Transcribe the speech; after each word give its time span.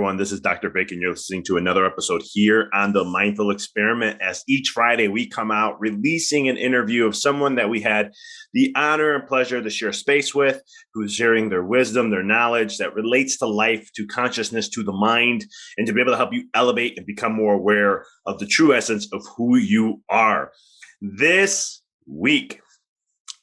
Everyone, 0.00 0.16
this 0.16 0.32
is 0.32 0.40
Dr. 0.40 0.70
Bacon. 0.70 0.98
You're 0.98 1.10
listening 1.10 1.44
to 1.44 1.58
another 1.58 1.84
episode 1.84 2.22
here 2.24 2.70
on 2.72 2.94
the 2.94 3.04
Mindful 3.04 3.50
Experiment. 3.50 4.18
As 4.22 4.42
each 4.48 4.70
Friday 4.70 5.08
we 5.08 5.28
come 5.28 5.50
out 5.50 5.78
releasing 5.78 6.48
an 6.48 6.56
interview 6.56 7.04
of 7.04 7.14
someone 7.14 7.56
that 7.56 7.68
we 7.68 7.82
had 7.82 8.10
the 8.54 8.72
honor 8.74 9.14
and 9.14 9.28
pleasure 9.28 9.60
to 9.60 9.68
share 9.68 9.92
space 9.92 10.34
with, 10.34 10.62
who's 10.94 11.12
sharing 11.12 11.50
their 11.50 11.62
wisdom, 11.62 12.08
their 12.08 12.22
knowledge 12.22 12.78
that 12.78 12.94
relates 12.94 13.36
to 13.40 13.46
life, 13.46 13.90
to 13.96 14.06
consciousness, 14.06 14.70
to 14.70 14.82
the 14.82 14.90
mind, 14.90 15.44
and 15.76 15.86
to 15.86 15.92
be 15.92 16.00
able 16.00 16.12
to 16.12 16.16
help 16.16 16.32
you 16.32 16.44
elevate 16.54 16.96
and 16.96 17.06
become 17.06 17.34
more 17.34 17.52
aware 17.52 18.06
of 18.24 18.38
the 18.38 18.46
true 18.46 18.72
essence 18.72 19.06
of 19.12 19.22
who 19.36 19.58
you 19.58 20.00
are. 20.08 20.50
This 21.02 21.82
week, 22.06 22.62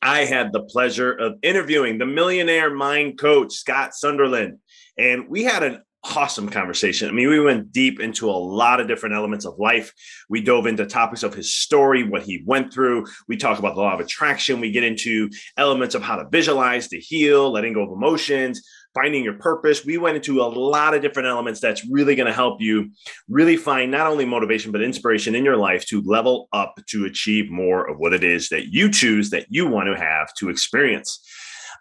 I 0.01 0.25
had 0.25 0.53
the 0.53 0.63
pleasure 0.63 1.11
of 1.11 1.33
interviewing 1.43 1.99
the 1.99 2.07
millionaire 2.07 2.73
mind 2.73 3.19
coach, 3.19 3.53
Scott 3.53 3.93
Sunderland. 3.93 4.57
And 4.97 5.29
we 5.29 5.43
had 5.43 5.61
an 5.61 5.83
awesome 6.15 6.49
conversation. 6.49 7.09
I 7.09 7.11
mean, 7.11 7.29
we 7.29 7.39
went 7.39 7.71
deep 7.71 7.99
into 7.99 8.29
a 8.29 8.31
lot 8.31 8.79
of 8.79 8.87
different 8.87 9.15
elements 9.15 9.45
of 9.45 9.59
life. 9.59 9.93
We 10.29 10.41
dove 10.41 10.65
into 10.65 10.85
topics 10.85 11.23
of 11.23 11.33
his 11.33 11.53
story, 11.53 12.03
what 12.03 12.23
he 12.23 12.43
went 12.45 12.73
through. 12.73 13.05
We 13.27 13.37
talk 13.37 13.59
about 13.59 13.75
the 13.75 13.81
law 13.81 13.93
of 13.93 13.99
attraction. 13.99 14.59
We 14.59 14.71
get 14.71 14.83
into 14.83 15.29
elements 15.57 15.95
of 15.95 16.01
how 16.03 16.15
to 16.15 16.29
visualize, 16.29 16.87
to 16.89 16.99
heal, 16.99 17.51
letting 17.51 17.73
go 17.73 17.83
of 17.83 17.91
emotions, 17.91 18.61
finding 18.93 19.23
your 19.23 19.33
purpose. 19.33 19.85
We 19.85 19.97
went 19.97 20.17
into 20.17 20.41
a 20.41 20.45
lot 20.45 20.93
of 20.93 21.01
different 21.01 21.27
elements 21.27 21.59
that's 21.59 21.85
really 21.85 22.15
going 22.15 22.27
to 22.27 22.33
help 22.33 22.61
you 22.61 22.89
really 23.29 23.57
find 23.57 23.91
not 23.91 24.07
only 24.07 24.25
motivation, 24.25 24.71
but 24.71 24.81
inspiration 24.81 25.35
in 25.35 25.45
your 25.45 25.57
life 25.57 25.85
to 25.87 26.01
level 26.01 26.47
up 26.53 26.79
to 26.87 27.05
achieve 27.05 27.49
more 27.51 27.87
of 27.87 27.97
what 27.97 28.13
it 28.13 28.23
is 28.23 28.49
that 28.49 28.73
you 28.73 28.89
choose 28.89 29.29
that 29.29 29.45
you 29.49 29.67
want 29.67 29.87
to 29.87 29.95
have 29.95 30.33
to 30.35 30.49
experience. 30.49 31.23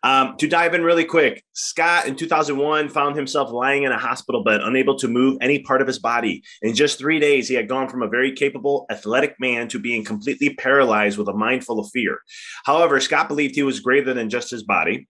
Um, 0.03 0.37
to 0.39 0.49
dive 0.49 0.75
in 0.75 0.83
really 0.83 1.05
quick, 1.05 1.43
Scott 1.55 2.07
in 2.07 2.17
2001 2.17 2.89
found 2.89 3.17
himself 3.17 3.51
lying 3.51 3.85
in 3.85 3.93
a 3.93 3.99
hospital 3.99 4.43
bed, 4.43 4.61
unable 4.63 4.97
to 4.99 5.09
move 5.09 5.39
any 5.41 5.61
part 5.61 5.81
of 5.81 5.87
his 5.87 5.99
body. 5.99 6.43
In 6.63 6.75
just 6.75 6.99
three 6.99 7.19
days, 7.19 7.49
he 7.49 7.55
had 7.55 7.69
gone 7.69 7.89
from 7.89 8.03
a 8.03 8.09
very 8.09 8.33
capable, 8.33 8.87
athletic 8.91 9.35
man 9.41 9.69
to 9.69 9.79
being 9.79 10.05
completely 10.05 10.55
paralyzed 10.55 11.19
with 11.19 11.29
a 11.29 11.33
mind 11.33 11.65
full 11.65 11.81
of 11.81 11.91
fear. 11.93 12.19
However, 12.65 13.01
Scott 13.01 13.29
believed 13.29 13.55
he 13.55 13.63
was 13.63 13.81
greater 13.81 14.15
than 14.15 14.31
just 14.31 14.51
his 14.51 14.63
body. 14.63 15.09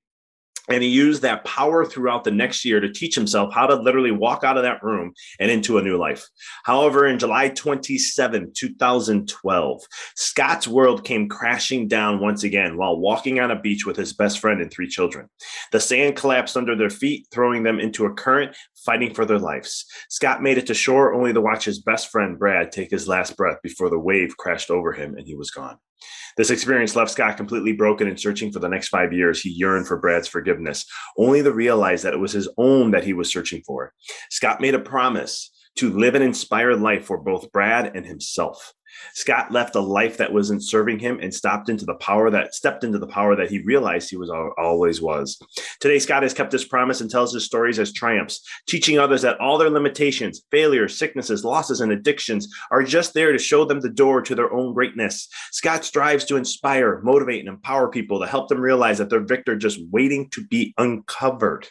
And 0.69 0.83
he 0.83 0.89
used 0.89 1.23
that 1.23 1.45
power 1.45 1.85
throughout 1.85 2.25
the 2.25 2.31
next 2.31 2.65
year 2.65 2.81
to 2.81 2.93
teach 2.93 3.15
himself 3.15 3.55
how 3.55 3.67
to 3.67 3.75
literally 3.75 4.11
walk 4.11 4.45
out 4.45 4.57
of 4.57 4.65
that 4.65 4.83
room 4.83 5.13
and 5.39 5.51
into 5.51 5.79
a 5.79 5.83
new 5.83 5.97
life. 5.97 6.29
However, 6.65 7.07
in 7.07 7.19
July 7.19 7.51
27, 7.51 8.53
2012, 8.55 9.83
Scott's 10.17 10.67
world 10.67 11.05
came 11.05 11.29
crashing 11.29 11.89
down 11.89 12.21
once 12.21 12.43
again 12.43 12.77
while 12.77 12.99
walking 12.99 13.39
on 13.41 13.51
a 13.51 13.61
beach 13.61 13.87
with 13.87 13.97
his 13.97 14.13
best 14.13 14.39
friend 14.39 14.61
and 14.61 14.71
three 14.71 14.89
children. 14.89 15.29
The 15.73 15.81
sand 15.81 16.17
collapsed 16.17 16.57
under 16.57 16.75
their 16.75 16.91
feet, 16.91 17.27
throwing 17.31 17.63
them 17.63 17.79
into 17.79 18.07
a 18.07 18.15
current, 18.15 18.57
fighting 18.85 19.15
for 19.15 19.25
their 19.25 19.39
lives. 19.39 19.87
Scott 20.09 20.43
made 20.43 20.59
it 20.59 20.67
to 20.67 20.75
shore 20.75 21.15
only 21.15 21.33
to 21.33 21.41
watch 21.41 21.65
his 21.65 21.81
best 21.81 22.11
friend, 22.11 22.39
Brad, 22.39 22.73
take 22.73 22.91
his 22.91 23.09
last 23.09 23.37
breath 23.37 23.59
before 23.63 23.91
the 23.91 23.99
wave 23.99 24.37
crashed 24.37 24.71
over 24.71 24.93
him 24.93 25.15
and 25.17 25.27
he 25.27 25.35
was 25.35 25.51
gone. 25.51 25.79
This 26.37 26.51
experience 26.51 26.95
left 26.95 27.11
Scott 27.11 27.37
completely 27.37 27.73
broken 27.73 28.09
and 28.09 28.21
searching 28.21 28.53
for 28.53 28.59
the 28.59 28.69
next 28.69 28.89
five 28.89 29.13
years. 29.13 29.41
He 29.41 29.51
yearned 29.51 29.87
for 29.87 29.97
Brad's 29.97 30.29
forgiveness, 30.29 30.85
only 31.17 31.43
to 31.43 31.53
realize 31.53 32.03
that 32.03 32.13
it 32.13 32.21
was 32.21 32.33
his 32.33 32.49
own 32.59 32.91
that 32.91 33.05
he 33.05 33.15
was 33.15 33.31
searching 33.31 33.63
for. 33.67 33.93
Scott 34.31 34.61
made 34.61 34.75
a 34.75 34.79
promise 34.79 35.51
to 35.77 35.97
live 35.97 36.15
an 36.15 36.23
inspired 36.23 36.81
life 36.81 37.05
for 37.05 37.19
both 37.19 37.53
Brad 37.53 37.95
and 37.95 38.07
himself. 38.07 38.73
Scott 39.15 39.51
left 39.51 39.75
a 39.75 39.81
life 39.81 40.17
that 40.17 40.33
wasn't 40.33 40.65
serving 40.65 40.99
him 40.99 41.19
and 41.21 41.35
stopped 41.35 41.69
into 41.69 41.85
the 41.85 41.95
power 41.95 42.31
that 42.31 42.55
stepped 42.55 42.85
into 42.85 42.99
the 42.99 43.07
power 43.07 43.37
that 43.37 43.51
he 43.51 43.63
realized 43.63 44.11
he 44.11 44.17
was 44.17 44.31
always 44.59 45.01
was. 45.01 45.39
Today, 45.81 45.99
Scott 45.99 46.23
has 46.23 46.35
kept 46.35 46.53
his 46.53 46.65
promise 46.65 47.01
and 47.01 47.11
tells 47.11 47.35
his 47.35 47.45
stories 47.45 47.79
as 47.79 47.93
triumphs, 47.93 48.41
teaching 48.67 48.99
others 48.99 49.23
that 49.23 49.39
all 49.41 49.59
their 49.59 49.71
limitations, 49.71 50.43
failures, 50.51 50.99
sicknesses, 50.99 51.45
losses, 51.45 51.81
and 51.81 51.93
addictions 51.93 52.49
are 52.71 52.83
just 52.83 53.15
there 53.15 53.33
to 53.33 53.39
show 53.39 53.65
them 53.65 53.81
the 53.81 53.91
door 53.91 54.23
to 54.23 54.35
their 54.35 54.53
own 54.53 54.73
greatness. 54.73 55.29
Scott 55.53 55.85
strives 55.85 56.25
to 56.27 56.37
inspire, 56.37 57.01
motivate, 57.03 57.41
and 57.41 57.49
empower 57.49 57.89
people 57.89 58.21
to 58.21 58.27
help 58.27 58.49
them 58.49 58.61
realize 58.61 58.99
that 58.99 59.11
they're 59.11 59.21
victor 59.21 59.57
just 59.57 59.81
waiting 59.91 60.29
to 60.31 60.47
be 60.47 60.75
uncovered. 60.79 61.69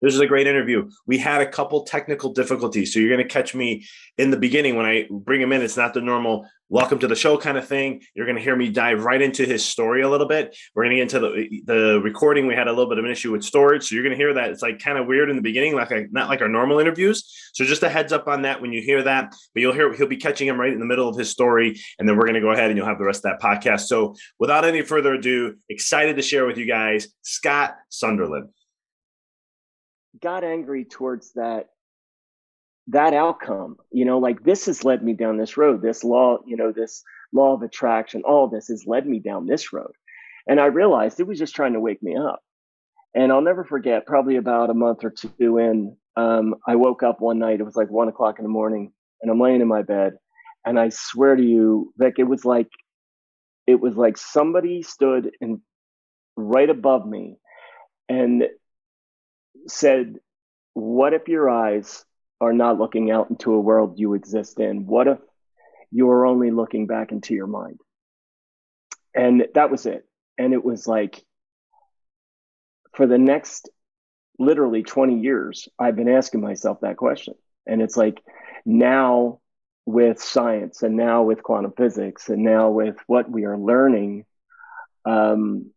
This 0.00 0.14
is 0.14 0.20
a 0.20 0.26
great 0.26 0.46
interview. 0.46 0.88
We 1.06 1.18
had 1.18 1.40
a 1.40 1.50
couple 1.50 1.82
technical 1.82 2.32
difficulties, 2.32 2.92
so 2.92 3.00
you're 3.00 3.14
going 3.14 3.26
to 3.26 3.32
catch 3.32 3.54
me 3.54 3.84
in 4.16 4.30
the 4.30 4.36
beginning 4.36 4.76
when 4.76 4.86
I 4.86 5.06
bring 5.10 5.40
him 5.40 5.52
in. 5.52 5.60
It's 5.60 5.76
not 5.76 5.92
the 5.92 6.00
normal 6.00 6.46
welcome 6.68 6.98
to 7.00 7.08
the 7.08 7.16
show 7.16 7.36
kind 7.36 7.56
of 7.56 7.66
thing. 7.66 8.02
You're 8.14 8.26
going 8.26 8.36
to 8.36 8.42
hear 8.42 8.54
me 8.54 8.70
dive 8.70 9.02
right 9.02 9.20
into 9.20 9.44
his 9.44 9.64
story 9.64 10.02
a 10.02 10.08
little 10.08 10.28
bit. 10.28 10.56
We're 10.74 10.84
going 10.84 10.96
to 10.96 11.04
get 11.04 11.14
into 11.14 11.18
the 11.18 11.62
the 11.64 12.00
recording. 12.00 12.46
We 12.46 12.54
had 12.54 12.68
a 12.68 12.72
little 12.72 12.88
bit 12.88 12.98
of 12.98 13.04
an 13.04 13.10
issue 13.10 13.32
with 13.32 13.42
storage, 13.42 13.88
so 13.88 13.94
you're 13.96 14.04
going 14.04 14.16
to 14.16 14.22
hear 14.22 14.34
that 14.34 14.50
it's 14.50 14.62
like 14.62 14.78
kind 14.78 14.98
of 14.98 15.08
weird 15.08 15.30
in 15.30 15.36
the 15.36 15.42
beginning, 15.42 15.74
like 15.74 15.90
not 16.12 16.28
like 16.28 16.42
our 16.42 16.48
normal 16.48 16.78
interviews. 16.78 17.24
So 17.54 17.64
just 17.64 17.82
a 17.82 17.88
heads 17.88 18.12
up 18.12 18.28
on 18.28 18.42
that 18.42 18.60
when 18.60 18.72
you 18.72 18.82
hear 18.82 19.02
that. 19.02 19.34
But 19.52 19.60
you'll 19.60 19.72
hear 19.72 19.92
he'll 19.92 20.06
be 20.06 20.16
catching 20.16 20.46
him 20.46 20.60
right 20.60 20.72
in 20.72 20.78
the 20.78 20.86
middle 20.86 21.08
of 21.08 21.16
his 21.16 21.28
story, 21.28 21.80
and 21.98 22.08
then 22.08 22.16
we're 22.16 22.26
going 22.26 22.34
to 22.34 22.40
go 22.40 22.52
ahead 22.52 22.70
and 22.70 22.76
you'll 22.76 22.86
have 22.86 22.98
the 22.98 23.04
rest 23.04 23.24
of 23.24 23.32
that 23.32 23.40
podcast. 23.40 23.86
So 23.86 24.14
without 24.38 24.64
any 24.64 24.82
further 24.82 25.14
ado, 25.14 25.56
excited 25.68 26.14
to 26.16 26.22
share 26.22 26.46
with 26.46 26.56
you 26.56 26.66
guys 26.66 27.08
Scott 27.22 27.74
Sunderland 27.88 28.50
got 30.20 30.44
angry 30.44 30.84
towards 30.84 31.32
that 31.34 31.68
that 32.88 33.12
outcome 33.12 33.76
you 33.92 34.04
know 34.04 34.18
like 34.18 34.42
this 34.42 34.66
has 34.66 34.84
led 34.84 35.02
me 35.02 35.12
down 35.12 35.36
this 35.36 35.56
road 35.56 35.82
this 35.82 36.02
law 36.02 36.38
you 36.46 36.56
know 36.56 36.72
this 36.72 37.04
law 37.32 37.54
of 37.54 37.62
attraction, 37.62 38.22
all 38.24 38.48
this 38.48 38.68
has 38.68 38.86
led 38.86 39.06
me 39.06 39.18
down 39.18 39.46
this 39.46 39.72
road. 39.72 39.92
And 40.46 40.60
I 40.60 40.66
realized 40.66 41.20
it 41.20 41.26
was 41.26 41.38
just 41.38 41.54
trying 41.54 41.74
to 41.74 41.80
wake 41.80 42.02
me 42.02 42.16
up. 42.16 42.40
And 43.14 43.32
I'll 43.32 43.42
never 43.42 43.64
forget, 43.64 44.06
probably 44.06 44.36
about 44.36 44.70
a 44.70 44.74
month 44.74 45.04
or 45.04 45.10
two 45.10 45.58
in, 45.58 45.96
um, 46.16 46.56
I 46.66 46.76
woke 46.76 47.02
up 47.02 47.20
one 47.20 47.38
night. 47.38 47.60
It 47.60 47.64
was 47.64 47.76
like 47.76 47.90
one 47.90 48.08
o'clock 48.08 48.38
in 48.38 48.44
the 48.44 48.50
morning, 48.50 48.92
and 49.22 49.30
I'm 49.30 49.40
laying 49.40 49.60
in 49.60 49.68
my 49.68 49.82
bed. 49.82 50.14
And 50.64 50.78
I 50.78 50.90
swear 50.90 51.36
to 51.36 51.42
you, 51.42 51.92
Vic, 51.96 52.14
it 52.18 52.24
was 52.24 52.44
like 52.44 52.68
it 53.66 53.80
was 53.80 53.96
like 53.96 54.16
somebody 54.16 54.82
stood 54.82 55.30
in 55.40 55.60
right 56.36 56.68
above 56.68 57.06
me 57.06 57.36
and 58.08 58.44
said, 59.66 60.16
What 60.74 61.14
if 61.14 61.28
your 61.28 61.50
eyes 61.50 62.04
are 62.40 62.52
not 62.52 62.78
looking 62.78 63.10
out 63.10 63.30
into 63.30 63.52
a 63.52 63.60
world 63.60 63.98
you 63.98 64.14
exist 64.14 64.60
in? 64.60 64.86
What 64.86 65.08
if 65.08 65.18
you 65.90 66.10
are 66.10 66.26
only 66.26 66.50
looking 66.50 66.86
back 66.86 67.12
into 67.12 67.34
your 67.34 67.46
mind? 67.46 67.80
And 69.14 69.46
that 69.54 69.70
was 69.70 69.86
it. 69.86 70.06
And 70.36 70.52
it 70.52 70.64
was 70.64 70.86
like, 70.86 71.24
for 72.94 73.06
the 73.06 73.18
next 73.18 73.68
literally 74.38 74.82
20 74.82 75.20
years, 75.20 75.68
I've 75.78 75.96
been 75.96 76.08
asking 76.08 76.40
myself 76.40 76.80
that 76.82 76.96
question. 76.96 77.34
And 77.66 77.82
it's 77.82 77.96
like 77.96 78.22
now 78.64 79.40
with 79.86 80.20
science 80.22 80.82
and 80.82 80.96
now 80.96 81.22
with 81.22 81.42
quantum 81.42 81.72
physics 81.76 82.28
and 82.28 82.44
now 82.44 82.70
with 82.70 82.96
what 83.06 83.30
we 83.30 83.44
are 83.44 83.58
learning, 83.58 84.24
um, 85.04 85.70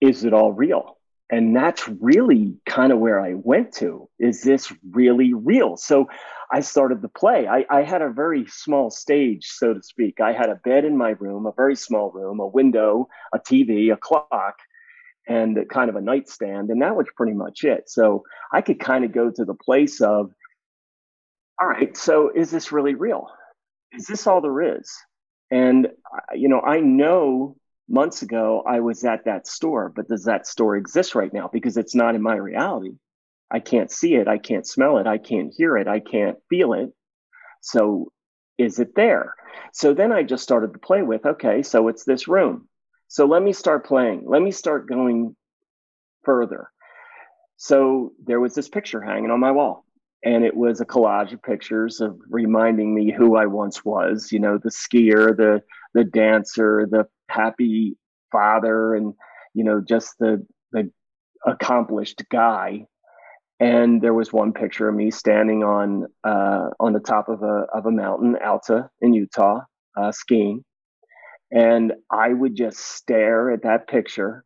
is 0.00 0.24
it 0.24 0.32
all 0.32 0.52
real? 0.52 0.97
And 1.30 1.54
that's 1.54 1.86
really 1.88 2.54
kind 2.64 2.90
of 2.90 2.98
where 2.98 3.20
I 3.20 3.34
went 3.34 3.74
to. 3.74 4.08
Is 4.18 4.42
this 4.42 4.72
really 4.90 5.34
real? 5.34 5.76
So 5.76 6.06
I 6.50 6.60
started 6.60 7.02
the 7.02 7.08
play. 7.08 7.46
I, 7.46 7.66
I 7.68 7.82
had 7.82 8.00
a 8.00 8.08
very 8.08 8.46
small 8.46 8.90
stage, 8.90 9.46
so 9.46 9.74
to 9.74 9.82
speak. 9.82 10.20
I 10.20 10.32
had 10.32 10.48
a 10.48 10.54
bed 10.54 10.86
in 10.86 10.96
my 10.96 11.10
room, 11.10 11.44
a 11.44 11.52
very 11.52 11.76
small 11.76 12.10
room, 12.10 12.40
a 12.40 12.46
window, 12.46 13.08
a 13.34 13.38
TV, 13.38 13.92
a 13.92 13.96
clock, 13.96 14.56
and 15.26 15.58
kind 15.68 15.90
of 15.90 15.96
a 15.96 16.00
nightstand. 16.00 16.70
And 16.70 16.80
that 16.80 16.96
was 16.96 17.06
pretty 17.14 17.34
much 17.34 17.62
it. 17.62 17.90
So 17.90 18.24
I 18.50 18.62
could 18.62 18.80
kind 18.80 19.04
of 19.04 19.12
go 19.12 19.30
to 19.30 19.44
the 19.44 19.54
place 19.54 20.00
of, 20.00 20.32
all 21.60 21.68
right, 21.68 21.94
so 21.94 22.30
is 22.34 22.50
this 22.50 22.72
really 22.72 22.94
real? 22.94 23.28
Is 23.92 24.06
this 24.06 24.26
all 24.26 24.40
there 24.40 24.78
is? 24.78 24.90
And, 25.50 25.86
uh, 25.86 26.34
you 26.34 26.48
know, 26.48 26.60
I 26.60 26.80
know 26.80 27.56
months 27.88 28.22
ago 28.22 28.62
I 28.66 28.80
was 28.80 29.04
at 29.04 29.24
that 29.24 29.46
store, 29.46 29.92
but 29.94 30.08
does 30.08 30.24
that 30.24 30.46
store 30.46 30.76
exist 30.76 31.14
right 31.14 31.32
now? 31.32 31.48
Because 31.52 31.76
it's 31.76 31.94
not 31.94 32.14
in 32.14 32.22
my 32.22 32.36
reality. 32.36 32.96
I 33.50 33.60
can't 33.60 33.90
see 33.90 34.14
it. 34.14 34.28
I 34.28 34.38
can't 34.38 34.66
smell 34.66 34.98
it. 34.98 35.06
I 35.06 35.18
can't 35.18 35.52
hear 35.56 35.76
it. 35.76 35.88
I 35.88 36.00
can't 36.00 36.36
feel 36.50 36.74
it. 36.74 36.92
So 37.60 38.12
is 38.58 38.78
it 38.78 38.94
there? 38.94 39.34
So 39.72 39.94
then 39.94 40.12
I 40.12 40.22
just 40.22 40.42
started 40.42 40.72
to 40.72 40.78
play 40.78 41.02
with, 41.02 41.24
okay, 41.24 41.62
so 41.62 41.88
it's 41.88 42.04
this 42.04 42.28
room. 42.28 42.68
So 43.08 43.24
let 43.24 43.42
me 43.42 43.52
start 43.52 43.86
playing. 43.86 44.24
Let 44.26 44.42
me 44.42 44.50
start 44.50 44.88
going 44.88 45.34
further. 46.24 46.70
So 47.56 48.12
there 48.24 48.40
was 48.40 48.54
this 48.54 48.68
picture 48.68 49.00
hanging 49.00 49.30
on 49.30 49.40
my 49.40 49.50
wall, 49.50 49.84
and 50.22 50.44
it 50.44 50.56
was 50.56 50.80
a 50.80 50.86
collage 50.86 51.32
of 51.32 51.42
pictures 51.42 52.00
of 52.00 52.20
reminding 52.28 52.94
me 52.94 53.10
who 53.10 53.36
I 53.36 53.46
once 53.46 53.84
was. 53.84 54.30
You 54.30 54.40
know, 54.40 54.58
the 54.58 54.70
skier, 54.70 55.36
the 55.36 55.62
the 55.94 56.04
dancer, 56.04 56.86
the 56.90 57.06
happy 57.28 57.96
father, 58.32 58.94
and 58.94 59.14
you 59.54 59.64
know, 59.64 59.82
just 59.86 60.14
the 60.18 60.46
the 60.72 60.90
accomplished 61.46 62.22
guy. 62.30 62.86
And 63.60 64.00
there 64.00 64.14
was 64.14 64.32
one 64.32 64.52
picture 64.52 64.88
of 64.88 64.94
me 64.94 65.10
standing 65.10 65.64
on 65.64 66.06
uh, 66.24 66.68
on 66.78 66.92
the 66.92 67.00
top 67.00 67.28
of 67.28 67.42
a 67.42 67.66
of 67.74 67.86
a 67.86 67.90
mountain, 67.90 68.36
Alta 68.44 68.88
in 69.00 69.14
Utah, 69.14 69.60
uh, 69.96 70.12
skiing 70.12 70.64
and 71.50 71.92
I 72.10 72.32
would 72.32 72.54
just 72.54 72.78
stare 72.78 73.50
at 73.50 73.62
that 73.62 73.88
picture. 73.88 74.44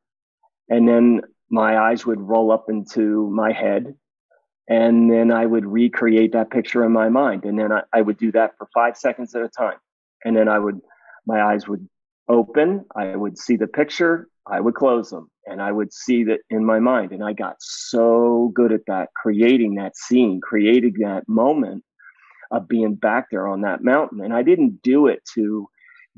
And 0.68 0.88
then 0.88 1.22
my 1.50 1.76
eyes 1.76 2.06
would 2.06 2.20
roll 2.20 2.52
up 2.52 2.66
into 2.68 3.28
my 3.30 3.52
head. 3.52 3.94
And 4.68 5.10
then 5.10 5.32
I 5.32 5.44
would 5.44 5.66
recreate 5.66 6.32
that 6.32 6.50
picture 6.50 6.84
in 6.84 6.92
my 6.92 7.08
mind. 7.08 7.44
And 7.44 7.58
then 7.58 7.72
I, 7.72 7.82
I 7.92 8.00
would 8.00 8.16
do 8.16 8.30
that 8.32 8.52
for 8.56 8.68
five 8.72 8.96
seconds 8.96 9.34
at 9.34 9.42
a 9.42 9.48
time. 9.48 9.78
And 10.24 10.36
then 10.36 10.48
I 10.48 10.58
would, 10.58 10.80
my 11.26 11.42
eyes 11.42 11.68
would 11.68 11.88
open. 12.28 12.84
I 12.96 13.16
would 13.16 13.38
see 13.38 13.56
the 13.56 13.66
picture. 13.66 14.28
I 14.46 14.60
would 14.60 14.74
close 14.74 15.10
them 15.10 15.30
and 15.46 15.62
I 15.62 15.70
would 15.70 15.92
see 15.92 16.24
that 16.24 16.40
in 16.50 16.64
my 16.64 16.80
mind. 16.80 17.12
And 17.12 17.22
I 17.22 17.32
got 17.32 17.56
so 17.60 18.50
good 18.54 18.72
at 18.72 18.86
that, 18.86 19.10
creating 19.14 19.76
that 19.76 19.96
scene, 19.96 20.40
creating 20.40 20.94
that 21.00 21.28
moment 21.28 21.84
of 22.50 22.68
being 22.68 22.94
back 22.94 23.26
there 23.30 23.46
on 23.46 23.62
that 23.62 23.82
mountain. 23.82 24.20
And 24.20 24.34
I 24.34 24.42
didn't 24.42 24.82
do 24.82 25.06
it 25.06 25.22
to, 25.34 25.68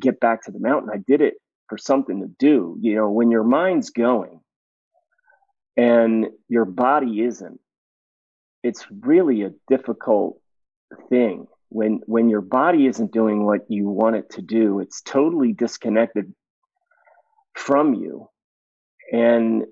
get 0.00 0.20
back 0.20 0.44
to 0.44 0.50
the 0.50 0.58
mountain. 0.58 0.90
I 0.92 0.98
did 1.06 1.20
it 1.20 1.34
for 1.68 1.78
something 1.78 2.20
to 2.20 2.28
do. 2.38 2.76
You 2.80 2.96
know, 2.96 3.10
when 3.10 3.30
your 3.30 3.44
mind's 3.44 3.90
going 3.90 4.40
and 5.76 6.26
your 6.48 6.64
body 6.64 7.22
isn't, 7.22 7.60
it's 8.62 8.86
really 8.90 9.42
a 9.42 9.52
difficult 9.68 10.40
thing. 11.08 11.46
When 11.74 12.02
when 12.06 12.28
your 12.28 12.40
body 12.40 12.86
isn't 12.86 13.10
doing 13.10 13.44
what 13.44 13.68
you 13.68 13.88
want 13.88 14.14
it 14.14 14.30
to 14.34 14.42
do, 14.42 14.78
it's 14.78 15.02
totally 15.02 15.52
disconnected 15.52 16.32
from 17.56 17.94
you. 17.94 18.30
And 19.12 19.64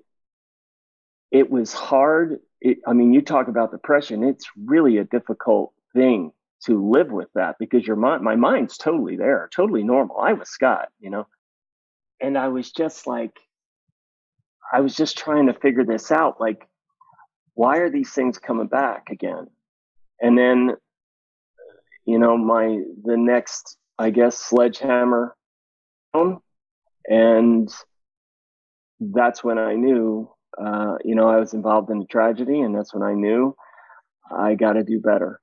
it 1.31 1.49
was 1.49 1.71
hard. 1.71 2.39
It, 2.59 2.79
I 2.85 2.91
mean, 2.91 3.13
you 3.13 3.21
talk 3.21 3.47
about 3.47 3.71
depression, 3.71 4.21
it's 4.25 4.49
really 4.57 4.97
a 4.97 5.05
difficult 5.05 5.71
thing 5.93 6.33
to 6.65 6.91
live 6.91 7.09
with 7.09 7.29
that 7.35 7.55
because 7.57 7.87
your 7.87 7.95
mind, 7.95 8.21
my 8.21 8.35
mind's 8.35 8.77
totally 8.77 9.15
there, 9.15 9.49
totally 9.55 9.83
normal. 9.83 10.17
I 10.19 10.33
was 10.33 10.49
Scott, 10.49 10.89
you 10.99 11.09
know, 11.09 11.25
and 12.19 12.37
I 12.37 12.49
was 12.49 12.69
just 12.73 13.07
like, 13.07 13.39
I 14.73 14.81
was 14.81 14.93
just 14.93 15.17
trying 15.17 15.47
to 15.47 15.53
figure 15.53 15.85
this 15.85 16.11
out. 16.11 16.41
Like, 16.41 16.67
why 17.53 17.77
are 17.77 17.89
these 17.89 18.11
things 18.11 18.39
coming 18.39 18.67
back 18.67 19.09
again? 19.09 19.47
And 20.19 20.37
then, 20.37 20.75
you 22.05 22.19
know, 22.19 22.37
my, 22.37 22.81
the 23.03 23.17
next, 23.17 23.77
I 23.97 24.09
guess, 24.09 24.37
sledgehammer, 24.37 25.35
and 27.05 27.73
that's 28.99 29.43
when 29.43 29.57
I 29.57 29.75
knew, 29.75 30.29
uh, 30.63 30.95
you 31.03 31.15
know, 31.15 31.27
I 31.27 31.37
was 31.37 31.53
involved 31.53 31.89
in 31.89 32.01
a 32.01 32.05
tragedy, 32.05 32.61
and 32.61 32.75
that's 32.75 32.93
when 32.93 33.03
I 33.03 33.13
knew 33.13 33.55
I 34.35 34.55
got 34.55 34.73
to 34.73 34.83
do 34.83 34.99
better. 34.99 35.39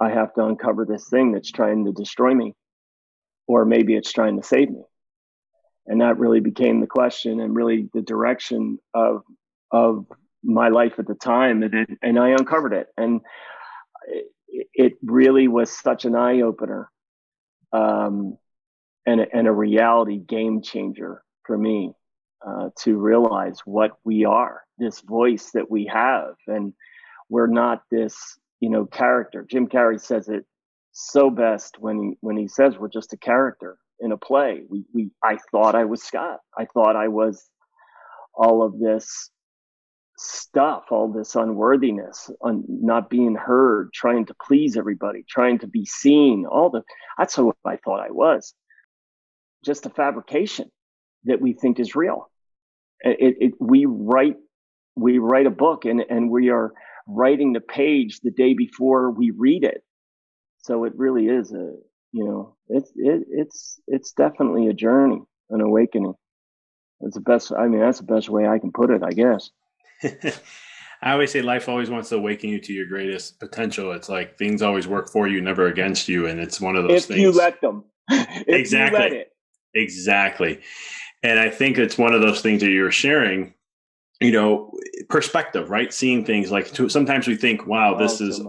I 0.00 0.10
have 0.10 0.32
to 0.34 0.44
uncover 0.44 0.84
this 0.84 1.08
thing 1.08 1.32
that's 1.32 1.50
trying 1.50 1.84
to 1.84 1.92
destroy 1.92 2.32
me, 2.34 2.54
or 3.46 3.64
maybe 3.64 3.94
it's 3.94 4.12
trying 4.12 4.40
to 4.40 4.46
save 4.46 4.70
me. 4.70 4.82
And 5.86 6.00
that 6.00 6.18
really 6.18 6.40
became 6.40 6.80
the 6.80 6.86
question 6.86 7.40
and 7.40 7.54
really 7.54 7.88
the 7.92 8.02
direction 8.02 8.78
of 8.94 9.22
of 9.70 10.06
my 10.42 10.68
life 10.68 10.98
at 10.98 11.06
the 11.06 11.14
time. 11.14 11.62
And, 11.62 11.98
and 12.02 12.18
I 12.18 12.30
uncovered 12.30 12.72
it. 12.72 12.86
And 12.96 13.20
it, 14.74 14.92
really 15.02 15.48
was 15.48 15.70
such 15.70 16.04
an 16.04 16.14
eye 16.14 16.40
opener 16.42 16.90
um, 17.72 18.36
and, 19.06 19.20
a, 19.20 19.26
and 19.32 19.46
a 19.46 19.52
reality 19.52 20.18
game 20.18 20.62
changer 20.62 21.22
for 21.44 21.56
me 21.56 21.92
uh, 22.46 22.70
to 22.80 22.96
realize 22.96 23.60
what 23.64 23.92
we 24.04 24.24
are, 24.24 24.62
this 24.78 25.00
voice 25.00 25.50
that 25.52 25.70
we 25.70 25.86
have. 25.92 26.34
And 26.46 26.72
we're 27.28 27.46
not 27.46 27.82
this 27.90 28.16
you 28.60 28.70
know, 28.70 28.86
character. 28.86 29.46
Jim 29.48 29.68
Carrey 29.68 30.00
says 30.00 30.28
it 30.28 30.44
so 30.92 31.28
best 31.28 31.76
when 31.78 32.02
he 32.02 32.16
when 32.20 32.36
he 32.36 32.48
says 32.48 32.78
we're 32.78 32.88
just 32.88 33.12
a 33.12 33.18
character 33.18 33.76
in 34.00 34.12
a 34.12 34.16
play. 34.16 34.62
We 34.68 34.84
we 34.94 35.10
I 35.22 35.36
thought 35.50 35.74
I 35.74 35.84
was 35.84 36.02
Scott. 36.02 36.40
I 36.56 36.66
thought 36.72 36.96
I 36.96 37.08
was 37.08 37.48
all 38.34 38.62
of 38.62 38.78
this 38.78 39.30
stuff, 40.18 40.84
all 40.90 41.12
this 41.12 41.34
unworthiness, 41.34 42.30
un, 42.42 42.64
not 42.68 43.10
being 43.10 43.34
heard, 43.34 43.92
trying 43.92 44.26
to 44.26 44.34
please 44.46 44.76
everybody, 44.76 45.24
trying 45.28 45.58
to 45.58 45.66
be 45.66 45.84
seen. 45.84 46.46
All 46.46 46.70
the 46.70 46.82
that's 47.18 47.34
who 47.34 47.54
I 47.64 47.76
thought 47.76 48.00
I 48.00 48.10
was. 48.10 48.54
Just 49.64 49.86
a 49.86 49.90
fabrication 49.90 50.70
that 51.24 51.40
we 51.40 51.52
think 51.52 51.80
is 51.80 51.96
real. 51.96 52.30
It, 53.00 53.36
it, 53.40 53.52
we 53.60 53.86
write 53.86 54.36
we 54.94 55.18
write 55.18 55.46
a 55.46 55.50
book 55.50 55.84
and 55.84 56.02
and 56.08 56.30
we 56.30 56.50
are 56.50 56.72
writing 57.06 57.52
the 57.52 57.60
page 57.60 58.20
the 58.20 58.30
day 58.30 58.54
before 58.54 59.10
we 59.10 59.30
read 59.30 59.64
it. 59.64 59.82
So 60.58 60.84
it 60.84 60.94
really 60.96 61.28
is 61.28 61.52
a, 61.52 61.74
you 62.12 62.24
know, 62.24 62.56
it's, 62.68 62.90
it, 62.96 63.24
it's, 63.30 63.80
it's 63.86 64.12
definitely 64.12 64.68
a 64.68 64.74
journey, 64.74 65.20
an 65.50 65.60
awakening. 65.60 66.14
That's 67.00 67.14
the 67.14 67.20
best. 67.20 67.52
I 67.52 67.68
mean, 67.68 67.80
that's 67.80 67.98
the 67.98 68.04
best 68.04 68.28
way 68.28 68.48
I 68.48 68.58
can 68.58 68.72
put 68.72 68.90
it, 68.90 69.02
I 69.02 69.10
guess. 69.10 69.50
I 71.02 71.12
always 71.12 71.30
say 71.30 71.42
life 71.42 71.68
always 71.68 71.90
wants 71.90 72.08
to 72.08 72.16
awaken 72.16 72.50
you 72.50 72.58
to 72.60 72.72
your 72.72 72.86
greatest 72.86 73.38
potential. 73.38 73.92
It's 73.92 74.08
like 74.08 74.38
things 74.38 74.62
always 74.62 74.88
work 74.88 75.10
for 75.10 75.28
you, 75.28 75.40
never 75.40 75.66
against 75.66 76.08
you. 76.08 76.26
And 76.26 76.40
it's 76.40 76.60
one 76.60 76.74
of 76.74 76.84
those 76.84 77.02
if 77.02 77.08
things. 77.08 77.20
you 77.20 77.32
let 77.32 77.60
them. 77.60 77.84
exactly. 78.10 78.98
Let 78.98 79.28
exactly. 79.74 80.60
And 81.22 81.38
I 81.38 81.50
think 81.50 81.78
it's 81.78 81.98
one 81.98 82.14
of 82.14 82.22
those 82.22 82.40
things 82.40 82.62
that 82.62 82.70
you're 82.70 82.90
sharing 82.90 83.54
you 84.20 84.32
know 84.32 84.72
perspective 85.08 85.70
right 85.70 85.92
seeing 85.92 86.24
things 86.24 86.50
like 86.50 86.72
to, 86.72 86.88
sometimes 86.88 87.26
we 87.26 87.36
think 87.36 87.66
wow 87.66 87.94
this 87.94 88.20
oh, 88.20 88.26
is 88.26 88.42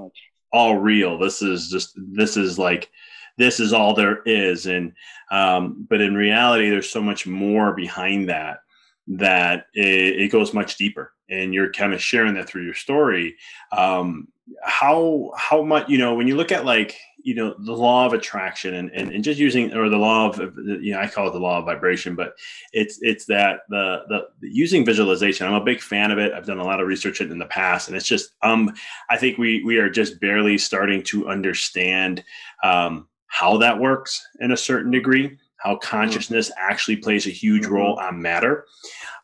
all 0.53 0.77
real 0.77 1.17
this 1.17 1.41
is 1.41 1.69
just 1.69 1.93
this 2.13 2.37
is 2.37 2.57
like 2.57 2.89
this 3.37 3.59
is 3.59 3.73
all 3.73 3.93
there 3.93 4.23
is 4.23 4.65
and 4.65 4.93
um, 5.29 5.85
but 5.89 6.01
in 6.01 6.15
reality 6.15 6.69
there's 6.69 6.89
so 6.89 7.01
much 7.01 7.27
more 7.27 7.73
behind 7.73 8.29
that 8.29 8.59
that 9.07 9.67
it, 9.73 10.21
it 10.21 10.31
goes 10.31 10.53
much 10.53 10.77
deeper 10.77 11.13
and 11.29 11.53
you're 11.53 11.71
kind 11.71 11.93
of 11.93 12.01
sharing 12.01 12.33
that 12.35 12.47
through 12.47 12.63
your 12.63 12.73
story. 12.73 13.35
Um, 13.71 14.27
how 14.63 15.31
how 15.35 15.61
much 15.61 15.89
you 15.89 15.97
know 15.97 16.15
when 16.15 16.27
you 16.27 16.35
look 16.35 16.51
at 16.51 16.65
like 16.65 16.97
you 17.17 17.35
know 17.35 17.53
the 17.59 17.73
law 17.73 18.05
of 18.05 18.13
attraction 18.13 18.73
and, 18.73 18.89
and, 18.91 19.11
and 19.11 19.23
just 19.23 19.39
using 19.39 19.73
or 19.73 19.89
the 19.89 19.97
law 19.97 20.29
of 20.29 20.37
you 20.57 20.93
know 20.93 20.99
i 20.99 21.07
call 21.07 21.27
it 21.27 21.31
the 21.31 21.39
law 21.39 21.59
of 21.59 21.65
vibration 21.65 22.15
but 22.15 22.33
it's 22.71 22.97
it's 23.01 23.25
that 23.25 23.61
the, 23.69 24.03
the, 24.07 24.19
the 24.39 24.49
using 24.49 24.85
visualization 24.85 25.45
i'm 25.45 25.53
a 25.53 25.63
big 25.63 25.81
fan 25.81 26.11
of 26.11 26.17
it. 26.17 26.31
I've 26.31 26.45
done 26.45 26.59
a 26.59 26.63
lot 26.63 26.79
of 26.79 26.87
research 26.87 27.19
in 27.19 27.37
the 27.37 27.45
past 27.45 27.87
and 27.87 27.97
it's 27.97 28.07
just 28.07 28.31
um 28.41 28.73
i 29.09 29.17
think 29.17 29.37
we 29.37 29.63
we 29.63 29.77
are 29.77 29.89
just 29.89 30.19
barely 30.21 30.57
starting 30.57 31.03
to 31.03 31.27
understand 31.27 32.23
um 32.63 33.07
how 33.27 33.57
that 33.57 33.79
works 33.79 34.25
in 34.39 34.51
a 34.51 34.57
certain 34.57 34.91
degree 34.91 35.37
how 35.57 35.73
mm-hmm. 35.73 35.87
consciousness 35.87 36.51
actually 36.57 36.97
plays 36.97 37.27
a 37.27 37.31
huge 37.31 37.63
mm-hmm. 37.63 37.73
role 37.73 37.99
on 37.99 38.21
matter 38.21 38.65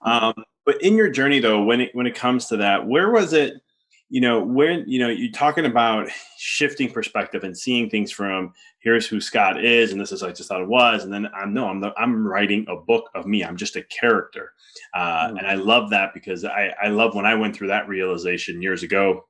um 0.04 0.34
but 0.66 0.82
in 0.82 0.96
your 0.96 1.10
journey 1.10 1.40
though 1.40 1.64
when 1.64 1.82
it 1.82 1.90
when 1.94 2.08
it 2.08 2.16
comes 2.16 2.48
to 2.48 2.58
that 2.58 2.86
where 2.88 3.12
was 3.12 3.34
it 3.34 3.56
you 4.14 4.22
know 4.22 4.44
when 4.44 4.84
you 4.88 5.00
know 5.00 5.10
you're 5.10 5.32
talking 5.32 5.66
about 5.66 6.08
shifting 6.38 6.92
perspective 6.92 7.44
and 7.44 7.58
seeing 7.58 7.90
things 7.90 8.12
from 8.12 8.54
here's 8.78 9.08
who 9.08 9.20
scott 9.20 9.66
is 9.66 9.92
and 9.92 10.00
this 10.00 10.12
is 10.12 10.22
i 10.22 10.32
just 10.32 10.48
thought 10.48 10.62
it 10.62 10.68
was 10.68 11.04
and 11.04 11.12
then 11.12 11.28
i'm 11.36 11.52
no 11.52 11.68
i'm 11.68 11.82
the, 11.82 11.92
i'm 11.98 12.26
writing 12.28 12.64
a 12.70 12.76
book 12.76 13.10
of 13.16 13.26
me 13.26 13.44
i'm 13.44 13.58
just 13.58 13.76
a 13.76 13.84
character 13.84 14.54
uh, 14.94 15.30
mm. 15.30 15.40
and 15.40 15.48
i 15.48 15.56
love 15.56 15.90
that 15.90 16.14
because 16.14 16.46
i 16.46 16.72
i 16.82 16.90
love 16.90 17.16
when 17.16 17.26
i 17.26 17.34
went 17.34 17.56
through 17.56 17.68
that 17.68 17.88
realization 17.88 18.62
years 18.62 18.84
ago 18.84 19.26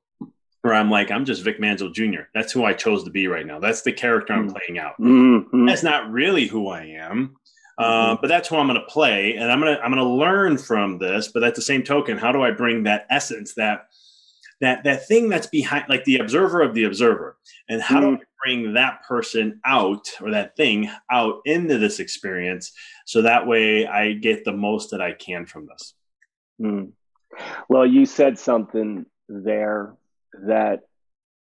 where 0.63 0.73
i'm 0.73 0.89
like 0.89 1.11
i'm 1.11 1.23
just 1.23 1.43
vic 1.43 1.59
manzel 1.59 1.93
jr 1.93 2.23
that's 2.33 2.51
who 2.51 2.65
i 2.65 2.73
chose 2.73 3.03
to 3.03 3.11
be 3.11 3.27
right 3.27 3.45
now 3.45 3.59
that's 3.59 3.83
the 3.83 3.93
character 3.93 4.33
i'm 4.33 4.49
mm. 4.49 4.55
playing 4.55 4.79
out 4.79 4.99
mm-hmm. 4.99 5.65
that's 5.65 5.83
not 5.83 6.11
really 6.11 6.47
who 6.47 6.67
i 6.67 6.83
am 6.83 7.35
uh, 7.75 8.15
but 8.21 8.27
that's 8.27 8.49
who 8.49 8.55
I'm 8.55 8.67
going 8.67 8.79
to 8.79 8.85
play, 8.85 9.33
and 9.35 9.51
I'm 9.51 9.59
going 9.59 9.75
to 9.75 9.81
I'm 9.81 9.91
going 9.91 9.97
to 9.97 10.07
learn 10.07 10.59
from 10.59 10.99
this. 10.99 11.29
But 11.29 11.43
at 11.43 11.55
the 11.55 11.61
same 11.63 11.81
token, 11.81 12.19
how 12.19 12.31
do 12.31 12.43
I 12.43 12.51
bring 12.51 12.83
that 12.83 13.07
essence, 13.09 13.55
that 13.55 13.87
that 14.63 14.85
that 14.85 15.07
thing 15.07 15.27
that's 15.27 15.47
behind 15.47 15.85
like 15.89 16.05
the 16.05 16.17
observer 16.17 16.61
of 16.61 16.73
the 16.73 16.85
observer 16.85 17.37
and 17.67 17.81
how 17.81 17.99
mm. 17.99 18.01
do 18.01 18.15
i 18.15 18.25
bring 18.43 18.73
that 18.73 19.03
person 19.03 19.59
out 19.65 20.09
or 20.21 20.31
that 20.31 20.55
thing 20.55 20.89
out 21.11 21.41
into 21.45 21.77
this 21.77 21.99
experience 21.99 22.71
so 23.05 23.21
that 23.21 23.45
way 23.45 23.85
i 23.85 24.13
get 24.13 24.45
the 24.45 24.53
most 24.53 24.91
that 24.91 25.01
i 25.01 25.11
can 25.11 25.45
from 25.45 25.67
this 25.67 25.93
mm. 26.61 26.89
well 27.67 27.85
you 27.85 28.05
said 28.05 28.39
something 28.39 29.05
there 29.27 29.95
that 30.47 30.81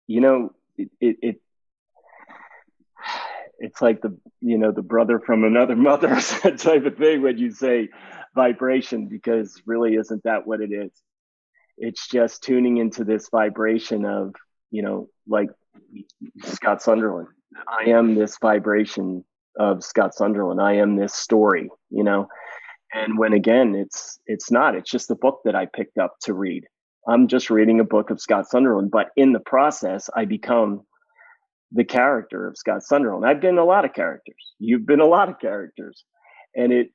you 0.07 0.21
know 0.21 0.51
it, 0.77 0.91
it, 1.01 1.17
it 1.23 1.41
it's 3.59 3.81
like 3.81 4.03
the 4.03 4.17
you 4.41 4.59
know 4.59 4.73
the 4.73 4.83
brother 4.83 5.19
from 5.19 5.45
another 5.45 5.77
mother 5.91 6.09
type 6.59 6.85
of 6.85 6.97
thing 6.97 7.23
when 7.23 7.39
you 7.39 7.51
say 7.51 7.89
vibration 8.35 9.09
because 9.09 9.61
really 9.67 9.95
isn't 9.95 10.23
that 10.25 10.47
what 10.47 10.61
it 10.61 10.73
is. 10.73 10.91
It's 11.79 12.09
just 12.09 12.43
tuning 12.43 12.79
into 12.79 13.05
this 13.05 13.29
vibration 13.31 14.05
of 14.05 14.35
you 14.71 14.83
know 14.83 15.09
like 15.27 15.49
scott 16.45 16.83
sunderland. 16.83 17.29
I 17.67 17.91
am 17.91 18.15
this 18.15 18.39
vibration 18.41 19.25
of 19.59 19.83
scott 19.83 20.15
sunderland. 20.15 20.61
I 20.61 20.75
am 20.75 20.97
this 20.97 21.15
story 21.15 21.71
you 21.91 22.05
know? 22.05 22.29
And 22.93 23.19
when 23.19 23.33
again 23.33 23.75
it's 23.75 24.21
it's 24.27 24.51
not. 24.51 24.75
It's 24.75 24.91
just 24.91 25.11
a 25.11 25.17
book 25.17 25.41
that 25.45 25.55
i 25.55 25.67
picked 25.67 25.99
up 25.99 26.15
to 26.23 26.35
read 26.35 26.65
i'm 27.07 27.29
just 27.29 27.51
reading 27.51 27.81
a 27.81 27.85
book 27.85 28.11
of 28.11 28.21
scott 28.21 28.49
sunderland 28.49 28.91
but 28.91 29.09
in 29.17 29.33
the 29.33 29.41
process 29.41 30.09
i 30.17 30.25
become 30.25 30.83
the 31.73 31.85
character 31.85 32.47
of 32.47 32.57
scott 32.57 32.83
sunderland. 32.83 33.27
I've 33.27 33.41
been 33.41 33.59
a 33.59 33.65
lot 33.65 33.85
of 33.85 33.93
characters. 33.93 34.55
You've 34.59 34.87
been 34.87 35.01
a 35.01 35.07
lot 35.07 35.29
of 35.29 35.39
characters. 35.41 36.05
And 36.55 36.73
it 36.73 36.91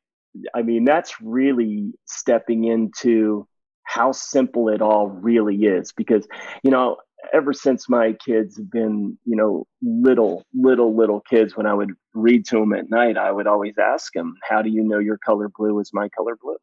i 0.56 0.62
mean 0.62 0.86
that's 0.86 1.20
really 1.22 1.91
stepping 2.06 2.63
into 2.63 3.46
how 3.84 4.13
simple 4.13 4.70
it 4.70 4.82
all 4.82 5.10
really 5.10 5.58
is 5.65 5.91
because 5.91 6.25
you 6.63 6.72
know 6.72 6.96
ever 7.34 7.51
since 7.51 7.89
my 7.89 8.13
kids 8.13 8.56
have 8.56 8.72
been 8.72 9.18
you 9.25 9.36
know 9.36 9.65
little 9.82 10.46
little 10.53 10.96
little 10.96 11.20
kids 11.30 11.58
when 11.58 11.65
i 11.65 11.74
would 11.74 11.91
read 12.13 12.46
to 12.46 12.56
them 12.56 12.72
at 12.72 12.89
night 12.89 13.18
i 13.18 13.30
would 13.30 13.46
always 13.46 13.74
ask 13.77 14.13
them 14.13 14.34
how 14.50 14.62
do 14.62 14.70
you 14.70 14.84
know 14.84 15.00
your 15.00 15.18
color 15.18 15.50
blue 15.53 15.77
is 15.80 15.91
my 15.94 16.08
color 16.10 16.38
blue? 16.41 16.56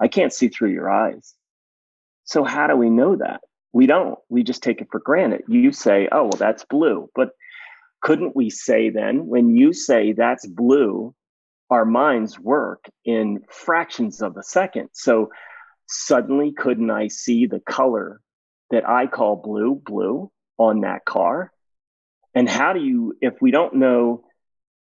I 0.00 0.08
can't 0.08 0.32
see 0.32 0.48
through 0.48 0.70
your 0.70 0.90
eyes 0.90 1.34
so 2.24 2.44
how 2.44 2.66
do 2.66 2.76
we 2.76 2.90
know 2.90 3.16
that? 3.16 3.40
We 3.72 3.86
don't. 3.86 4.18
We 4.28 4.42
just 4.42 4.62
take 4.62 4.80
it 4.80 4.88
for 4.90 5.00
granted. 5.00 5.42
You 5.48 5.72
say 5.72 6.08
oh 6.12 6.24
well 6.24 6.32
that's 6.38 6.64
blue. 6.64 7.08
But 7.14 7.30
couldn't 8.00 8.36
we 8.36 8.50
say 8.50 8.90
then 8.90 9.26
when 9.26 9.56
you 9.56 9.72
say 9.72 10.12
that's 10.12 10.46
blue 10.46 11.14
our 11.72 11.86
minds 11.86 12.38
work 12.38 12.84
in 13.02 13.40
fractions 13.48 14.20
of 14.20 14.36
a 14.36 14.42
second. 14.42 14.90
So 14.92 15.30
suddenly 15.88 16.52
couldn't 16.52 16.90
I 16.90 17.08
see 17.08 17.46
the 17.46 17.60
color 17.60 18.20
that 18.70 18.86
I 18.86 19.06
call 19.06 19.36
blue, 19.36 19.80
blue 19.82 20.30
on 20.58 20.82
that 20.82 21.06
car? 21.06 21.50
And 22.34 22.46
how 22.46 22.74
do 22.74 22.80
you, 22.80 23.16
if 23.22 23.40
we 23.40 23.50
don't 23.52 23.76
know 23.76 24.22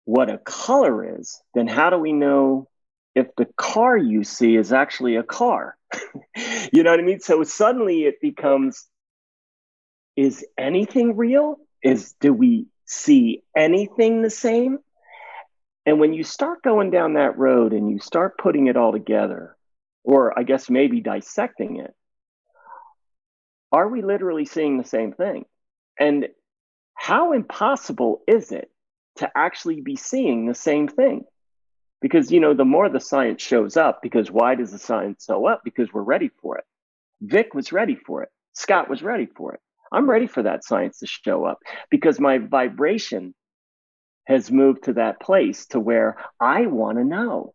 what 0.05 0.31
a 0.31 0.37
color 0.37 1.19
is, 1.19 1.41
then 1.53 1.67
how 1.67 1.89
do 1.89 1.97
we 1.97 2.13
know 2.13 2.69
if 3.17 3.35
the 3.35 3.47
car 3.57 3.97
you 3.97 4.23
see 4.23 4.55
is 4.55 4.71
actually 4.71 5.15
a 5.15 5.23
car? 5.23 5.75
you 6.71 6.83
know 6.83 6.91
what 6.91 6.99
I 6.99 7.03
mean? 7.03 7.19
So 7.19 7.43
suddenly 7.43 8.03
it 8.03 8.21
becomes 8.21 8.85
is 10.15 10.45
anything 10.57 11.17
real? 11.17 11.57
Is 11.81 12.13
do 12.19 12.31
we 12.31 12.67
see 12.85 13.43
anything 13.55 14.21
the 14.21 14.29
same? 14.29 14.77
And 15.85 15.99
when 15.99 16.13
you 16.13 16.23
start 16.23 16.61
going 16.61 16.91
down 16.91 17.13
that 17.13 17.37
road 17.37 17.73
and 17.73 17.89
you 17.89 17.99
start 17.99 18.37
putting 18.37 18.67
it 18.67 18.77
all 18.77 18.91
together, 18.91 19.55
or 20.03 20.37
I 20.37 20.43
guess 20.43 20.69
maybe 20.69 21.01
dissecting 21.01 21.77
it, 21.77 21.95
are 23.71 23.87
we 23.89 24.03
literally 24.03 24.45
seeing 24.45 24.77
the 24.77 24.83
same 24.83 25.13
thing? 25.13 25.45
And 25.99 26.27
how 26.93 27.33
impossible 27.33 28.21
is 28.27 28.51
it 28.51 28.69
to 29.17 29.31
actually 29.35 29.81
be 29.81 29.95
seeing 29.95 30.45
the 30.45 30.55
same 30.55 30.87
thing? 30.87 31.25
Because, 32.01 32.31
you 32.31 32.39
know, 32.39 32.53
the 32.53 32.65
more 32.65 32.89
the 32.89 32.99
science 32.99 33.41
shows 33.41 33.75
up, 33.75 34.01
because 34.01 34.29
why 34.29 34.55
does 34.55 34.71
the 34.71 34.77
science 34.77 35.25
show 35.25 35.47
up? 35.47 35.61
Because 35.63 35.91
we're 35.91 36.01
ready 36.01 36.29
for 36.41 36.57
it. 36.57 36.65
Vic 37.21 37.53
was 37.53 37.71
ready 37.71 37.95
for 37.95 38.23
it. 38.23 38.29
Scott 38.53 38.89
was 38.89 39.01
ready 39.01 39.25
for 39.25 39.53
it. 39.53 39.59
I'm 39.91 40.09
ready 40.09 40.27
for 40.27 40.43
that 40.43 40.63
science 40.63 40.99
to 40.99 41.07
show 41.07 41.45
up 41.45 41.59
because 41.89 42.19
my 42.19 42.37
vibration 42.37 43.33
has 44.25 44.51
moved 44.51 44.83
to 44.83 44.93
that 44.93 45.19
place 45.21 45.65
to 45.67 45.79
where 45.79 46.17
I 46.39 46.67
want 46.67 46.97
to 46.97 47.03
know 47.03 47.53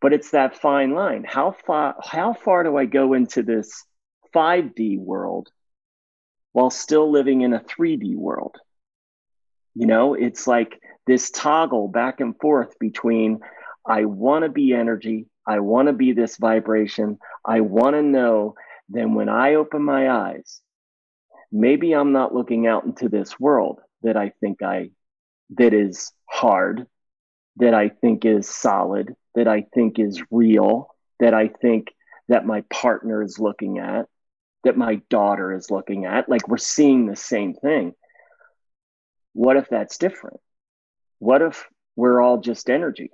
but 0.00 0.12
it's 0.12 0.30
that 0.30 0.56
fine 0.56 0.92
line. 0.92 1.24
How 1.24 1.52
far 1.52 1.96
how 2.02 2.32
far 2.32 2.64
do 2.64 2.76
I 2.76 2.86
go 2.86 3.12
into 3.12 3.42
this 3.42 3.84
5D 4.34 4.98
world 4.98 5.50
while 6.52 6.70
still 6.70 7.10
living 7.10 7.42
in 7.42 7.52
a 7.52 7.60
3D 7.60 8.16
world? 8.16 8.56
You 9.74 9.86
know, 9.86 10.14
it's 10.14 10.46
like 10.46 10.80
this 11.06 11.30
toggle 11.30 11.88
back 11.88 12.20
and 12.20 12.36
forth 12.38 12.78
between 12.78 13.40
I 13.86 14.04
want 14.04 14.44
to 14.44 14.50
be 14.50 14.72
energy, 14.72 15.26
I 15.46 15.60
want 15.60 15.88
to 15.88 15.92
be 15.92 16.12
this 16.12 16.36
vibration, 16.36 17.18
I 17.44 17.60
want 17.60 17.96
to 17.96 18.02
know 18.02 18.54
then 18.88 19.14
when 19.14 19.28
I 19.28 19.54
open 19.54 19.82
my 19.82 20.10
eyes, 20.10 20.60
maybe 21.52 21.92
I'm 21.92 22.12
not 22.12 22.34
looking 22.34 22.66
out 22.66 22.84
into 22.84 23.08
this 23.08 23.38
world 23.38 23.80
that 24.02 24.16
I 24.16 24.32
think 24.40 24.62
I 24.62 24.90
that 25.56 25.74
is 25.74 26.12
hard, 26.28 26.86
that 27.56 27.74
I 27.74 27.88
think 27.88 28.24
is 28.24 28.48
solid, 28.48 29.14
that 29.34 29.48
I 29.48 29.66
think 29.74 29.98
is 29.98 30.22
real, 30.30 30.88
that 31.18 31.34
I 31.34 31.48
think 31.48 31.88
that 32.28 32.46
my 32.46 32.62
partner 32.70 33.22
is 33.22 33.38
looking 33.38 33.78
at, 33.78 34.06
that 34.64 34.76
my 34.76 35.00
daughter 35.08 35.54
is 35.54 35.70
looking 35.70 36.04
at. 36.04 36.28
Like 36.28 36.46
we're 36.48 36.58
seeing 36.58 37.06
the 37.06 37.16
same 37.16 37.54
thing. 37.54 37.94
What 39.32 39.56
if 39.56 39.68
that's 39.68 39.98
different? 39.98 40.40
What 41.18 41.42
if 41.42 41.66
we're 41.96 42.20
all 42.20 42.38
just 42.38 42.70
energy 42.70 43.10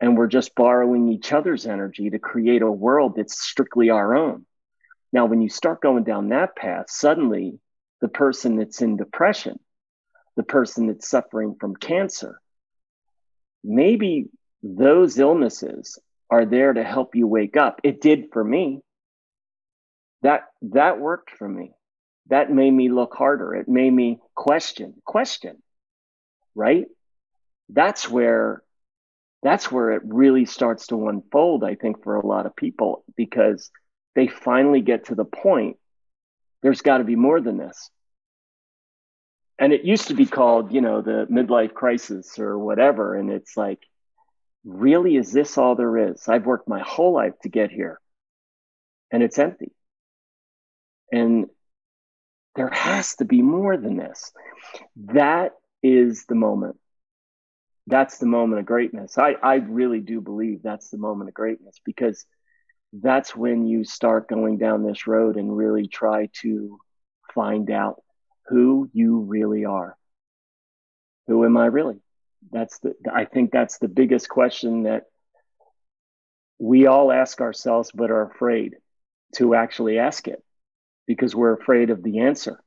and 0.00 0.16
we're 0.16 0.26
just 0.26 0.54
borrowing 0.54 1.08
each 1.08 1.32
other's 1.32 1.66
energy 1.66 2.10
to 2.10 2.18
create 2.18 2.62
a 2.62 2.70
world 2.70 3.14
that's 3.16 3.40
strictly 3.40 3.90
our 3.90 4.14
own? 4.16 4.46
Now, 5.12 5.26
when 5.26 5.40
you 5.40 5.48
start 5.48 5.80
going 5.80 6.04
down 6.04 6.28
that 6.28 6.56
path, 6.56 6.86
suddenly 6.88 7.58
the 8.00 8.08
person 8.08 8.56
that's 8.56 8.80
in 8.80 8.96
depression, 8.96 9.58
the 10.36 10.42
person 10.42 10.86
that's 10.86 11.08
suffering 11.08 11.56
from 11.60 11.76
cancer, 11.76 12.40
maybe 13.62 14.28
those 14.62 15.18
illnesses 15.18 15.98
are 16.30 16.46
there 16.46 16.72
to 16.72 16.84
help 16.84 17.14
you 17.14 17.26
wake 17.26 17.56
up. 17.56 17.80
It 17.82 18.00
did 18.00 18.26
for 18.32 18.42
me. 18.42 18.80
That 20.22 20.44
that 20.62 21.00
worked 21.00 21.30
for 21.30 21.48
me. 21.48 21.72
That 22.28 22.52
made 22.52 22.70
me 22.70 22.88
look 22.90 23.14
harder. 23.14 23.54
It 23.54 23.68
made 23.68 23.92
me 23.92 24.20
question, 24.34 24.94
question. 25.04 25.62
Right? 26.54 26.86
That's 27.68 28.08
where 28.08 28.62
that's 29.42 29.70
where 29.72 29.92
it 29.92 30.02
really 30.04 30.44
starts 30.46 30.86
to 30.88 31.08
unfold, 31.08 31.64
I 31.64 31.74
think, 31.74 32.02
for 32.04 32.16
a 32.16 32.26
lot 32.26 32.46
of 32.46 32.56
people, 32.56 33.04
because 33.16 33.70
they 34.14 34.26
finally 34.28 34.82
get 34.82 35.06
to 35.06 35.14
the 35.14 35.24
point 35.24 35.76
there's 36.62 36.82
got 36.82 36.98
to 36.98 37.04
be 37.04 37.16
more 37.16 37.40
than 37.40 37.56
this. 37.58 37.90
and 39.58 39.72
it 39.74 39.84
used 39.84 40.08
to 40.08 40.14
be 40.14 40.26
called, 40.26 40.72
you 40.72 40.80
know, 40.80 41.02
the 41.02 41.26
midlife 41.30 41.74
crisis 41.74 42.38
or 42.38 42.58
whatever. 42.58 43.14
And 43.14 43.30
it's 43.30 43.56
like, 43.56 43.80
really, 44.64 45.16
is 45.16 45.32
this 45.32 45.58
all 45.58 45.74
there 45.76 46.10
is? 46.10 46.26
I've 46.28 46.46
worked 46.46 46.68
my 46.68 46.80
whole 46.80 47.12
life 47.12 47.34
to 47.42 47.50
get 47.50 47.70
here 47.70 48.00
and 49.12 49.22
it's 49.22 49.38
empty. 49.38 49.72
And 51.12 51.46
there 52.56 52.70
has 52.70 53.16
to 53.16 53.24
be 53.26 53.42
more 53.42 53.76
than 53.76 53.96
this. 53.96 54.32
That 54.96 55.52
is 55.82 56.24
the 56.26 56.34
moment. 56.34 56.76
That's 57.90 58.18
the 58.18 58.26
moment 58.26 58.60
of 58.60 58.66
greatness. 58.66 59.18
I, 59.18 59.32
I 59.42 59.56
really 59.56 60.00
do 60.00 60.20
believe 60.20 60.62
that's 60.62 60.90
the 60.90 60.96
moment 60.96 61.28
of 61.28 61.34
greatness 61.34 61.80
because 61.84 62.24
that's 62.92 63.34
when 63.34 63.66
you 63.66 63.84
start 63.84 64.28
going 64.28 64.58
down 64.58 64.84
this 64.84 65.06
road 65.06 65.36
and 65.36 65.56
really 65.56 65.88
try 65.88 66.28
to 66.42 66.78
find 67.34 67.70
out 67.70 68.02
who 68.46 68.88
you 68.92 69.20
really 69.20 69.64
are. 69.64 69.96
Who 71.26 71.44
am 71.44 71.56
I 71.56 71.66
really? 71.66 72.00
That's 72.50 72.78
the, 72.78 72.94
I 73.12 73.24
think 73.24 73.50
that's 73.50 73.78
the 73.78 73.88
biggest 73.88 74.28
question 74.28 74.84
that 74.84 75.04
we 76.58 76.86
all 76.86 77.10
ask 77.12 77.40
ourselves, 77.40 77.90
but 77.94 78.10
are 78.10 78.30
afraid 78.30 78.76
to 79.36 79.54
actually 79.54 79.98
ask 79.98 80.28
it 80.28 80.42
because 81.06 81.34
we're 81.34 81.54
afraid 81.54 81.90
of 81.90 82.02
the 82.02 82.20
answer. 82.20 82.62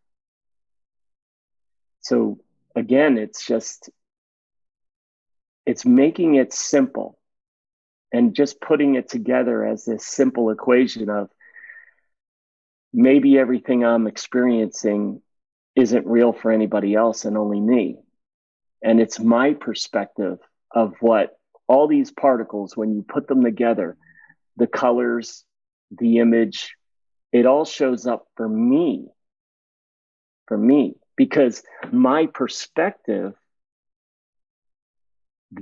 So 2.01 2.39
again, 2.75 3.17
it's 3.17 3.45
just, 3.45 3.89
it's 5.65 5.85
making 5.85 6.35
it 6.35 6.53
simple 6.53 7.17
and 8.11 8.35
just 8.35 8.61
putting 8.61 8.95
it 8.95 9.09
together 9.09 9.65
as 9.65 9.85
this 9.85 10.05
simple 10.05 10.49
equation 10.51 11.09
of 11.09 11.29
maybe 12.93 13.37
everything 13.37 13.83
I'm 13.83 14.07
experiencing 14.07 15.21
isn't 15.75 16.05
real 16.05 16.31
for 16.31 16.51
anybody 16.51 16.93
else 16.93 17.25
and 17.25 17.37
only 17.37 17.59
me. 17.59 17.97
And 18.83 18.99
it's 18.99 19.19
my 19.19 19.53
perspective 19.53 20.37
of 20.71 20.93
what 20.99 21.37
all 21.67 21.87
these 21.87 22.11
particles, 22.11 22.77
when 22.77 22.93
you 22.93 23.01
put 23.01 23.27
them 23.27 23.43
together, 23.43 23.97
the 24.57 24.67
colors, 24.67 25.43
the 25.91 26.19
image, 26.19 26.75
it 27.31 27.45
all 27.45 27.65
shows 27.65 28.05
up 28.05 28.27
for 28.35 28.47
me. 28.47 29.07
For 30.47 30.57
me, 30.57 30.95
because 31.15 31.63
my 31.91 32.27
perspective 32.27 33.33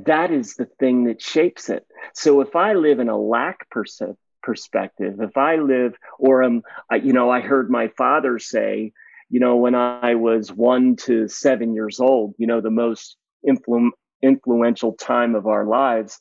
that 0.06 0.32
is 0.32 0.56
the 0.56 0.66
thing 0.80 1.06
that 1.06 1.22
shapes 1.22 1.70
it. 1.70 1.86
So 2.14 2.42
if 2.42 2.56
I 2.56 2.74
live 2.74 3.00
in 3.00 3.10
a 3.10 3.18
lack 3.18 3.70
pers- 3.70 4.02
perspective, 4.44 5.20
if 5.22 5.38
I 5.38 5.58
live, 5.58 5.96
or 6.20 6.44
um, 6.44 6.64
you 7.04 7.14
know, 7.14 7.30
I 7.30 7.42
heard 7.42 7.70
my 7.70 7.90
father 7.98 8.40
say, 8.40 8.94
you 9.30 9.40
know, 9.40 9.56
when 9.56 9.76
I 9.76 10.16
was 10.16 10.52
one 10.52 10.98
to 11.08 11.28
seven 11.28 11.74
years 11.74 12.00
old, 12.00 12.36
you 12.38 12.48
know, 12.48 12.62
the 12.62 12.70
most 12.70 13.16
influ- 13.48 13.92
influential 14.22 14.94
time 14.94 15.36
of 15.36 15.48
our 15.48 15.66
lives, 15.66 16.20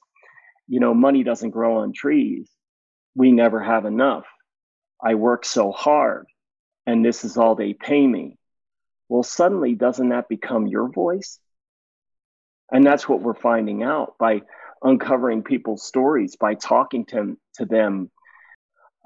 you 0.69 0.81
know, 0.81 0.95
money 0.95 1.25
doesn't 1.25 1.51
grow 1.51 1.79
on 1.79 1.93
trees. 1.93 2.49
We 3.15 3.33
never 3.33 3.61
have 3.61 3.85
enough. 3.85 4.25
I 5.03 5.15
work 5.15 5.45
so 5.45 5.73
hard, 5.73 6.27
and 6.87 7.05
this 7.05 7.25
is 7.25 7.37
all 7.37 7.55
they 7.55 7.73
pay 7.73 8.07
me. 8.07 8.37
Well, 9.09 9.25
suddenly, 9.25 9.75
doesn't 9.75 10.11
that 10.11 10.29
become 10.29 10.69
your 10.69 10.89
voice? 10.89 11.41
And 12.73 12.85
that's 12.85 13.09
what 13.09 13.21
we're 13.21 13.35
finding 13.35 13.83
out 13.83 14.15
by 14.19 14.43
uncovering 14.83 15.43
people's 15.43 15.87
stories, 15.87 16.37
by 16.37 16.55
talking 16.55 17.05
to, 17.07 17.37
to 17.57 17.65
them. 17.65 18.11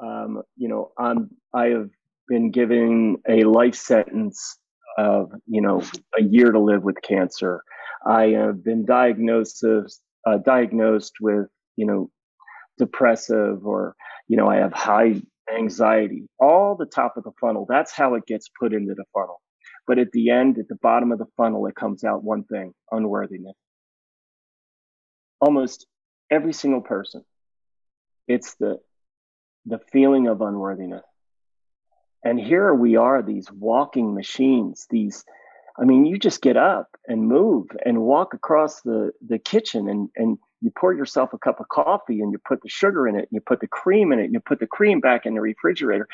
Um, 0.02 0.42
you 0.56 0.68
know, 0.68 0.92
I'm, 0.98 1.30
I 1.52 1.66
have 1.66 1.90
been 2.28 2.50
given 2.50 3.16
a 3.28 3.44
life 3.44 3.74
sentence 3.74 4.58
of, 4.98 5.32
you 5.46 5.60
know, 5.60 5.82
a 6.18 6.22
year 6.22 6.52
to 6.52 6.58
live 6.58 6.82
with 6.82 7.02
cancer. 7.02 7.62
I 8.06 8.28
have 8.28 8.62
been 8.62 8.84
diagnosed, 8.84 9.64
uh, 9.64 10.36
diagnosed 10.44 11.14
with, 11.20 11.46
you 11.76 11.86
know, 11.86 12.10
depressive 12.78 13.66
or, 13.66 13.94
you 14.28 14.36
know, 14.36 14.48
I 14.48 14.56
have 14.56 14.72
high 14.72 15.22
anxiety, 15.52 16.28
all 16.38 16.76
the 16.76 16.86
top 16.86 17.16
of 17.16 17.24
the 17.24 17.32
funnel. 17.40 17.66
That's 17.68 17.92
how 17.92 18.14
it 18.14 18.26
gets 18.26 18.48
put 18.60 18.72
into 18.72 18.94
the 18.94 19.04
funnel. 19.12 19.40
But 19.86 19.98
at 19.98 20.12
the 20.12 20.30
end, 20.30 20.58
at 20.58 20.68
the 20.68 20.76
bottom 20.76 21.12
of 21.12 21.18
the 21.18 21.26
funnel, 21.36 21.66
it 21.66 21.74
comes 21.74 22.04
out 22.04 22.24
one 22.24 22.44
thing 22.44 22.72
unworthiness. 22.90 23.56
Almost 25.40 25.86
every 26.30 26.52
single 26.52 26.80
person, 26.80 27.24
it's 28.26 28.54
the, 28.54 28.78
the 29.66 29.80
feeling 29.92 30.28
of 30.28 30.40
unworthiness. 30.40 31.04
And 32.24 32.40
here 32.40 32.72
we 32.72 32.96
are, 32.96 33.22
these 33.22 33.50
walking 33.52 34.14
machines, 34.14 34.86
these, 34.88 35.24
I 35.78 35.84
mean, 35.84 36.06
you 36.06 36.18
just 36.18 36.40
get 36.40 36.56
up 36.56 36.88
and 37.06 37.28
move 37.28 37.66
and 37.84 38.00
walk 38.00 38.32
across 38.32 38.80
the, 38.80 39.12
the 39.26 39.38
kitchen 39.38 39.88
and, 39.88 40.08
and 40.16 40.38
you 40.62 40.72
pour 40.78 40.94
yourself 40.94 41.34
a 41.34 41.38
cup 41.38 41.60
of 41.60 41.68
coffee 41.68 42.20
and 42.20 42.32
you 42.32 42.38
put 42.38 42.62
the 42.62 42.70
sugar 42.70 43.06
in 43.06 43.16
it 43.16 43.28
and 43.28 43.32
you 43.32 43.42
put 43.42 43.60
the 43.60 43.68
cream 43.68 44.12
in 44.12 44.18
it 44.18 44.24
and 44.24 44.32
you 44.32 44.40
put 44.40 44.60
the 44.60 44.66
cream 44.66 45.00
back 45.00 45.26
in 45.26 45.34
the 45.34 45.42
refrigerator 45.42 46.08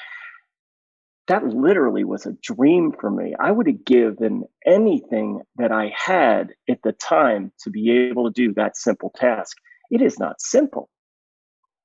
that 1.30 1.46
literally 1.46 2.02
was 2.02 2.26
a 2.26 2.32
dream 2.42 2.90
for 2.90 3.08
me. 3.08 3.36
I 3.38 3.52
would 3.52 3.68
have 3.68 3.84
given 3.84 4.42
anything 4.66 5.42
that 5.58 5.70
I 5.70 5.92
had 5.96 6.54
at 6.68 6.82
the 6.82 6.90
time 6.90 7.52
to 7.62 7.70
be 7.70 8.08
able 8.08 8.24
to 8.24 8.32
do 8.32 8.52
that 8.54 8.76
simple 8.76 9.12
task. 9.14 9.56
It 9.92 10.02
is 10.02 10.18
not 10.18 10.40
simple. 10.40 10.88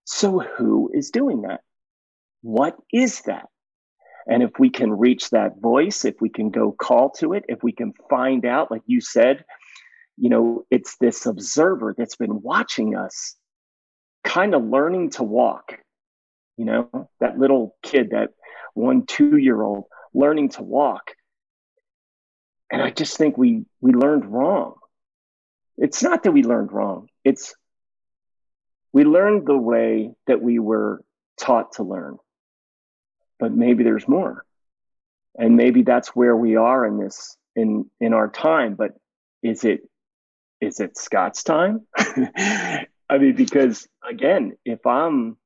So, 0.03 0.39
who 0.39 0.89
is 0.95 1.12
doing 1.12 1.43
that? 1.43 1.62
What 2.41 2.75
is 2.91 3.21
that? 3.27 3.45
And 4.27 4.41
if 4.41 4.49
we 4.58 4.71
can 4.71 4.91
reach 4.91 5.29
that 5.29 5.62
voice, 5.62 6.05
if 6.05 6.15
we 6.19 6.29
can 6.29 6.49
go 6.49 6.71
call 6.71 7.12
to 7.19 7.34
it, 7.34 7.45
if 7.47 7.62
we 7.62 7.71
can 7.71 7.93
find 8.10 8.45
out, 8.45 8.71
like 8.71 8.81
you 8.88 8.99
said, 8.99 9.45
you 10.17 10.29
know, 10.29 10.65
it's 10.71 10.97
this 10.97 11.27
observer 11.27 11.93
that's 11.95 12.15
been 12.15 12.41
watching 12.41 12.95
us, 12.95 13.36
kind 14.23 14.55
of 14.55 14.63
learning 14.63 15.12
to 15.12 15.23
walk. 15.23 15.77
You 16.58 16.65
know, 16.65 17.10
that 17.19 17.38
little 17.38 17.75
kid 17.84 18.10
that 18.10 18.29
one 18.75 19.05
two 19.05 19.38
year 19.38 19.59
old 19.61 19.85
learning 20.13 20.49
to 20.49 20.61
walk. 20.61 21.11
And 22.71 22.81
i 22.81 22.91
just 22.91 23.17
think 23.17 23.38
we 23.38 23.65
we 23.81 23.93
learned 23.93 24.25
wrong. 24.25 24.75
It's 25.77 26.03
not 26.03 26.23
that 26.23 26.31
we 26.31 26.43
learned 26.43 26.71
wrong. 26.71 27.07
It's 27.23 27.55
we 28.93 29.03
learned 29.03 29.45
the 29.47 29.57
way 29.57 30.11
that 30.27 30.41
we 30.41 30.59
were 30.59 31.03
taught 31.39 31.73
to 31.73 31.83
learn. 31.83 32.17
But 33.39 33.51
maybe 33.51 33.83
there's 33.83 34.07
more. 34.07 34.45
And 35.38 35.57
maybe 35.57 35.81
that's 35.81 36.15
where 36.15 36.35
we 36.35 36.55
are 36.55 36.85
in 36.85 36.97
this 36.97 37.38
in 37.55 37.89
in 37.99 38.13
our 38.13 38.29
time. 38.29 38.75
But 38.75 38.91
is 39.43 39.63
it 39.63 39.81
is 40.61 40.79
it 40.79 40.97
scott's 40.97 41.43
time? 41.43 41.85
I 41.97 43.17
mean 43.19 43.35
because 43.35 43.88
again 44.09 44.53
if 44.65 44.85
i'm 44.85 45.38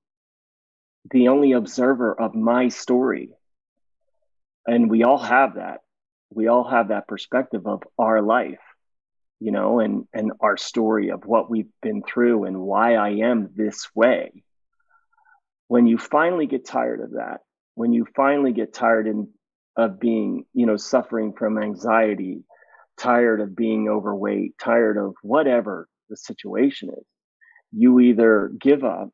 the 1.11 1.29
only 1.29 1.53
observer 1.53 2.19
of 2.19 2.35
my 2.35 2.69
story. 2.69 3.29
And 4.67 4.89
we 4.89 5.03
all 5.03 5.17
have 5.17 5.55
that. 5.55 5.79
We 6.31 6.47
all 6.47 6.69
have 6.69 6.89
that 6.89 7.07
perspective 7.07 7.65
of 7.65 7.81
our 7.97 8.21
life, 8.21 8.59
you 9.39 9.51
know, 9.51 9.79
and, 9.79 10.07
and 10.13 10.31
our 10.41 10.57
story 10.57 11.09
of 11.09 11.25
what 11.25 11.49
we've 11.49 11.71
been 11.81 12.03
through 12.03 12.45
and 12.45 12.59
why 12.59 12.95
I 12.95 13.09
am 13.09 13.49
this 13.55 13.89
way. 13.95 14.43
When 15.67 15.87
you 15.87 15.97
finally 15.97 16.45
get 16.45 16.65
tired 16.65 17.01
of 17.01 17.11
that, 17.11 17.39
when 17.75 17.93
you 17.93 18.05
finally 18.15 18.53
get 18.53 18.73
tired 18.73 19.07
in, 19.07 19.29
of 19.75 19.99
being, 19.99 20.45
you 20.53 20.65
know, 20.65 20.77
suffering 20.77 21.33
from 21.33 21.57
anxiety, 21.57 22.43
tired 22.97 23.39
of 23.41 23.55
being 23.55 23.87
overweight, 23.87 24.57
tired 24.59 24.97
of 24.97 25.15
whatever 25.23 25.87
the 26.09 26.17
situation 26.17 26.89
is, 26.89 27.05
you 27.71 27.99
either 27.99 28.51
give 28.59 28.83
up 28.83 29.09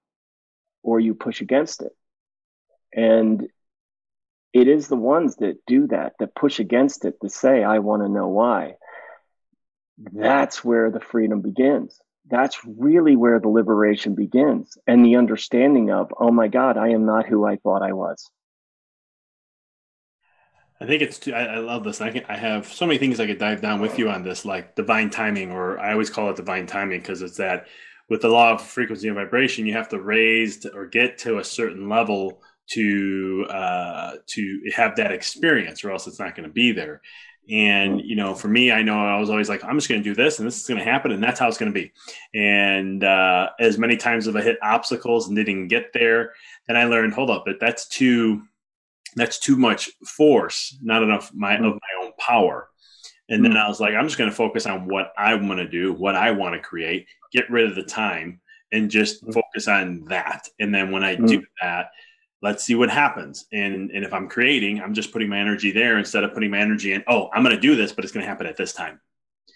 or 0.85 0.99
you 0.99 1.15
push 1.15 1.41
against 1.41 1.81
it. 1.81 1.91
And 2.93 3.47
it 4.53 4.67
is 4.67 4.87
the 4.87 4.95
ones 4.95 5.35
that 5.37 5.57
do 5.65 5.87
that, 5.87 6.13
that 6.19 6.35
push 6.35 6.59
against 6.59 7.03
it, 7.03 7.15
to 7.21 7.29
say, 7.29 7.63
I 7.63 7.79
want 7.79 8.03
to 8.03 8.07
know 8.09 8.27
why. 8.27 8.75
That's 10.13 10.63
where 10.63 10.91
the 10.91 10.99
freedom 10.99 11.41
begins. 11.41 11.99
That's 12.29 12.59
really 12.65 13.15
where 13.15 13.39
the 13.39 13.49
liberation 13.49 14.13
begins 14.13 14.77
and 14.85 15.03
the 15.03 15.15
understanding 15.15 15.91
of, 15.91 16.13
oh 16.19 16.31
my 16.31 16.47
God, 16.47 16.77
I 16.77 16.89
am 16.89 17.05
not 17.05 17.25
who 17.25 17.45
I 17.45 17.55
thought 17.57 17.81
I 17.81 17.93
was. 17.93 18.29
I 20.79 20.85
think 20.85 21.01
it's. 21.01 21.27
I, 21.27 21.31
I, 21.31 21.57
love 21.59 21.83
this. 21.85 22.01
I, 22.01 22.11
can, 22.11 22.25
I 22.27 22.35
have 22.35 22.67
so 22.67 22.85
many 22.85 22.99
things 22.99 23.19
I 23.19 23.27
could 23.27 23.37
dive 23.37 23.61
down 23.61 23.79
with 23.79 23.97
you 23.97 24.09
on 24.09 24.23
this, 24.23 24.43
like 24.43 24.75
divine 24.75 25.09
timing, 25.09 25.51
or 25.51 25.79
I 25.79 25.93
always 25.93 26.09
call 26.09 26.29
it 26.29 26.35
divine 26.35 26.67
timing 26.67 26.99
because 26.99 27.21
it's 27.21 27.37
that 27.37 27.67
with 28.09 28.21
the 28.21 28.29
law 28.29 28.51
of 28.51 28.61
frequency 28.61 29.07
and 29.07 29.15
vibration, 29.15 29.65
you 29.65 29.73
have 29.73 29.89
to 29.89 29.99
raise 29.99 30.57
to, 30.59 30.73
or 30.73 30.85
get 30.85 31.17
to 31.19 31.39
a 31.39 31.43
certain 31.43 31.89
level 31.89 32.41
to 32.67 33.45
uh, 33.49 34.13
to 34.27 34.61
have 34.75 34.95
that 34.95 35.11
experience, 35.11 35.83
or 35.83 35.91
else 35.91 36.07
it's 36.07 36.19
not 36.19 36.35
going 36.35 36.47
to 36.47 36.53
be 36.53 36.71
there. 36.71 37.01
And 37.49 38.01
you 38.01 38.15
know, 38.15 38.33
for 38.33 38.47
me, 38.47 38.71
I 38.71 38.81
know 38.81 38.97
I 38.97 39.19
was 39.19 39.29
always 39.29 39.49
like, 39.49 39.63
I'm 39.63 39.77
just 39.77 39.87
going 39.87 40.01
to 40.01 40.09
do 40.09 40.15
this, 40.15 40.39
and 40.39 40.47
this 40.47 40.59
is 40.59 40.67
going 40.67 40.79
to 40.79 40.83
happen, 40.83 41.11
and 41.11 41.23
that's 41.23 41.39
how 41.39 41.47
it's 41.47 41.57
going 41.57 41.71
to 41.71 41.79
be. 41.79 41.91
And 42.33 43.03
uh, 43.03 43.49
as 43.59 43.77
many 43.77 43.97
times 43.97 44.27
as 44.27 44.35
I 44.35 44.41
hit 44.41 44.57
obstacles 44.63 45.27
and 45.27 45.35
didn't 45.35 45.67
get 45.67 45.93
there, 45.93 46.33
then 46.67 46.77
I 46.77 46.85
learned, 46.85 47.13
hold 47.13 47.29
up, 47.29 47.43
but 47.45 47.59
that's 47.59 47.87
too 47.87 48.41
that's 49.15 49.39
too 49.39 49.57
much 49.57 49.89
force, 50.05 50.77
not 50.81 51.03
enough 51.03 51.31
my 51.33 51.55
of 51.55 51.61
my 51.61 52.03
own 52.03 52.11
power. 52.17 52.69
And 53.27 53.43
then 53.43 53.57
I 53.57 53.67
was 53.67 53.79
like, 53.79 53.95
I'm 53.95 54.05
just 54.05 54.19
going 54.19 54.29
to 54.29 54.35
focus 54.35 54.67
on 54.67 54.87
what 54.87 55.11
I 55.17 55.33
want 55.33 55.57
to 55.57 55.67
do, 55.67 55.93
what 55.93 56.15
I 56.15 56.29
want 56.29 56.53
to 56.53 56.59
create, 56.59 57.07
get 57.35 57.49
rid 57.49 57.69
of 57.69 57.75
the 57.75 57.83
time 57.83 58.39
and 58.71 58.89
just 58.89 59.25
focus 59.31 59.67
on 59.67 60.05
that. 60.05 60.47
And 60.59 60.73
then 60.73 60.91
when 60.91 61.03
I 61.03 61.15
do 61.15 61.43
that, 61.61 61.91
let's 62.41 62.63
see 62.63 62.75
what 62.75 62.89
happens. 62.89 63.45
And 63.51 63.91
and 63.91 64.03
if 64.03 64.13
I'm 64.13 64.27
creating, 64.27 64.81
I'm 64.81 64.93
just 64.93 65.11
putting 65.11 65.29
my 65.29 65.39
energy 65.39 65.71
there 65.71 65.97
instead 65.97 66.23
of 66.23 66.33
putting 66.33 66.51
my 66.51 66.59
energy 66.59 66.93
in, 66.93 67.03
oh, 67.07 67.29
I'm 67.33 67.43
going 67.43 67.55
to 67.55 67.61
do 67.61 67.75
this, 67.75 67.91
but 67.91 68.03
it's 68.03 68.13
going 68.13 68.23
to 68.23 68.29
happen 68.29 68.47
at 68.47 68.57
this 68.57 68.73
time. 68.73 68.99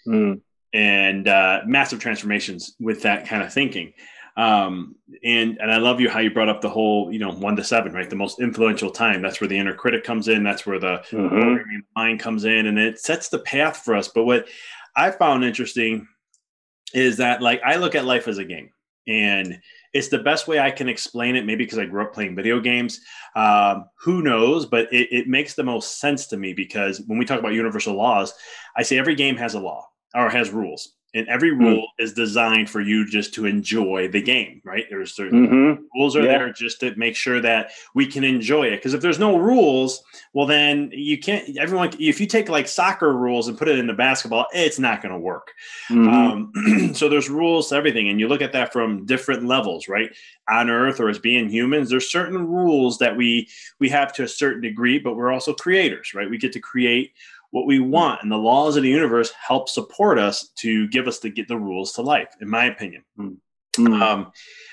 Mm. 0.06 0.40
And 0.72 1.26
uh, 1.26 1.60
massive 1.66 1.98
transformations 1.98 2.76
with 2.78 3.02
that 3.02 3.26
kind 3.26 3.42
of 3.42 3.52
thinking. 3.52 3.92
Um, 4.36 4.94
and 5.24 5.58
and 5.60 5.70
I 5.70 5.78
love 5.78 6.00
you 6.00 6.08
how 6.08 6.20
you 6.20 6.30
brought 6.30 6.48
up 6.48 6.60
the 6.60 6.70
whole, 6.70 7.12
you 7.12 7.18
know, 7.18 7.32
one 7.32 7.56
to 7.56 7.64
seven, 7.64 7.92
right? 7.92 8.08
The 8.08 8.16
most 8.16 8.40
influential 8.40 8.90
time. 8.90 9.20
That's 9.22 9.40
where 9.40 9.48
the 9.48 9.58
inner 9.58 9.74
critic 9.74 10.04
comes 10.04 10.28
in. 10.28 10.44
That's 10.44 10.64
where 10.64 10.78
the 10.78 11.02
mm-hmm. 11.10 11.80
mind 11.96 12.20
comes 12.20 12.44
in, 12.44 12.66
and 12.66 12.78
it 12.78 13.00
sets 13.00 13.28
the 13.28 13.40
path 13.40 13.78
for 13.84 13.96
us. 13.96 14.08
But 14.08 14.24
what 14.24 14.46
I 14.96 15.10
found 15.10 15.44
interesting 15.44 16.06
is 16.94 17.18
that, 17.18 17.42
like, 17.42 17.60
I 17.64 17.76
look 17.76 17.94
at 17.94 18.04
life 18.04 18.28
as 18.28 18.38
a 18.38 18.44
game, 18.44 18.70
and 19.06 19.60
it's 19.92 20.08
the 20.08 20.18
best 20.18 20.46
way 20.46 20.58
I 20.58 20.70
can 20.70 20.88
explain 20.88 21.36
it. 21.36 21.44
Maybe 21.44 21.64
because 21.64 21.78
I 21.78 21.86
grew 21.86 22.02
up 22.02 22.14
playing 22.14 22.36
video 22.36 22.60
games. 22.60 23.00
Um, 23.34 23.86
who 24.00 24.22
knows? 24.22 24.66
But 24.66 24.92
it, 24.92 25.08
it 25.10 25.28
makes 25.28 25.54
the 25.54 25.64
most 25.64 26.00
sense 26.00 26.26
to 26.28 26.36
me 26.36 26.52
because 26.52 27.00
when 27.06 27.18
we 27.18 27.24
talk 27.24 27.40
about 27.40 27.54
universal 27.54 27.94
laws, 27.94 28.32
I 28.76 28.82
say 28.82 28.98
every 28.98 29.14
game 29.14 29.36
has 29.36 29.54
a 29.54 29.60
law 29.60 29.88
or 30.14 30.28
has 30.28 30.50
rules 30.50 30.94
and 31.14 31.26
every 31.28 31.50
hmm. 31.50 31.64
rule 31.64 31.88
mm. 32.00 32.04
is 32.04 32.12
designed 32.12 32.70
for 32.70 32.80
you 32.80 33.06
just 33.06 33.34
to 33.34 33.46
enjoy 33.46 34.08
the 34.08 34.22
game 34.22 34.60
right 34.64 34.86
there's 34.90 35.14
certain 35.14 35.48
mm-hmm. 35.48 35.82
rules 35.94 36.16
are 36.16 36.22
yeah. 36.22 36.38
there 36.38 36.52
just 36.52 36.80
to 36.80 36.94
make 36.96 37.16
sure 37.16 37.40
that 37.40 37.70
we 37.94 38.06
can 38.06 38.24
enjoy 38.24 38.64
it 38.64 38.76
because 38.76 38.94
if 38.94 39.00
there's 39.00 39.18
no 39.18 39.36
rules 39.36 40.02
well 40.32 40.46
then 40.46 40.90
you 40.92 41.18
can't 41.18 41.56
everyone 41.58 41.90
if 41.98 42.20
you 42.20 42.26
take 42.26 42.48
like 42.48 42.68
soccer 42.68 43.16
rules 43.16 43.48
and 43.48 43.58
put 43.58 43.68
it 43.68 43.78
into 43.78 43.94
basketball 43.94 44.46
it's 44.52 44.78
not 44.78 45.02
going 45.02 45.12
to 45.12 45.18
work 45.18 45.52
mm-hmm. 45.88 46.08
um, 46.08 46.94
so 46.94 47.08
there's 47.08 47.28
rules 47.28 47.68
to 47.68 47.74
everything 47.74 48.08
and 48.08 48.20
you 48.20 48.28
look 48.28 48.42
at 48.42 48.52
that 48.52 48.72
from 48.72 49.04
different 49.06 49.44
levels 49.44 49.88
right 49.88 50.10
on 50.48 50.70
earth 50.70 51.00
or 51.00 51.08
as 51.08 51.18
being 51.18 51.48
humans 51.48 51.90
there's 51.90 52.10
certain 52.10 52.46
rules 52.46 52.98
that 52.98 53.16
we 53.16 53.48
we 53.78 53.88
have 53.88 54.12
to 54.12 54.22
a 54.22 54.28
certain 54.28 54.60
degree 54.60 54.98
but 54.98 55.16
we're 55.16 55.32
also 55.32 55.52
creators 55.52 56.14
right 56.14 56.30
we 56.30 56.38
get 56.38 56.52
to 56.52 56.60
create 56.60 57.12
what 57.50 57.66
we 57.66 57.80
want 57.80 58.22
and 58.22 58.30
the 58.30 58.36
laws 58.36 58.76
of 58.76 58.82
the 58.82 58.88
universe 58.88 59.32
help 59.32 59.68
support 59.68 60.18
us 60.18 60.48
to 60.56 60.88
give 60.88 61.06
us 61.06 61.18
the 61.18 61.30
get 61.30 61.48
the 61.48 61.56
rules 61.56 61.92
to 61.92 62.02
life 62.02 62.28
in 62.40 62.48
my 62.48 62.66
opinion 62.66 63.02
mm-hmm. 63.18 63.92
um, 64.02 64.32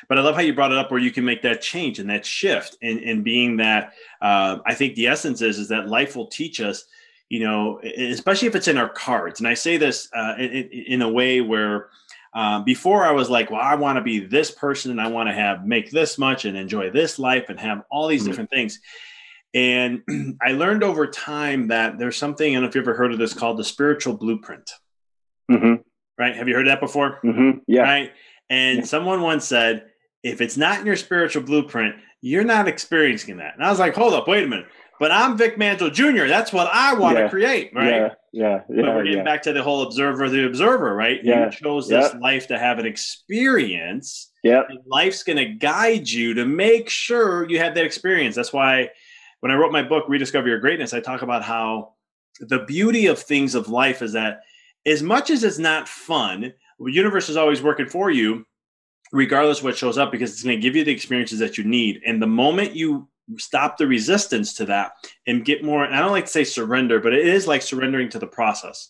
but 0.10 0.18
i 0.18 0.22
love 0.22 0.36
how 0.36 0.42
you 0.42 0.54
brought 0.54 0.72
it 0.72 0.78
up 0.78 0.92
where 0.92 1.00
you 1.00 1.12
can 1.12 1.26
make 1.26 1.42
that 1.42 1.62
change 1.62 2.00
and 2.00 2.10
that 2.10 2.26
shift 2.26 2.78
in, 2.82 3.00
in 3.00 3.24
being 3.24 3.58
that 3.58 3.94
uh, 4.22 4.58
i 4.66 4.74
think 4.74 4.96
the 4.96 5.08
essence 5.08 5.42
is 5.42 5.60
is 5.60 5.70
that 5.70 5.88
life 5.88 6.16
will 6.16 6.28
teach 6.28 6.62
us 6.62 6.86
you 7.30 7.40
know 7.40 7.80
especially 7.98 8.48
if 8.48 8.56
it's 8.56 8.68
in 8.68 8.78
our 8.78 8.90
cards 8.90 9.40
and 9.40 9.48
i 9.48 9.54
say 9.54 9.78
this 9.78 10.10
uh, 10.16 10.36
in, 10.38 10.70
in, 10.88 11.02
a 11.02 11.10
way 11.10 11.42
where 11.42 11.90
uh, 12.34 12.60
before 12.62 13.04
I 13.04 13.12
was 13.12 13.32
like, 13.32 13.50
well, 13.50 13.62
I 13.62 13.74
want 13.74 13.98
to 13.98 14.04
be 14.04 14.20
this 14.20 14.52
person 14.52 14.92
and 14.92 15.02
I 15.02 15.08
want 15.08 15.28
to 15.28 15.34
have 15.34 15.66
make 15.66 15.90
this 15.90 16.20
much 16.20 16.46
and 16.46 16.56
enjoy 16.56 16.92
this 16.92 17.18
life 17.18 17.50
and 17.50 17.60
have 17.60 17.82
all 17.90 18.08
these 18.08 18.22
mm-hmm. 18.22 18.30
different 18.30 18.50
things. 18.52 18.80
And 19.54 20.02
I 20.42 20.52
learned 20.52 20.84
over 20.84 21.08
time 21.08 21.70
that 21.70 21.98
there's 21.98 22.18
something, 22.18 22.52
I 22.52 22.54
don't 22.54 22.64
know 22.64 22.70
if 22.70 22.76
you've 22.76 22.84
ever 22.84 22.96
heard 22.96 23.14
of 23.14 23.20
this 23.20 23.34
called 23.34 23.58
the 23.58 23.64
spiritual 23.64 24.16
blueprint. 24.16 24.70
Mm-hmm. 25.52 25.82
Right? 26.18 26.36
Have 26.36 26.48
you 26.48 26.56
heard 26.56 26.68
that 26.68 26.80
before? 26.80 27.20
Mm-hmm. 27.24 27.60
Yeah. 27.68 27.82
Right. 27.82 28.12
And 28.50 28.80
yeah. 28.80 28.84
someone 28.86 29.22
once 29.22 29.46
said, 29.46 29.86
if 30.24 30.42
it's 30.42 30.58
not 30.58 30.80
in 30.80 30.86
your 30.86 30.96
spiritual 30.96 31.44
blueprint, 31.44 31.96
you're 32.22 32.44
not 32.44 32.68
experiencing 32.68 33.38
that. 33.38 33.56
And 33.56 33.64
I 33.64 33.70
was 33.70 33.80
like, 33.80 33.94
hold 33.94 34.14
up, 34.14 34.28
wait 34.28 34.44
a 34.44 34.48
minute. 34.48 34.68
But 35.00 35.12
I'm 35.12 35.38
Vic 35.38 35.60
Mantle 35.60 35.92
Jr. 35.92 36.26
That's 36.26 36.52
what 36.52 36.68
I 36.74 36.96
want 36.96 37.18
yeah. 37.18 37.24
to 37.24 37.30
create, 37.30 37.72
right? 37.74 37.88
Yeah, 37.88 38.10
yeah, 38.32 38.62
yeah. 38.68 38.82
But 38.82 38.96
we're 38.96 39.04
getting 39.04 39.24
back 39.24 39.44
to 39.44 39.54
the 39.54 39.62
whole 39.62 39.84
observer, 39.84 40.28
the 40.28 40.48
observer, 40.48 40.96
right? 40.96 41.24
Yeah. 41.24 41.46
You 41.46 41.52
chose 41.52 41.88
this 41.88 42.14
yep. 42.14 42.22
life 42.22 42.48
to 42.48 42.58
have 42.58 42.80
an 42.80 42.88
experience. 42.88 44.32
Yeah. 44.42 44.64
Life's 44.88 45.22
going 45.22 45.38
to 45.38 45.46
guide 45.46 46.10
you 46.10 46.34
to 46.36 46.46
make 46.46 46.90
sure 46.90 47.48
you 47.48 47.60
have 47.60 47.76
that 47.76 47.86
experience. 47.86 48.36
That's 48.36 48.52
why 48.52 48.90
when 49.40 49.52
I 49.52 49.56
wrote 49.56 49.72
my 49.72 49.84
book, 49.84 50.06
Rediscover 50.08 50.48
Your 50.48 50.60
Greatness, 50.60 50.94
I 50.94 51.00
talk 51.00 51.22
about 51.22 51.44
how 51.44 51.94
the 52.40 52.60
beauty 52.60 53.08
of 53.08 53.20
things 53.20 53.56
of 53.56 53.70
life 53.70 54.02
is 54.02 54.14
that 54.14 54.42
as 54.86 55.04
much 55.04 55.30
as 55.30 55.44
it's 55.44 55.58
not 55.58 55.88
fun, 55.88 56.54
the 56.80 56.92
universe 56.92 57.30
is 57.30 57.38
always 57.38 57.62
working 57.62 57.88
for 57.88 58.10
you, 58.10 58.46
regardless 59.12 59.60
of 59.60 59.66
what 59.66 59.78
shows 59.78 59.98
up, 59.98 60.12
because 60.12 60.32
it's 60.32 60.44
going 60.44 60.58
to 60.58 60.62
give 60.62 60.76
you 60.76 60.84
the 60.84 60.92
experiences 60.92 61.40
that 61.40 61.58
you 61.58 61.64
need. 61.64 62.02
And 62.06 62.22
the 62.22 62.28
moment 62.28 62.76
you 62.76 63.08
stop 63.38 63.78
the 63.78 63.88
resistance 63.88 64.54
to 64.54 64.66
that 64.66 64.94
and 65.26 65.46
get 65.46 65.64
more, 65.64 65.84
and 65.84 65.96
I 65.96 66.00
don't 66.00 66.12
like 66.12 66.26
to 66.26 66.32
say 66.32 66.44
surrender, 66.44 67.00
but 67.00 67.14
it 67.14 67.28
is 67.28 67.48
like 67.48 67.62
surrendering 67.62 68.10
to 68.10 68.20
the 68.20 68.28
process. 68.28 68.90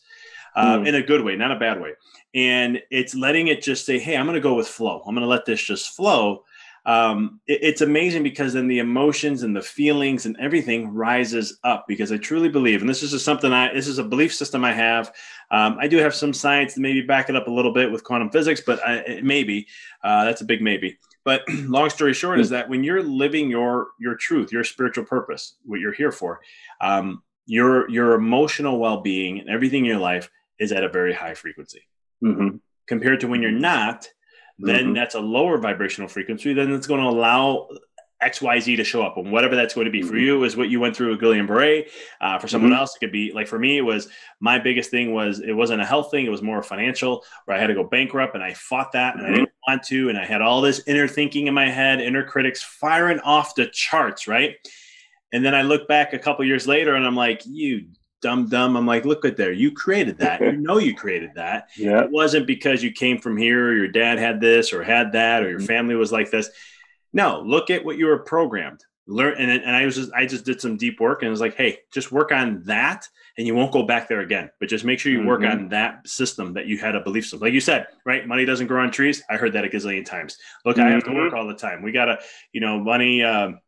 Um, 0.56 0.86
mm. 0.86 0.88
in 0.88 0.96
a 0.96 1.04
good 1.04 1.22
way, 1.22 1.36
not 1.36 1.52
a 1.52 1.60
bad 1.60 1.80
way. 1.80 1.92
And 2.34 2.82
it's 2.90 3.14
letting 3.14 3.48
it 3.48 3.62
just 3.62 3.86
say, 3.86 4.00
hey, 4.00 4.18
I'm 4.18 4.26
going 4.26 4.34
to 4.34 4.42
go 4.42 4.56
with 4.56 4.68
flow. 4.68 5.04
I'm 5.06 5.14
going 5.14 5.22
to 5.22 5.30
let 5.30 5.46
this 5.46 5.62
just 5.62 5.96
flow 5.96 6.46
um, 6.88 7.42
it, 7.46 7.60
it's 7.62 7.82
amazing 7.82 8.24
because 8.24 8.54
then 8.54 8.68
the 8.68 8.80
emotions 8.80 9.44
and 9.44 9.56
the 9.56 9.62
feelings 9.62 10.26
and 10.26 10.38
everything 10.40 10.94
rises 10.94 11.60
up 11.64 11.86
because 11.88 12.12
I 12.12 12.18
truly 12.18 12.50
believe, 12.50 12.80
and 12.80 12.90
this 12.90 13.04
is 13.04 13.12
just 13.12 13.26
something 13.26 13.52
I, 13.52 13.74
this 13.74 13.88
is 13.88 14.00
a 14.00 14.04
belief 14.04 14.34
system 14.34 14.64
I 14.64 14.72
have. 14.72 15.14
Um, 15.52 15.78
I 15.80 15.88
do 15.88 15.98
have 15.98 16.16
some 16.16 16.34
science 16.34 16.74
to 16.74 16.80
maybe 16.80 17.02
back 17.02 17.30
it 17.30 17.36
up 17.36 17.48
a 17.48 17.52
little 17.52 17.74
bit 17.74 17.92
with 17.92 18.06
quantum 18.06 18.30
physics, 18.30 18.62
but 18.66 18.80
I, 18.88 19.20
maybe 19.22 19.68
uh, 20.02 20.24
that's 20.26 20.42
a 20.42 20.46
big 20.46 20.62
maybe. 20.62 20.98
But 21.26 21.42
long 21.50 21.90
story 21.90 22.14
short 22.14 22.40
is 22.40 22.50
that 22.52 22.70
when 22.70 22.86
you're 22.86 23.04
living 23.04 23.50
your 23.50 23.90
your 24.00 24.16
truth, 24.16 24.54
your 24.54 24.64
spiritual 24.64 25.04
purpose, 25.04 25.58
what 25.66 25.82
you're 25.82 25.94
here 25.94 26.14
for, 26.14 26.40
um, 26.80 27.22
your 27.46 27.90
your 27.90 28.14
emotional 28.14 28.80
well 28.80 29.02
being 29.02 29.40
and 29.40 29.50
everything 29.50 29.80
in 29.80 29.86
your 29.92 30.00
life 30.00 30.30
is 30.58 30.72
at 30.72 30.86
a 30.86 30.90
very 30.90 31.14
high 31.14 31.34
frequency. 31.34 31.82
Mm-hmm. 32.24 32.58
Compared 32.88 33.20
to 33.20 33.28
when 33.28 33.42
you're 33.42 33.52
not, 33.52 34.08
then 34.60 34.86
mm-hmm. 34.86 34.94
that's 34.94 35.16
a 35.16 35.20
lower 35.20 35.58
vibrational 35.58 36.08
frequency. 36.08 36.54
Then 36.54 36.72
it's 36.72 36.88
going 36.88 37.02
to 37.02 37.08
allow 37.08 37.68
XYZ 38.24 38.78
to 38.78 38.84
show 38.84 39.04
up. 39.04 39.18
And 39.18 39.32
whatever 39.32 39.56
that's 39.56 39.76
going 39.76 39.86
to 39.86 39.92
be 39.92 40.02
for 40.02 40.14
mm-hmm. 40.14 40.24
you 40.24 40.44
is 40.44 40.58
what 40.58 40.70
you 40.70 40.80
went 40.80 40.96
through 40.96 41.12
with 41.12 41.22
Guillain-Barré. 41.22 41.88
Uh, 42.20 42.40
for 42.40 42.48
someone 42.48 42.72
mm-hmm. 42.72 42.80
else, 42.80 42.96
it 42.96 43.00
could 43.00 43.12
be 43.12 43.32
like 43.32 43.48
for 43.48 43.60
me, 43.60 43.78
it 43.78 43.82
was 43.82 44.10
my 44.40 44.58
biggest 44.58 44.90
thing 44.90 45.14
was 45.14 45.40
it 45.40 45.54
wasn't 45.54 45.82
a 45.82 45.86
health 45.86 46.10
thing. 46.10 46.26
It 46.26 46.30
was 46.30 46.42
more 46.42 46.64
financial 46.64 47.24
where 47.46 47.56
I 47.56 47.60
had 47.60 47.68
to 47.68 47.76
go 47.76 47.84
bankrupt 47.84 48.34
and 48.34 48.44
I 48.44 48.54
fought 48.54 48.92
that 48.94 49.16
and 49.16 49.24
I 49.24 49.28
mm-hmm. 49.28 49.36
didn't 49.36 49.52
want 49.68 49.84
to. 49.84 50.10
And 50.10 50.18
I 50.18 50.26
had 50.26 50.42
all 50.42 50.62
this 50.62 50.82
inner 50.88 51.08
thinking 51.08 51.48
in 51.48 51.54
my 51.54 51.70
head, 51.70 52.02
inner 52.02 52.24
critics 52.24 52.64
firing 52.64 53.20
off 53.20 53.56
the 53.56 53.68
charts. 53.68 54.28
Right. 54.28 54.56
And 55.32 55.46
then 55.46 55.54
I 55.54 55.62
look 55.62 55.88
back 55.88 56.14
a 56.14 56.20
couple 56.20 56.46
years 56.46 56.68
later 56.68 56.96
and 56.96 57.06
I'm 57.06 57.16
like, 57.16 57.44
you 57.46 57.88
dumb 58.22 58.48
dumb. 58.48 58.76
I'm 58.76 58.86
like, 58.86 59.06
look 59.06 59.26
at 59.26 59.38
there. 59.38 59.52
You 59.52 59.72
created 59.72 60.18
that. 60.20 60.42
you 60.42 60.54
know 60.54 60.78
you 60.78 60.96
created 60.96 61.32
that. 61.36 61.70
Yeah. 61.78 62.04
It 62.04 62.12
wasn't 62.12 62.48
because 62.48 62.84
you 62.84 62.92
came 62.92 63.20
from 63.20 63.38
here 63.38 63.70
or 63.70 63.76
your 63.76 63.88
dad 63.88 64.20
had 64.20 64.40
this 64.40 64.74
or 64.74 64.84
had 64.84 65.14
that 65.14 65.44
or 65.44 65.50
your 65.50 65.60
mm-hmm. 65.60 65.68
family 65.68 65.96
was 65.96 66.12
like 66.12 66.32
this. 66.32 66.50
No, 67.14 67.42
look 67.42 67.70
at 67.70 67.86
what 67.86 67.98
you 67.98 68.08
were 68.08 68.20
programmed. 68.20 68.84
Learn 69.10 69.36
and, 69.38 69.50
and 69.50 69.76
I 69.76 69.86
was 69.86 69.96
just 69.96 70.12
I 70.14 70.26
just 70.26 70.46
did 70.46 70.60
some 70.60 70.76
deep 70.76 71.00
work 71.00 71.22
and 71.22 71.28
it 71.28 71.32
was 71.32 71.40
like, 71.40 71.56
hey, 71.56 71.80
just 71.94 72.12
work 72.12 72.32
on 72.34 72.64
that 72.64 73.08
and 73.38 73.46
you 73.46 73.56
won't 73.56 73.72
go 73.72 73.84
back 73.84 74.08
there 74.08 74.20
again. 74.20 74.50
But 74.60 74.68
just 74.68 74.84
make 74.84 75.00
sure 75.00 75.12
you 75.12 75.26
work 75.26 75.42
mm-hmm. 75.42 75.60
on 75.60 75.70
that 75.70 76.08
system 76.08 76.54
that 76.54 76.66
you 76.66 76.78
had 76.78 76.96
a 76.96 77.02
belief 77.02 77.26
system. 77.26 77.40
Like 77.40 77.54
you 77.54 77.62
said, 77.62 77.88
right? 78.06 78.28
Money 78.28 78.46
doesn't 78.46 78.68
grow 78.68 78.84
on 78.84 78.92
trees. 78.92 79.24
I 79.30 79.38
heard 79.38 79.54
that 79.54 79.64
a 79.64 79.70
gazillion 79.70 80.06
times. 80.06 80.38
Look, 80.66 80.78
mm-hmm. 80.78 80.88
I 80.88 80.92
have 80.92 81.04
to 81.06 81.12
work 81.14 81.30
mm-hmm. 81.30 81.38
all 81.38 81.48
the 81.48 81.54
time. 81.54 81.84
We 81.84 81.92
gotta, 81.92 82.20
you 82.52 82.62
know, 82.62 82.80
money 82.80 83.24
um, 83.24 83.60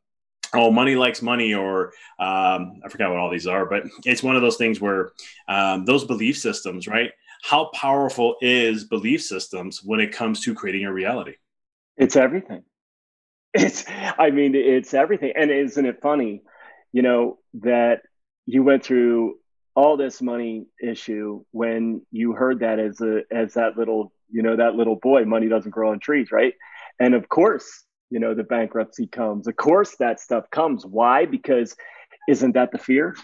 oh 0.54 0.72
money 0.72 0.96
likes 0.96 1.22
money 1.22 1.54
or 1.54 1.94
um, 2.20 2.82
i 2.84 2.90
forgot 2.90 3.10
what 3.10 3.20
all 3.20 3.30
these 3.30 3.48
are 3.48 3.66
but 3.66 3.84
it's 4.06 4.24
one 4.24 4.36
of 4.36 4.42
those 4.42 4.58
things 4.58 4.82
where 4.82 5.12
um, 5.48 5.86
those 5.86 6.06
belief 6.06 6.38
systems 6.38 6.88
right? 6.88 7.12
How 7.42 7.70
powerful 7.74 8.36
is 8.42 8.84
belief 8.84 9.24
systems 9.24 9.82
when 9.84 10.00
it 10.02 10.12
comes 10.12 10.42
to 10.42 10.54
creating 10.54 10.86
a 10.86 10.94
reality? 10.94 11.36
It's 11.98 12.16
everything. 12.16 12.64
It's 13.52 13.84
i 13.88 14.30
mean 14.30 14.54
it's 14.54 14.94
everything. 14.94 15.34
And 15.36 15.50
isn't 15.50 15.84
it 15.84 16.02
funny 16.04 16.44
you 16.92 17.02
know 17.02 17.40
that 17.56 18.04
you 18.46 18.62
went 18.62 18.84
through 18.84 19.40
all 19.76 19.98
this 19.98 20.22
money 20.22 20.68
issue 20.80 21.44
when 21.50 22.06
you 22.12 22.34
heard 22.34 22.60
that 22.60 22.78
as 22.78 23.02
a 23.02 23.24
as 23.32 23.56
that 23.56 23.76
little 23.76 24.14
you 24.30 24.44
know 24.44 24.56
that 24.56 24.76
little 24.76 24.98
boy 24.98 25.26
money 25.26 25.48
doesn't 25.50 25.72
grow 25.72 25.90
on 25.92 26.00
trees 26.00 26.32
right? 26.32 26.54
And 27.00 27.16
of 27.16 27.28
course 27.28 27.86
you 28.10 28.20
know 28.20 28.34
the 28.34 28.44
bankruptcy 28.44 29.08
comes. 29.08 29.48
Of 29.48 29.56
course 29.56 29.96
that 29.98 30.20
stuff 30.20 30.50
comes. 30.50 30.86
Why? 30.86 31.26
Because 31.26 31.76
isn't 32.28 32.54
that 32.54 32.72
the 32.72 32.78
fear? 32.78 33.16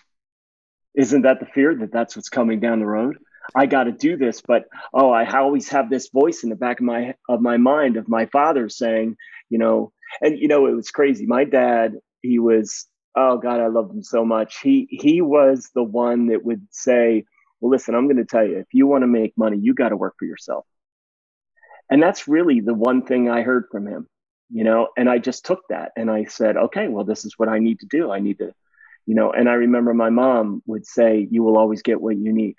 Isn't 0.96 1.24
that 1.24 1.40
the 1.40 1.46
fear 1.46 1.76
that 1.76 1.92
that's 1.92 2.16
what's 2.16 2.30
coming 2.30 2.60
down 2.60 2.80
the 2.80 2.86
road? 2.86 3.18
I 3.56 3.66
got 3.66 3.84
to 3.84 3.92
do 3.92 4.18
this 4.18 4.42
but 4.42 4.66
oh 4.94 5.12
i 5.12 5.30
always 5.38 5.70
have 5.70 5.90
this 5.90 6.10
voice 6.10 6.44
in 6.44 6.50
the 6.50 6.56
back 6.56 6.80
of 6.80 6.86
my 6.86 7.14
of 7.30 7.42
my 7.42 7.58
mind 7.58 7.98
of 7.98 8.10
my 8.10 8.26
father 8.28 8.70
saying 8.70 9.18
you 9.50 9.60
know 9.60 9.92
and 10.22 10.40
you 10.40 10.48
know 10.48 10.66
it 10.68 10.76
was 10.76 10.90
crazy. 10.90 11.26
My 11.26 11.44
dad 11.44 11.94
he 12.22 12.40
was 12.40 12.88
oh 13.16 13.38
god 13.38 13.60
i 13.60 13.68
loved 13.68 13.94
him 13.94 14.04
so 14.04 14.26
much. 14.26 14.60
He 14.62 14.88
he 14.90 15.22
was 15.22 15.70
the 15.76 15.84
one 15.84 16.28
that 16.28 16.44
would 16.44 16.66
say 16.72 17.26
well 17.60 17.72
listen 17.72 17.96
i'm 17.96 18.06
going 18.08 18.18
to 18.18 18.26
tell 18.26 18.46
you 18.46 18.58
if 18.58 18.68
you 18.72 18.88
want 18.88 19.04
to 19.04 19.08
make 19.08 19.38
money 19.38 19.58
you 19.58 19.74
got 19.74 19.90
to 19.90 19.98
work 19.98 20.16
for 20.18 20.26
yourself. 20.26 20.66
And 21.90 22.02
that's 22.02 22.28
really 22.28 22.62
the 22.62 22.74
one 22.74 23.06
thing 23.06 23.30
i 23.30 23.42
heard 23.42 23.66
from 23.72 23.88
him 23.88 24.08
you 24.50 24.64
know 24.64 24.88
and 24.98 25.10
i 25.10 25.18
just 25.18 25.46
took 25.46 25.62
that 25.70 25.92
and 25.96 26.10
i 26.10 26.26
said 26.26 26.58
okay 26.58 26.88
well 26.88 27.04
this 27.06 27.26
is 27.26 27.34
what 27.38 27.50
i 27.50 27.60
need 27.60 27.80
to 27.80 27.88
do 27.88 28.12
i 28.12 28.20
need 28.20 28.38
to 28.40 28.54
you 29.06 29.16
know 29.16 29.32
and 29.32 29.50
i 29.50 29.54
remember 29.54 29.94
my 29.94 30.10
mom 30.10 30.62
would 30.66 30.86
say 30.86 31.28
you 31.32 31.44
will 31.44 31.58
always 31.58 31.82
get 31.82 32.02
what 32.02 32.18
you 32.18 32.32
need 32.34 32.56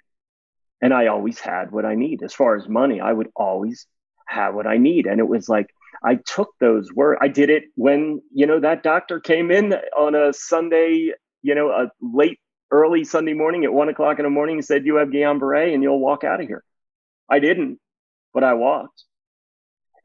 And 0.83 0.93
I 0.93 1.07
always 1.09 1.39
had 1.41 1.71
what 1.73 1.85
I 1.87 1.95
need. 1.95 2.23
As 2.23 2.35
far 2.35 2.57
as 2.57 2.69
money, 2.69 3.01
I 3.01 3.13
would 3.13 3.31
always 3.35 3.87
have 4.27 4.55
what 4.55 4.67
I 4.67 4.77
need. 4.79 5.07
And 5.07 5.21
it 5.21 5.29
was 5.29 5.49
like, 5.49 5.69
I 6.05 6.17
took 6.17 6.51
those 6.61 6.93
words. 6.93 7.19
I 7.23 7.29
did 7.29 7.51
it 7.51 7.65
when, 7.77 8.21
you 8.33 8.47
know, 8.47 8.61
that 8.61 8.83
doctor 8.83 9.21
came 9.21 9.51
in 9.51 9.75
on 9.97 10.15
a 10.15 10.33
Sunday, 10.33 11.13
you 11.43 11.55
know, 11.55 11.71
a 11.71 11.91
late, 12.01 12.41
early 12.71 13.05
Sunday 13.05 13.33
morning 13.35 13.65
at 13.65 13.73
one 13.73 13.89
o'clock 13.89 14.19
in 14.19 14.25
the 14.25 14.31
morning 14.31 14.57
and 14.57 14.65
said, 14.65 14.87
You 14.87 14.97
have 14.97 15.09
Guillain 15.09 15.41
Barre 15.41 15.73
and 15.73 15.83
you'll 15.83 16.01
walk 16.01 16.25
out 16.25 16.41
of 16.41 16.47
here. 16.47 16.63
I 17.31 17.39
didn't, 17.41 17.81
but 18.35 18.45
I 18.45 18.55
walked. 18.55 19.05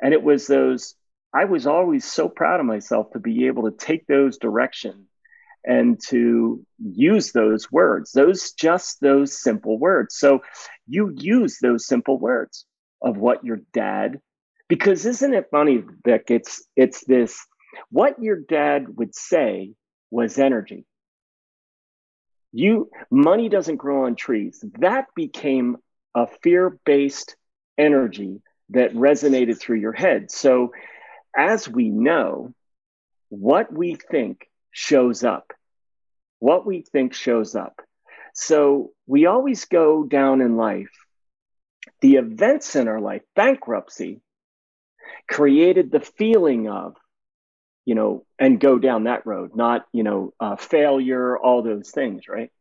And 0.01 0.13
it 0.13 0.23
was 0.23 0.47
those, 0.47 0.95
I 1.33 1.45
was 1.45 1.65
always 1.65 2.05
so 2.05 2.27
proud 2.27 2.59
of 2.59 2.65
myself 2.65 3.11
to 3.11 3.19
be 3.19 3.47
able 3.47 3.69
to 3.69 3.77
take 3.77 4.05
those 4.07 4.37
directions 4.37 5.07
and 5.63 5.99
to 6.07 6.65
use 6.79 7.31
those 7.31 7.71
words, 7.71 8.11
those 8.11 8.51
just 8.51 8.99
those 8.99 9.39
simple 9.41 9.77
words. 9.77 10.15
So 10.17 10.41
you 10.87 11.13
use 11.15 11.59
those 11.61 11.85
simple 11.85 12.17
words 12.17 12.65
of 13.01 13.17
what 13.17 13.45
your 13.45 13.61
dad, 13.73 14.19
because 14.67 15.05
isn't 15.05 15.33
it 15.33 15.49
funny, 15.51 15.83
Vic? 16.03 16.25
It's 16.29 16.63
it's 16.75 17.05
this 17.05 17.45
what 17.89 18.21
your 18.21 18.37
dad 18.37 18.87
would 18.97 19.15
say 19.15 19.73
was 20.09 20.37
energy. 20.37 20.85
You 22.51 22.89
money 23.09 23.47
doesn't 23.47 23.77
grow 23.77 24.05
on 24.05 24.15
trees. 24.15 24.63
That 24.79 25.05
became 25.15 25.77
a 26.13 26.27
fear-based 26.27 27.35
energy 27.77 28.41
that 28.71 28.93
resonated 28.93 29.59
through 29.59 29.79
your 29.79 29.93
head. 29.93 30.31
So 30.31 30.73
as 31.35 31.67
we 31.67 31.89
know, 31.89 32.53
what 33.29 33.71
we 33.71 33.95
think 33.95 34.49
shows 34.71 35.23
up. 35.23 35.53
What 36.39 36.65
we 36.65 36.81
think 36.81 37.13
shows 37.13 37.55
up. 37.55 37.79
So 38.33 38.91
we 39.07 39.25
always 39.25 39.65
go 39.65 40.03
down 40.03 40.41
in 40.41 40.57
life. 40.57 40.91
The 42.01 42.15
events 42.15 42.75
in 42.75 42.87
our 42.87 42.99
life, 42.99 43.21
bankruptcy, 43.35 44.21
created 45.29 45.91
the 45.91 45.99
feeling 45.99 46.67
of, 46.67 46.95
you 47.85 47.95
know, 47.95 48.25
and 48.37 48.59
go 48.59 48.79
down 48.79 49.05
that 49.05 49.25
road, 49.25 49.55
not, 49.55 49.85
you 49.91 50.03
know, 50.03 50.33
uh, 50.39 50.55
failure, 50.55 51.37
all 51.37 51.63
those 51.63 51.89
things, 51.89 52.27
right? 52.27 52.51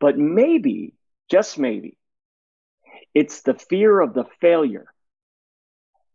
But 0.00 0.18
maybe, 0.18 0.94
just 1.30 1.58
maybe, 1.58 1.96
it's 3.14 3.42
the 3.42 3.54
fear 3.54 4.00
of 4.00 4.14
the 4.14 4.26
failure 4.40 4.86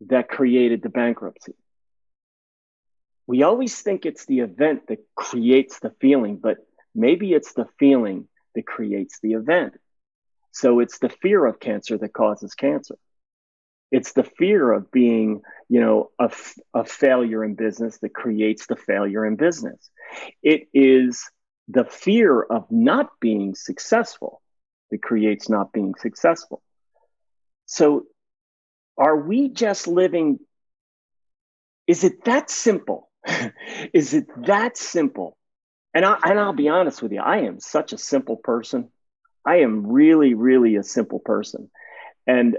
that 0.08 0.28
created 0.28 0.82
the 0.82 0.88
bankruptcy 0.88 1.54
we 3.26 3.42
always 3.42 3.80
think 3.80 4.04
it's 4.04 4.26
the 4.26 4.40
event 4.40 4.88
that 4.88 5.04
creates 5.14 5.80
the 5.80 5.90
feeling, 6.00 6.36
but 6.36 6.58
maybe 6.94 7.32
it's 7.32 7.54
the 7.54 7.66
feeling 7.78 8.28
that 8.54 8.66
creates 8.66 9.18
the 9.20 9.32
event. 9.32 9.74
So 10.52 10.80
it's 10.80 10.98
the 10.98 11.08
fear 11.08 11.44
of 11.44 11.58
cancer 11.58 11.98
that 11.98 12.12
causes 12.12 12.54
cancer. 12.54 12.96
It's 13.90 14.12
the 14.12 14.24
fear 14.24 14.72
of 14.72 14.90
being, 14.90 15.42
you 15.68 15.80
know, 15.80 16.10
a, 16.18 16.30
a 16.74 16.84
failure 16.84 17.44
in 17.44 17.54
business 17.54 17.98
that 17.98 18.14
creates 18.14 18.66
the 18.66 18.76
failure 18.76 19.24
in 19.24 19.36
business. 19.36 19.90
It 20.42 20.68
is 20.74 21.30
the 21.68 21.84
fear 21.84 22.42
of 22.42 22.70
not 22.70 23.08
being 23.20 23.54
successful 23.54 24.42
that 24.90 25.02
creates 25.02 25.48
not 25.48 25.72
being 25.72 25.94
successful. 25.98 26.62
So 27.66 28.04
are 28.98 29.16
we 29.16 29.48
just 29.48 29.86
living? 29.86 30.38
Is 31.86 32.04
it 32.04 32.24
that 32.24 32.50
simple? 32.50 33.10
is 33.92 34.14
it 34.14 34.26
that 34.46 34.76
simple? 34.76 35.36
And 35.92 36.04
I 36.04 36.18
and 36.24 36.38
I'll 36.38 36.52
be 36.52 36.68
honest 36.68 37.02
with 37.02 37.12
you, 37.12 37.20
I 37.20 37.38
am 37.38 37.60
such 37.60 37.92
a 37.92 37.98
simple 37.98 38.36
person. 38.36 38.90
I 39.46 39.56
am 39.56 39.86
really, 39.86 40.34
really 40.34 40.76
a 40.76 40.82
simple 40.82 41.18
person. 41.18 41.70
And 42.26 42.58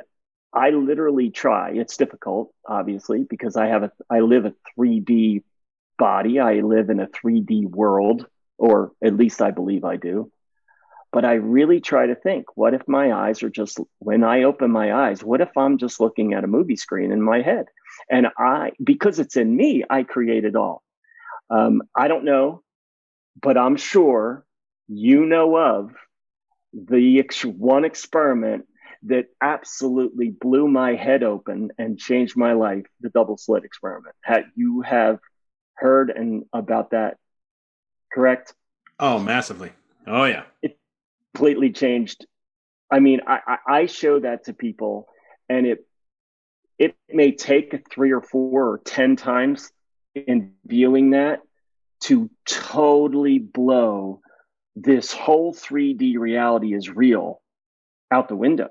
I 0.53 0.69
literally 0.69 1.31
try. 1.31 1.71
It's 1.71 1.97
difficult, 1.97 2.53
obviously, 2.65 3.25
because 3.29 3.57
I 3.57 3.67
have 3.67 3.83
a 3.83 3.91
I 4.09 4.21
live 4.21 4.45
a 4.45 4.53
3D 4.77 5.43
body. 5.97 6.39
I 6.39 6.61
live 6.61 6.89
in 6.89 6.99
a 6.99 7.07
3D 7.07 7.65
world, 7.65 8.25
or 8.57 8.93
at 9.03 9.17
least 9.17 9.41
I 9.41 9.51
believe 9.51 9.83
I 9.83 9.97
do. 9.97 10.31
But 11.11 11.25
I 11.25 11.35
really 11.35 11.79
try 11.79 12.07
to 12.07 12.15
think, 12.15 12.57
what 12.57 12.73
if 12.73 12.87
my 12.87 13.13
eyes 13.13 13.41
are 13.43 13.49
just 13.49 13.79
when 13.99 14.23
I 14.23 14.43
open 14.43 14.71
my 14.71 14.93
eyes, 14.93 15.23
what 15.23 15.41
if 15.41 15.55
I'm 15.57 15.77
just 15.77 15.99
looking 15.99 16.33
at 16.33 16.43
a 16.43 16.47
movie 16.47 16.75
screen 16.75 17.11
in 17.11 17.21
my 17.21 17.41
head? 17.41 17.67
And 18.09 18.27
I, 18.37 18.71
because 18.83 19.19
it's 19.19 19.37
in 19.37 19.55
me, 19.55 19.83
I 19.89 20.03
create 20.03 20.45
it 20.45 20.55
all. 20.55 20.83
Um, 21.49 21.83
I 21.95 22.07
don't 22.07 22.25
know, 22.25 22.63
but 23.41 23.57
I'm 23.57 23.77
sure 23.77 24.45
you 24.87 25.25
know 25.25 25.57
of 25.57 25.93
the 26.73 27.19
ex- 27.19 27.45
one 27.45 27.85
experiment 27.85 28.65
that 29.03 29.27
absolutely 29.41 30.29
blew 30.29 30.67
my 30.67 30.95
head 30.95 31.23
open 31.23 31.71
and 31.77 31.99
changed 31.99 32.35
my 32.35 32.53
life 32.53 32.85
the 33.01 33.09
double 33.09 33.37
slit 33.37 33.63
experiment. 33.63 34.15
You 34.55 34.81
have 34.81 35.19
heard 35.75 36.09
and 36.09 36.45
about 36.53 36.91
that, 36.91 37.17
correct? 38.11 38.53
Oh, 38.99 39.19
massively. 39.19 39.71
Oh, 40.07 40.25
yeah. 40.25 40.43
It 40.61 40.79
completely 41.33 41.71
changed. 41.71 42.25
I 42.91 42.99
mean, 42.99 43.21
I, 43.27 43.57
I 43.67 43.85
show 43.87 44.19
that 44.19 44.45
to 44.45 44.53
people 44.53 45.07
and 45.49 45.65
it 45.65 45.85
it 46.77 46.95
may 47.09 47.31
take 47.31 47.89
three 47.89 48.11
or 48.11 48.21
four 48.21 48.69
or 48.69 48.81
10 48.85 49.15
times 49.15 49.71
in 50.13 50.53
viewing 50.65 51.11
that 51.11 51.41
to 52.01 52.29
totally 52.45 53.39
blow 53.39 54.21
this 54.75 55.11
whole 55.11 55.53
3D 55.53 56.17
reality 56.17 56.73
is 56.73 56.89
real 56.89 57.41
out 58.11 58.27
the 58.27 58.35
window. 58.35 58.69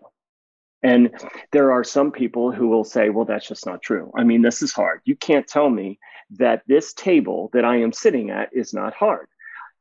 And 0.82 1.12
there 1.50 1.72
are 1.72 1.82
some 1.82 2.12
people 2.12 2.52
who 2.52 2.68
will 2.68 2.84
say, 2.84 3.08
well, 3.08 3.24
that's 3.24 3.48
just 3.48 3.64
not 3.64 3.80
true. 3.80 4.12
I 4.14 4.22
mean, 4.22 4.42
this 4.42 4.60
is 4.60 4.72
hard. 4.72 5.00
You 5.04 5.16
can't 5.16 5.46
tell 5.46 5.70
me 5.70 5.98
that 6.32 6.62
this 6.66 6.92
table 6.92 7.48
that 7.54 7.64
I 7.64 7.78
am 7.78 7.92
sitting 7.92 8.30
at 8.30 8.50
is 8.52 8.74
not 8.74 8.92
hard. 8.92 9.26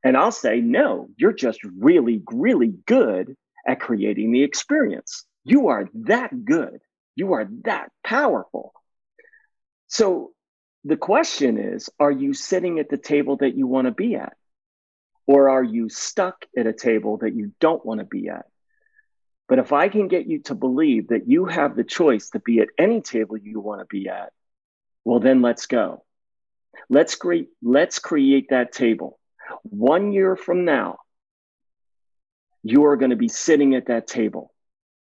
And 0.04 0.16
I'll 0.16 0.32
say, 0.32 0.62
no, 0.62 1.08
you're 1.18 1.34
just 1.34 1.60
really, 1.78 2.22
really 2.32 2.74
good 2.86 3.36
at 3.68 3.82
creating 3.82 4.32
the 4.32 4.44
experience. 4.44 5.26
You 5.44 5.68
are 5.68 5.90
that 5.94 6.46
good. 6.46 6.80
You 7.16 7.34
are 7.34 7.48
that 7.64 7.90
powerful. 8.04 8.74
So 9.88 10.32
the 10.84 10.98
question 10.98 11.58
is 11.58 11.90
are 12.00 12.12
you 12.12 12.34
sitting 12.34 12.80
at 12.80 12.90
the 12.90 12.98
table 12.98 13.38
that 13.38 13.56
you 13.56 13.68
want 13.68 13.86
to 13.86 13.92
be 13.92 14.16
at? 14.16 14.36
Or 15.26 15.50
are 15.50 15.64
you 15.64 15.88
stuck 15.90 16.46
at 16.58 16.68
a 16.68 16.74
table 16.74 17.18
that 17.18 17.34
you 17.34 17.54
don't 17.60 17.86
want 17.86 18.00
to 18.00 18.06
be 18.06 18.28
at? 18.28 18.46
But 19.48 19.60
if 19.60 19.72
I 19.72 19.90
can 19.90 20.08
get 20.08 20.26
you 20.26 20.40
to 20.44 20.56
believe 20.56 21.10
that 21.10 21.28
you 21.28 21.46
have 21.46 21.76
the 21.76 21.84
choice 21.84 22.30
to 22.32 22.40
be 22.40 22.60
at 22.60 22.70
any 22.78 23.02
table 23.02 23.38
you 23.38 23.60
want 23.60 23.82
to 23.82 23.86
be 23.86 24.10
at, 24.10 24.32
well, 25.06 25.20
then 25.20 25.42
let's 25.42 25.66
go. 25.66 26.04
Let's 26.90 27.16
create, 27.16 27.50
let's 27.62 28.00
create 28.00 28.48
that 28.50 28.72
table. 28.72 29.20
One 29.64 30.12
year 30.12 30.36
from 30.36 30.66
now, 30.66 30.98
you 32.64 32.86
are 32.86 32.96
going 32.96 33.12
to 33.12 33.18
be 33.18 33.28
sitting 33.28 33.76
at 33.76 33.88
that 33.88 34.08
table. 34.08 34.54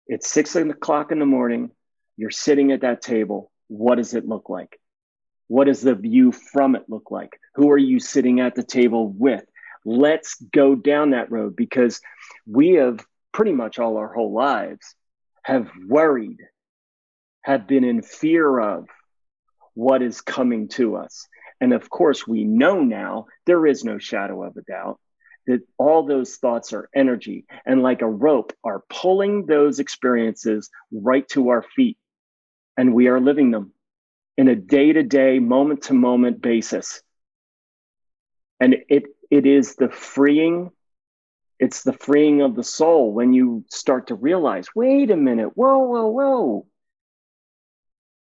It's 0.07 0.29
six 0.29 0.55
o'clock 0.55 1.13
in 1.13 1.19
the 1.19 1.27
morning. 1.27 1.71
You're 2.17 2.31
sitting 2.31 2.73
at 2.73 2.81
that 2.81 3.03
table. 3.03 3.51
What 3.69 3.97
does 3.97 4.15
it 4.15 4.27
look 4.27 4.49
like? 4.49 4.79
What 5.49 5.65
does 5.65 5.81
the 5.81 5.95
view 5.95 6.33
from 6.33 6.75
it 6.75 6.85
look 6.89 7.11
like? 7.11 7.39
Who 7.55 7.71
are 7.71 7.79
you 7.79 8.01
sitting 8.01 8.41
at 8.41 8.55
the 8.55 8.65
table 8.65 9.09
with? 9.09 9.45
Let's 9.85 10.37
go 10.53 10.75
down 10.75 11.11
that 11.11 11.31
road 11.31 11.55
because 11.55 12.01
we 12.47 12.71
have 12.75 13.05
pretty 13.33 13.53
much 13.53 13.79
all 13.79 13.97
our 13.99 14.13
whole 14.13 14.33
lives 14.33 14.95
have 15.43 15.71
worried, 15.87 16.41
have 17.43 17.69
been 17.69 17.85
in 17.85 18.03
fear 18.03 18.59
of 18.59 18.87
what 19.75 20.03
is 20.03 20.21
coming 20.23 20.69
to 20.69 20.97
us. 20.97 21.29
And 21.61 21.73
of 21.73 21.89
course, 21.89 22.27
we 22.27 22.45
know 22.45 22.83
now 22.83 23.27
there 23.45 23.67
is 23.67 23.85
no 23.85 23.99
shadow 23.99 24.43
of 24.43 24.57
a 24.57 24.63
doubt 24.63 24.99
that 25.47 25.61
all 25.79 26.05
those 26.05 26.37
thoughts 26.37 26.73
are 26.73 26.89
energy 26.95 27.47
and 27.65 27.83
like 27.83 28.03
a 28.03 28.09
rope 28.09 28.53
are 28.65 28.83
pulling 28.91 29.47
those 29.47 29.79
experiences 29.79 30.71
right 30.91 31.29
to 31.29 31.51
our 31.51 31.63
feet 31.63 31.97
and 32.77 32.95
we 32.95 33.09
are 33.09 33.21
living 33.21 33.51
them 33.51 33.73
in 34.37 34.49
a 34.49 34.55
day 34.55 34.93
to 34.93 35.03
day, 35.03 35.39
moment 35.39 35.85
to 35.85 35.95
moment 35.95 36.43
basis. 36.43 37.03
And 38.61 38.77
it, 38.89 39.05
it 39.31 39.47
is 39.47 39.77
the 39.77 39.89
freeing, 39.89 40.71
it's 41.59 41.83
the 41.83 41.93
freeing 41.93 42.43
of 42.43 42.55
the 42.55 42.65
soul 42.65 43.13
when 43.13 43.33
you 43.33 43.65
start 43.69 44.09
to 44.09 44.15
realize 44.15 44.69
wait 44.75 45.11
a 45.11 45.17
minute, 45.17 45.57
whoa, 45.57 45.79
whoa, 45.79 46.07
whoa. 46.07 46.67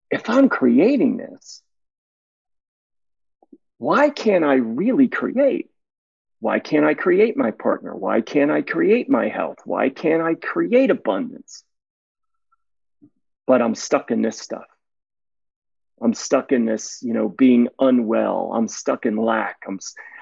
If 0.09 0.29
I'm 0.29 0.49
creating 0.49 1.17
this, 1.17 1.61
why 3.77 4.09
can't 4.09 4.43
I 4.43 4.55
really 4.55 5.07
create? 5.07 5.69
Why 6.41 6.59
can't 6.59 6.85
I 6.85 6.93
create 6.93 7.35
my 7.35 7.51
partner? 7.51 7.95
Why 7.95 8.21
can't 8.21 8.51
I 8.51 8.61
create 8.61 9.09
my 9.09 9.27
health? 9.27 9.59
Why 9.65 9.89
can't 9.89 10.21
I 10.21 10.35
create 10.35 10.89
abundance? 10.89 11.63
But 13.49 13.63
I'm 13.63 13.75
stuck 13.75 14.11
in 14.11 14.21
this 14.21 14.39
stuff. 14.39 14.67
I'm 16.03 16.13
stuck 16.13 16.53
in 16.53 16.65
this, 16.65 16.99
you 17.01 17.13
know, 17.15 17.29
being 17.29 17.69
unwell. 17.79 18.53
I'm 18.55 18.69
stuck 18.69 19.07
in 19.07 19.17
lack. 19.17 19.57
I'm, 19.67 19.79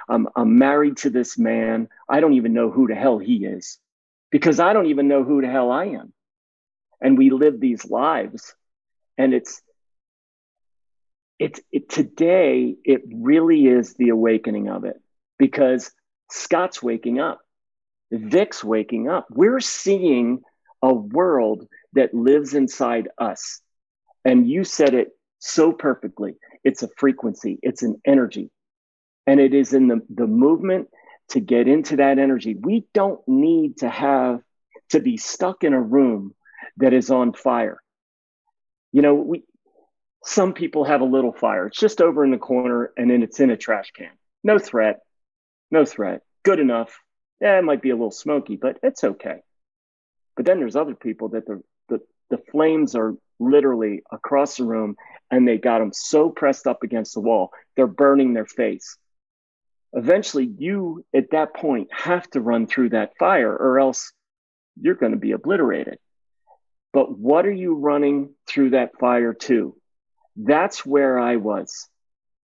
I'm, 0.09 0.29
I'm 0.37 0.57
married 0.57 0.97
to 0.99 1.11
this 1.11 1.37
man. 1.37 1.89
I 2.09 2.21
don't 2.21 2.35
even 2.35 2.53
know 2.53 2.71
who 2.71 2.87
the 2.87 2.95
hell 2.95 3.19
he 3.19 3.45
is 3.45 3.79
because 4.31 4.61
I 4.61 4.73
don't 4.73 4.87
even 4.87 5.09
know 5.09 5.25
who 5.25 5.41
the 5.41 5.49
hell 5.49 5.71
I 5.71 5.87
am. 5.87 6.13
and 7.01 7.17
we 7.17 7.29
live 7.31 7.59
these 7.59 7.85
lives 7.85 8.55
and 9.17 9.33
it's 9.33 9.61
it's 11.39 11.61
it, 11.71 11.89
today 11.89 12.75
it 12.83 13.01
really 13.13 13.67
is 13.67 13.95
the 13.95 14.09
awakening 14.09 14.69
of 14.69 14.85
it 14.85 15.01
because 15.37 15.91
scott's 16.31 16.81
waking 16.81 17.19
up 17.19 17.41
vic's 18.11 18.63
waking 18.63 19.09
up 19.09 19.27
we're 19.31 19.59
seeing 19.59 20.41
a 20.81 20.93
world 20.93 21.67
that 21.97 22.13
lives 22.13 22.53
inside 22.53 23.09
us 23.17 23.61
and 24.25 24.49
you 24.49 24.63
said 24.63 24.93
it 24.93 25.09
so 25.39 25.71
perfectly 25.71 26.35
it's 26.63 26.83
a 26.83 26.89
frequency 26.97 27.59
it's 27.61 27.83
an 27.83 28.01
energy 28.05 28.49
and 29.27 29.39
it 29.39 29.53
is 29.53 29.73
in 29.73 29.87
the, 29.87 30.01
the 30.09 30.27
movement 30.27 30.87
to 31.29 31.39
get 31.39 31.67
into 31.67 31.97
that 31.97 32.17
energy 32.17 32.55
we 32.55 32.85
don't 32.93 33.21
need 33.27 33.77
to 33.77 33.89
have 33.89 34.41
to 34.89 34.99
be 34.99 35.17
stuck 35.17 35.63
in 35.63 35.73
a 35.73 35.81
room 35.81 36.33
that 36.77 36.93
is 36.93 37.09
on 37.09 37.33
fire. 37.33 37.81
You 38.91 39.01
know, 39.01 39.15
we 39.15 39.43
some 40.23 40.53
people 40.53 40.83
have 40.83 41.01
a 41.01 41.05
little 41.05 41.31
fire. 41.31 41.67
It's 41.67 41.79
just 41.79 42.01
over 42.01 42.23
in 42.23 42.31
the 42.31 42.37
corner 42.37 42.91
and 42.97 43.09
then 43.09 43.23
it's 43.23 43.39
in 43.39 43.49
a 43.49 43.57
trash 43.57 43.91
can. 43.91 44.11
No 44.43 44.59
threat. 44.59 44.99
No 45.71 45.85
threat. 45.85 46.21
Good 46.43 46.59
enough. 46.59 46.99
Yeah, 47.39 47.57
it 47.59 47.63
might 47.63 47.81
be 47.81 47.91
a 47.91 47.95
little 47.95 48.11
smoky, 48.11 48.55
but 48.55 48.79
it's 48.83 49.03
okay. 49.03 49.41
But 50.35 50.45
then 50.45 50.59
there's 50.59 50.75
other 50.75 50.95
people 50.95 51.29
that 51.29 51.45
the 51.45 51.61
the, 52.29 52.39
flames 52.51 52.95
are 52.95 53.15
literally 53.39 54.03
across 54.11 54.57
the 54.57 54.65
room 54.65 54.95
and 55.29 55.47
they 55.47 55.57
got 55.57 55.79
them 55.79 55.91
so 55.93 56.29
pressed 56.29 56.67
up 56.67 56.83
against 56.83 57.13
the 57.13 57.19
wall, 57.19 57.51
they're 57.75 57.87
burning 57.87 58.33
their 58.33 58.45
face. 58.45 58.97
Eventually, 59.93 60.45
you 60.57 61.05
at 61.13 61.31
that 61.31 61.53
point 61.53 61.89
have 61.91 62.29
to 62.31 62.41
run 62.41 62.67
through 62.67 62.89
that 62.89 63.17
fire 63.17 63.51
or 63.51 63.79
else 63.79 64.11
you're 64.79 64.95
going 64.95 65.13
to 65.13 65.17
be 65.17 65.31
obliterated. 65.31 65.97
But 66.93 67.17
what 67.17 67.45
are 67.45 67.51
you 67.51 67.75
running 67.75 68.33
through 68.47 68.71
that 68.71 68.97
fire 68.99 69.33
to? 69.33 69.75
That's 70.35 70.85
where 70.85 71.19
I 71.19 71.37
was. 71.37 71.87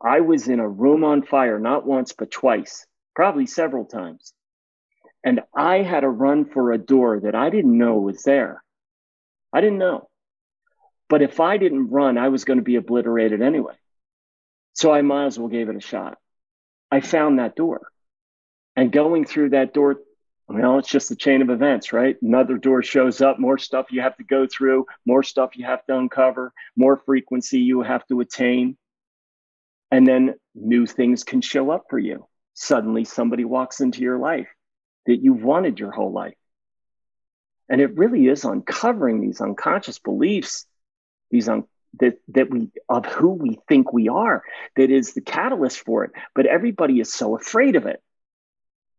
I 0.03 0.21
was 0.21 0.49
in 0.49 0.61
a 0.61 0.69
room 0.69 1.05
on 1.05 1.23
fire, 1.23 1.59
not 1.59 1.87
once, 1.87 2.13
but 2.13 2.31
twice, 2.31 2.87
probably 3.15 3.47
several 3.47 3.85
times. 3.85 4.33
And 5.25 5.41
I 5.55 5.79
had 5.83 6.01
to 6.01 6.09
run 6.09 6.47
for 6.47 6.73
a 6.73 6.79
door 6.79 7.21
that 7.21 7.35
I 7.35 7.51
didn't 7.51 7.77
know 7.77 7.97
was 7.97 8.23
there. 8.23 8.63
I 9.53 9.61
didn't 9.61 9.79
know. 9.79 10.09
But 11.09 11.23
if 11.23 11.41
I 11.41 11.57
didn't 11.57 11.91
run, 11.91 12.19
I 12.19 12.29
was 12.29 12.45
going 12.45 12.59
to 12.59 12.65
be 12.65 12.77
obliterated 12.77 13.43
anyway. 13.43 13.75
So 14.75 14.93
I 14.93 15.03
might 15.03 15.27
as 15.27 15.39
well 15.39 15.49
gave 15.49 15.69
it 15.69 15.77
a 15.77 15.81
shot. 15.81 16.19
I 16.91 17.01
found 17.01 17.39
that 17.39 17.57
door. 17.57 17.89
And 18.77 18.93
going 18.93 19.25
through 19.25 19.51
that 19.51 19.75
door 19.75 19.99
well, 20.53 20.81
it's 20.81 20.89
just 20.89 21.13
a 21.13 21.17
chain 21.17 21.43
of 21.43 21.51
events, 21.51 21.93
right? 21.93 22.17
Another 22.21 22.59
door 22.59 22.83
shows 22.83 23.21
up, 23.21 23.39
more 23.39 23.57
stuff 23.57 23.93
you 23.93 24.01
have 24.01 24.17
to 24.17 24.25
go 24.25 24.49
through, 24.49 24.85
more 25.07 25.23
stuff 25.23 25.57
you 25.57 25.65
have 25.65 25.87
to 25.87 25.97
uncover, 25.97 26.53
more 26.75 26.97
frequency 26.97 27.61
you 27.61 27.83
have 27.83 28.05
to 28.09 28.19
attain. 28.19 28.77
And 29.93 30.05
then 30.05 30.35
new 30.57 30.87
things 30.87 31.23
can 31.23 31.41
show 31.41 31.71
up 31.71 31.85
for 31.89 32.01
you. 32.01 32.27
Suddenly, 32.55 33.05
somebody 33.05 33.45
walks 33.45 33.81
into 33.81 34.01
your 34.01 34.19
life 34.19 34.49
that 35.07 35.23
you've 35.23 35.45
wanted 35.45 35.79
your 35.79 35.93
whole 35.93 36.13
life. 36.13 36.35
And 37.71 37.81
it 37.81 37.97
really 37.97 38.27
is 38.27 38.45
uncovering 38.45 39.23
these 39.23 39.41
unconscious 39.41 39.99
beliefs, 39.99 40.67
these 41.31 41.49
un- 41.49 41.65
that, 42.01 42.19
that 42.29 42.51
we 42.51 42.71
of 42.89 43.07
who 43.07 43.31
we 43.31 43.59
think 43.69 43.93
we 43.93 44.09
are, 44.09 44.43
that 44.77 44.91
is 44.91 45.15
the 45.15 45.23
catalyst 45.23 45.81
for 45.81 46.05
it. 46.05 46.11
But 46.35 46.47
everybody 46.47 47.01
is 47.01 47.13
so 47.13 47.37
afraid 47.37 47.77
of 47.77 47.87
it 47.87 48.03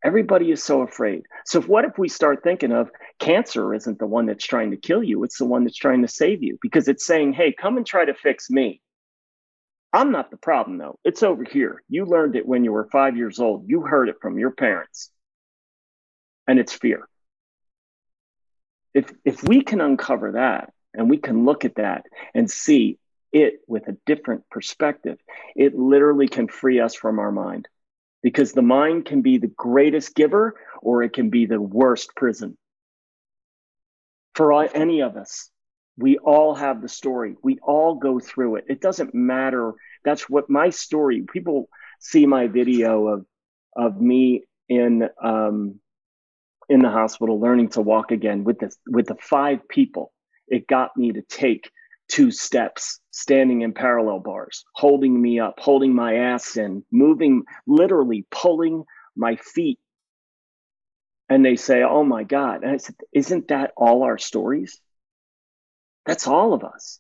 Everybody 0.04 0.52
is 0.52 0.64
so 0.64 0.82
afraid. 0.82 1.24
So, 1.46 1.62
what 1.62 1.86
if 1.86 1.98
we 2.00 2.10
start 2.10 2.44
thinking 2.44 2.72
of 2.72 2.90
cancer 3.20 3.74
isn't 3.74 4.00
the 4.00 4.08
one 4.08 4.26
that's 4.26 4.46
trying 4.46 4.72
to 4.72 4.78
kill 4.78 5.04
you? 5.04 5.24
It's 5.24 5.38
the 5.38 5.46
one 5.46 5.64
that's 5.64 5.78
trying 5.78 6.02
to 6.02 6.08
save 6.08 6.42
you 6.42 6.58
because 6.62 6.88
it's 6.88 7.06
saying, 7.06 7.34
hey, 7.34 7.54
come 7.54 7.78
and 7.78 7.86
try 7.86 8.06
to 8.06 8.16
fix 8.16 8.50
me. 8.50 8.82
I'm 9.94 10.12
not 10.12 10.32
the 10.32 10.38
problem, 10.38 10.78
though. 10.78 10.98
It's 11.04 11.22
over 11.22 11.44
here. 11.44 11.84
You 11.88 12.06
learned 12.06 12.36
it 12.36 12.48
when 12.48 12.64
you 12.64 12.72
were 12.72 12.88
five 12.92 13.16
years 13.16 13.40
old. 13.40 13.66
You 13.68 13.82
heard 13.82 14.10
it 14.10 14.16
from 14.22 14.40
your 14.40 14.52
parents. 14.52 15.12
And 16.48 16.58
it's 16.60 16.74
fear. 16.74 17.08
If, 18.94 19.12
if 19.24 19.44
we 19.44 19.62
can 19.62 19.82
uncover 19.82 20.34
that 20.34 20.74
and 20.94 21.10
we 21.10 21.18
can 21.18 21.46
look 21.46 21.66
at 21.66 21.76
that 21.76 22.06
and 22.34 22.50
see 22.50 22.98
it 23.32 23.62
with 23.68 23.88
a 23.88 23.98
different 24.06 24.50
perspective, 24.50 25.18
it 25.56 25.78
literally 25.78 26.28
can 26.28 26.48
free 26.48 26.80
us 26.80 26.96
from 26.96 27.20
our 27.20 27.32
mind 27.32 27.68
because 28.22 28.54
the 28.54 28.62
mind 28.62 29.06
can 29.06 29.22
be 29.22 29.38
the 29.38 29.48
greatest 29.48 30.16
giver 30.16 30.56
or 30.82 31.04
it 31.04 31.14
can 31.14 31.30
be 31.30 31.46
the 31.46 31.62
worst 31.62 32.16
prison. 32.16 32.58
For 34.36 34.64
any 34.76 35.02
of 35.02 35.18
us, 35.18 35.50
we 35.98 36.18
all 36.18 36.56
have 36.56 36.82
the 36.82 36.90
story. 36.90 37.36
We 37.44 37.60
all 37.62 37.96
go 37.96 38.20
through 38.20 38.58
it. 38.58 38.66
It 38.70 38.82
doesn't 38.82 39.14
matter. 39.14 39.74
That's 40.04 40.30
what 40.30 40.50
my 40.50 40.70
story. 40.70 41.24
People 41.32 41.70
see 42.00 42.26
my 42.26 42.48
video 42.48 43.08
of 43.08 43.26
of 43.76 44.02
me 44.02 44.44
in 44.68 45.08
um, 45.24 45.80
in 46.72 46.82
the 46.82 46.90
hospital 46.90 47.40
learning 47.40 47.68
to 47.68 47.82
walk 47.82 48.12
again 48.12 48.46
with 48.46 48.58
the 48.60 48.72
with 48.88 49.06
the 49.08 49.18
five 49.22 49.68
people 49.68 50.14
it 50.48 50.68
got 50.68 50.96
me 50.98 51.12
to 51.14 51.22
take 51.22 51.70
two 52.10 52.30
steps, 52.30 53.00
standing 53.12 53.62
in 53.62 53.74
parallel 53.74 54.20
bars, 54.20 54.66
holding 54.76 55.20
me 55.20 55.40
up, 55.40 55.60
holding 55.60 55.96
my 55.96 56.16
ass 56.16 56.58
in, 56.58 56.84
moving, 56.92 57.44
literally 57.66 58.26
pulling 58.30 58.84
my 59.16 59.38
feet. 59.38 59.80
And 61.30 61.46
they 61.46 61.56
say, 61.56 61.84
Oh 61.84 62.04
my 62.04 62.24
God. 62.26 62.64
And 62.64 62.72
I 62.72 62.78
said, 62.78 62.96
Isn't 63.14 63.48
that 63.48 63.72
all 63.78 64.04
our 64.04 64.18
stories? 64.18 64.82
That's 66.06 66.28
all 66.28 66.54
of 66.54 66.66
us. 66.66 67.00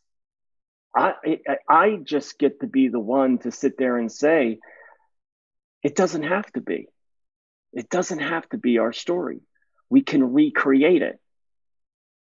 I, 0.95 1.13
I 1.69 1.97
just 2.03 2.37
get 2.37 2.61
to 2.61 2.67
be 2.67 2.87
the 2.87 2.99
one 2.99 3.37
to 3.39 3.51
sit 3.51 3.77
there 3.77 3.97
and 3.97 4.11
say, 4.11 4.59
it 5.83 5.95
doesn't 5.95 6.23
have 6.23 6.51
to 6.53 6.61
be. 6.61 6.87
It 7.73 7.89
doesn't 7.89 8.19
have 8.19 8.47
to 8.49 8.57
be 8.57 8.77
our 8.77 8.91
story. 8.91 9.41
We 9.91 10.01
can 10.01 10.33
recreate 10.33 11.03
it. 11.03 11.19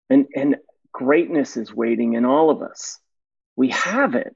And, 0.10 0.28
and 0.36 0.58
Greatness 0.92 1.58
is 1.58 1.74
waiting 1.74 2.14
in 2.14 2.24
all 2.24 2.52
of 2.52 2.62
us. 2.62 3.00
We 3.56 3.70
have 3.70 4.14
it. 4.14 4.36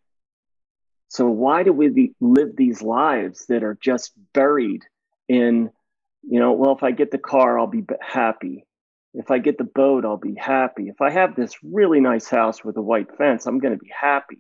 So 1.10 1.28
why 1.28 1.64
do 1.64 1.72
we 1.72 2.14
live 2.20 2.56
these 2.56 2.82
lives 2.82 3.46
that 3.48 3.64
are 3.64 3.78
just 3.80 4.12
buried 4.34 4.84
in, 5.30 5.70
you 6.24 6.40
know, 6.40 6.54
well, 6.54 6.76
if 6.76 6.84
I 6.84 6.92
get 6.92 7.12
the 7.12 7.20
car, 7.20 7.60
I'll 7.60 7.68
be 7.68 7.86
happy. 8.02 8.66
If 9.14 9.30
I 9.30 9.38
get 9.38 9.58
the 9.58 9.64
boat, 9.64 10.04
I'll 10.04 10.18
be 10.18 10.36
happy. 10.36 10.90
If 10.90 11.00
I 11.00 11.12
have 11.12 11.36
this 11.36 11.54
really 11.64 12.00
nice 12.00 12.28
house 12.28 12.64
with 12.64 12.76
a 12.78 12.82
white 12.82 13.16
fence, 13.18 13.46
I'm 13.46 13.60
going 13.60 13.74
to 13.74 13.80
be 13.84 13.92
happy. 13.98 14.40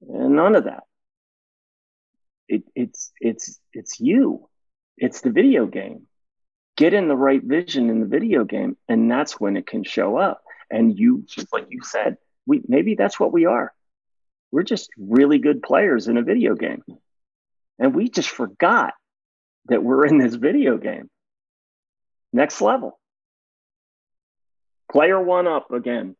And 0.00 0.36
none 0.36 0.56
of 0.56 0.64
that. 0.64 0.84
It, 2.48 2.64
it's 2.74 3.12
it's 3.20 3.60
it's 3.72 4.00
you. 4.00 4.48
It's 4.96 5.20
the 5.20 5.30
video 5.30 5.66
game. 5.66 6.06
Get 6.76 6.94
in 6.94 7.08
the 7.08 7.16
right 7.16 7.42
vision 7.42 7.90
in 7.90 8.00
the 8.00 8.06
video 8.06 8.44
game, 8.44 8.76
and 8.88 9.10
that's 9.10 9.38
when 9.38 9.56
it 9.56 9.66
can 9.66 9.84
show 9.84 10.16
up. 10.16 10.42
And 10.70 10.98
you, 10.98 11.24
just 11.26 11.52
like 11.52 11.66
you 11.68 11.82
said, 11.82 12.16
we 12.46 12.62
maybe 12.66 12.94
that's 12.94 13.20
what 13.20 13.32
we 13.32 13.44
are. 13.46 13.72
We're 14.50 14.62
just 14.62 14.90
really 14.98 15.38
good 15.38 15.62
players 15.62 16.08
in 16.08 16.16
a 16.16 16.22
video 16.22 16.54
game. 16.54 16.82
And 17.78 17.94
we 17.94 18.08
just 18.08 18.28
forgot 18.28 18.94
that 19.66 19.82
we're 19.82 20.06
in 20.06 20.18
this 20.18 20.34
video 20.34 20.76
game. 20.76 21.08
Next 22.32 22.60
level. 22.60 22.98
Player 24.90 25.20
one 25.20 25.46
up 25.46 25.70
again. 25.72 26.16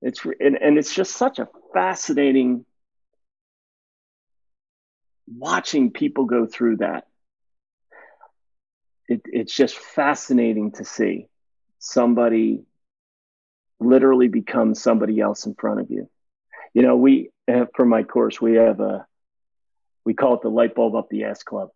It's 0.00 0.24
and, 0.24 0.56
and 0.60 0.78
it's 0.78 0.94
just 0.94 1.16
such 1.16 1.38
a 1.38 1.48
fascinating 1.74 2.64
watching 5.26 5.90
people 5.90 6.24
go 6.24 6.46
through 6.46 6.78
that. 6.78 7.07
It, 9.08 9.22
it's 9.24 9.54
just 9.54 9.76
fascinating 9.76 10.72
to 10.72 10.84
see 10.84 11.26
somebody 11.78 12.62
literally 13.80 14.28
become 14.28 14.74
somebody 14.74 15.20
else 15.20 15.46
in 15.46 15.54
front 15.54 15.80
of 15.80 15.90
you. 15.90 16.10
You 16.74 16.82
know, 16.82 16.96
we 16.96 17.30
have, 17.46 17.68
for 17.74 17.86
my 17.86 18.02
course, 18.02 18.40
we 18.40 18.54
have 18.56 18.80
a, 18.80 19.06
we 20.04 20.14
call 20.14 20.34
it 20.34 20.42
the 20.42 20.50
light 20.50 20.74
bulb 20.74 20.94
up 20.94 21.08
the 21.08 21.24
ass 21.24 21.42
club 21.42 21.70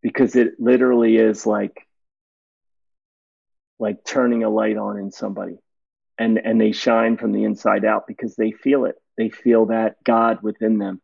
because 0.00 0.36
it 0.36 0.54
literally 0.58 1.16
is 1.16 1.44
like, 1.46 1.86
like 3.78 4.04
turning 4.04 4.42
a 4.42 4.48
light 4.48 4.78
on 4.78 4.98
in 4.98 5.10
somebody 5.10 5.58
and, 6.18 6.38
and 6.38 6.58
they 6.58 6.72
shine 6.72 7.18
from 7.18 7.32
the 7.32 7.44
inside 7.44 7.84
out 7.84 8.06
because 8.06 8.36
they 8.36 8.52
feel 8.52 8.86
it. 8.86 8.96
They 9.18 9.28
feel 9.28 9.66
that 9.66 10.02
God 10.02 10.42
within 10.42 10.78
them. 10.78 11.02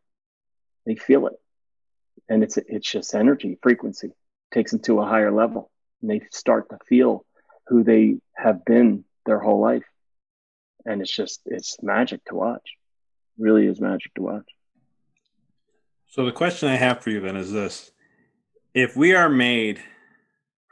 They 0.85 0.95
feel 0.95 1.27
it. 1.27 1.33
And 2.29 2.43
it's, 2.43 2.57
it's 2.57 2.89
just 2.89 3.13
energy, 3.13 3.59
frequency 3.61 4.13
takes 4.53 4.71
them 4.71 4.79
to 4.81 4.99
a 4.99 5.05
higher 5.05 5.31
level 5.31 5.71
and 6.01 6.09
they 6.09 6.21
start 6.31 6.69
to 6.69 6.77
feel 6.87 7.25
who 7.67 7.83
they 7.83 8.17
have 8.35 8.63
been 8.65 9.03
their 9.25 9.39
whole 9.39 9.61
life. 9.61 9.83
And 10.85 11.01
it's 11.01 11.15
just, 11.15 11.41
it's 11.45 11.81
magic 11.81 12.23
to 12.25 12.35
watch. 12.35 12.77
It 13.37 13.43
really 13.43 13.67
is 13.67 13.79
magic 13.79 14.13
to 14.15 14.21
watch. 14.21 14.49
So 16.07 16.25
the 16.25 16.31
question 16.31 16.69
I 16.69 16.75
have 16.75 17.01
for 17.01 17.09
you 17.09 17.19
then 17.19 17.37
is 17.37 17.51
this 17.51 17.91
if 18.73 18.95
we 18.95 19.15
are 19.15 19.29
made 19.29 19.81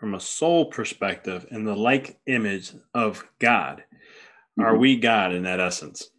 from 0.01 0.15
a 0.15 0.19
soul 0.19 0.65
perspective 0.65 1.45
in 1.51 1.63
the 1.63 1.75
like 1.75 2.19
image 2.25 2.73
of 2.91 3.23
God. 3.38 3.84
Mm-hmm. 4.59 4.63
Are 4.63 4.75
we 4.75 4.97
God 4.97 5.32
in 5.32 5.43
that 5.43 5.59
essence? 5.59 6.09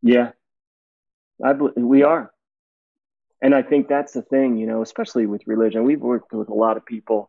Yeah, 0.00 0.30
I 1.44 1.52
believe 1.52 1.74
we 1.76 2.04
are. 2.04 2.31
And 3.42 3.54
I 3.54 3.62
think 3.62 3.88
that's 3.88 4.12
the 4.12 4.22
thing, 4.22 4.56
you 4.56 4.66
know, 4.66 4.82
especially 4.82 5.26
with 5.26 5.46
religion. 5.46 5.84
We've 5.84 6.00
worked 6.00 6.32
with 6.32 6.48
a 6.48 6.54
lot 6.54 6.76
of 6.76 6.86
people 6.86 7.28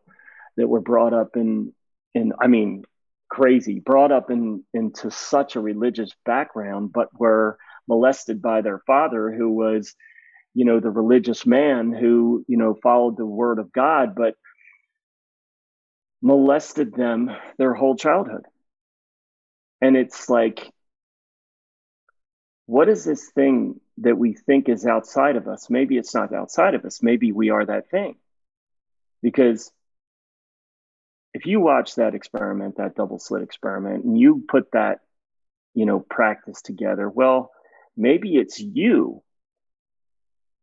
that 0.56 0.68
were 0.68 0.80
brought 0.80 1.12
up 1.12 1.36
in, 1.36 1.72
in 2.14 2.32
I 2.40 2.46
mean, 2.46 2.84
crazy, 3.28 3.80
brought 3.80 4.12
up 4.12 4.30
in 4.30 4.62
into 4.72 5.10
such 5.10 5.56
a 5.56 5.60
religious 5.60 6.10
background, 6.24 6.92
but 6.92 7.08
were 7.18 7.58
molested 7.88 8.40
by 8.40 8.60
their 8.60 8.78
father, 8.86 9.32
who 9.32 9.50
was, 9.50 9.96
you 10.54 10.64
know, 10.64 10.78
the 10.78 10.90
religious 10.90 11.44
man 11.44 11.92
who, 11.92 12.44
you 12.46 12.56
know, 12.56 12.78
followed 12.80 13.16
the 13.16 13.26
word 13.26 13.58
of 13.58 13.72
God, 13.72 14.14
but 14.14 14.36
molested 16.22 16.94
them 16.94 17.28
their 17.58 17.74
whole 17.74 17.96
childhood. 17.96 18.46
And 19.80 19.96
it's 19.96 20.30
like, 20.30 20.70
what 22.66 22.88
is 22.88 23.04
this 23.04 23.30
thing 23.30 23.80
that 23.98 24.16
we 24.16 24.34
think 24.34 24.68
is 24.68 24.86
outside 24.86 25.36
of 25.36 25.48
us? 25.48 25.68
Maybe 25.68 25.98
it's 25.98 26.14
not 26.14 26.34
outside 26.34 26.74
of 26.74 26.84
us. 26.84 27.02
Maybe 27.02 27.32
we 27.32 27.50
are 27.50 27.64
that 27.64 27.90
thing. 27.90 28.16
Because 29.22 29.70
if 31.34 31.46
you 31.46 31.60
watch 31.60 31.96
that 31.96 32.14
experiment, 32.14 32.76
that 32.76 32.94
double 32.94 33.18
slit 33.18 33.42
experiment, 33.42 34.04
and 34.04 34.18
you 34.18 34.44
put 34.48 34.70
that, 34.72 35.00
you 35.74 35.84
know, 35.84 36.00
practice 36.00 36.62
together, 36.62 37.08
well, 37.08 37.50
maybe 37.96 38.36
it's 38.36 38.58
you 38.58 39.22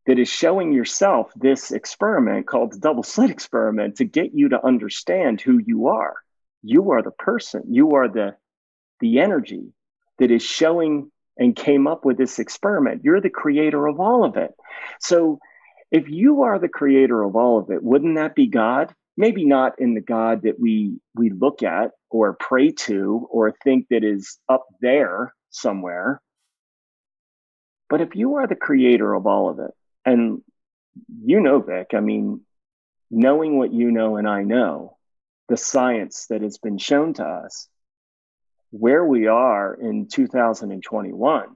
that 0.06 0.18
is 0.18 0.28
showing 0.28 0.72
yourself 0.72 1.30
this 1.36 1.70
experiment 1.70 2.48
called 2.48 2.72
the 2.72 2.78
double 2.78 3.04
slit 3.04 3.30
experiment 3.30 3.96
to 3.96 4.04
get 4.04 4.34
you 4.34 4.48
to 4.48 4.66
understand 4.66 5.40
who 5.40 5.60
you 5.64 5.88
are. 5.88 6.16
You 6.62 6.90
are 6.92 7.02
the 7.02 7.12
person, 7.12 7.62
you 7.68 7.92
are 7.92 8.08
the 8.08 8.34
the 8.98 9.20
energy 9.20 9.72
that 10.18 10.30
is 10.30 10.42
showing 10.42 11.11
and 11.36 11.56
came 11.56 11.86
up 11.86 12.04
with 12.04 12.18
this 12.18 12.38
experiment. 12.38 13.02
You're 13.04 13.20
the 13.20 13.30
creator 13.30 13.86
of 13.86 14.00
all 14.00 14.24
of 14.24 14.36
it. 14.36 14.52
So 15.00 15.38
if 15.90 16.08
you 16.08 16.42
are 16.42 16.58
the 16.58 16.68
creator 16.68 17.22
of 17.22 17.36
all 17.36 17.58
of 17.58 17.70
it, 17.70 17.82
wouldn't 17.82 18.16
that 18.16 18.34
be 18.34 18.46
God? 18.46 18.94
Maybe 19.16 19.44
not 19.44 19.78
in 19.78 19.94
the 19.94 20.00
God 20.00 20.42
that 20.42 20.58
we 20.58 20.98
we 21.14 21.30
look 21.30 21.62
at 21.62 21.90
or 22.10 22.34
pray 22.34 22.70
to 22.70 23.26
or 23.30 23.54
think 23.62 23.88
that 23.90 24.04
is 24.04 24.38
up 24.48 24.66
there 24.80 25.34
somewhere. 25.50 26.22
But 27.90 28.00
if 28.00 28.16
you 28.16 28.36
are 28.36 28.46
the 28.46 28.56
creator 28.56 29.12
of 29.12 29.26
all 29.26 29.50
of 29.50 29.58
it, 29.58 29.72
and 30.06 30.42
you 31.22 31.40
know, 31.40 31.60
Vic, 31.60 31.88
I 31.92 32.00
mean, 32.00 32.40
knowing 33.10 33.58
what 33.58 33.72
you 33.72 33.90
know 33.90 34.16
and 34.16 34.26
I 34.26 34.42
know, 34.42 34.96
the 35.48 35.58
science 35.58 36.26
that 36.30 36.40
has 36.40 36.56
been 36.56 36.78
shown 36.78 37.12
to 37.14 37.24
us, 37.24 37.68
where 38.72 39.04
we 39.04 39.26
are 39.26 39.74
in 39.74 40.08
2021, 40.08 41.46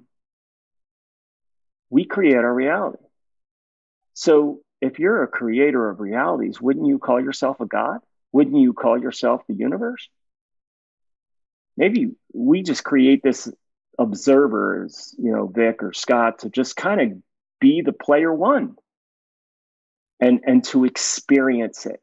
we 1.89 2.05
create 2.05 2.37
our 2.37 2.55
reality. 2.55 3.03
So 4.13 4.61
if 4.81 4.99
you're 4.99 5.23
a 5.23 5.29
creator 5.29 5.89
of 5.89 5.99
realities, 5.99 6.61
wouldn't 6.61 6.87
you 6.87 6.99
call 6.99 7.21
yourself 7.21 7.61
a 7.61 7.67
God? 7.67 8.01
Wouldn't 8.33 8.59
you 8.59 8.75
call 8.75 9.01
yourself 9.01 9.43
the 9.49 9.55
universe? 9.55 10.09
Maybe 11.77 12.11
we 12.35 12.63
just 12.63 12.85
create 12.85 13.23
this 13.23 13.51
observers, 13.99 15.15
you 15.19 15.33
know, 15.33 15.47
Vic 15.47 15.83
or 15.83 15.95
Scott, 15.95 16.41
to 16.41 16.51
just 16.51 16.77
kind 16.77 17.01
of 17.01 17.19
be 17.61 17.81
the 17.81 17.93
player 17.93 18.33
one 18.33 18.77
and 20.21 20.41
and 20.47 20.65
to 20.65 20.85
experience 20.85 21.87
it, 21.87 22.01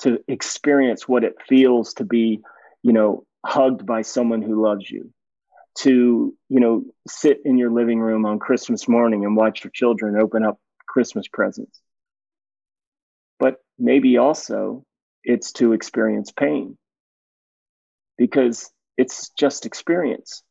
to 0.00 0.20
experience 0.26 1.06
what 1.06 1.24
it 1.24 1.36
feels 1.46 1.94
to 1.94 2.04
be, 2.04 2.40
you 2.82 2.92
know, 2.92 3.26
hugged 3.44 3.86
by 3.86 4.02
someone 4.02 4.42
who 4.42 4.62
loves 4.62 4.90
you 4.90 5.12
to 5.76 6.34
you 6.48 6.60
know 6.60 6.84
sit 7.08 7.40
in 7.44 7.58
your 7.58 7.70
living 7.70 7.98
room 7.98 8.24
on 8.24 8.38
christmas 8.38 8.86
morning 8.88 9.24
and 9.24 9.36
watch 9.36 9.64
your 9.64 9.72
children 9.72 10.16
open 10.16 10.44
up 10.44 10.58
christmas 10.94 11.26
presents. 11.26 11.80
But 13.40 13.56
maybe 13.78 14.16
also 14.16 14.84
it's 15.24 15.52
to 15.54 15.72
experience 15.72 16.30
pain 16.30 16.78
because 18.16 18.70
it's 18.96 19.30
just 19.30 19.66
experience. 19.66 20.44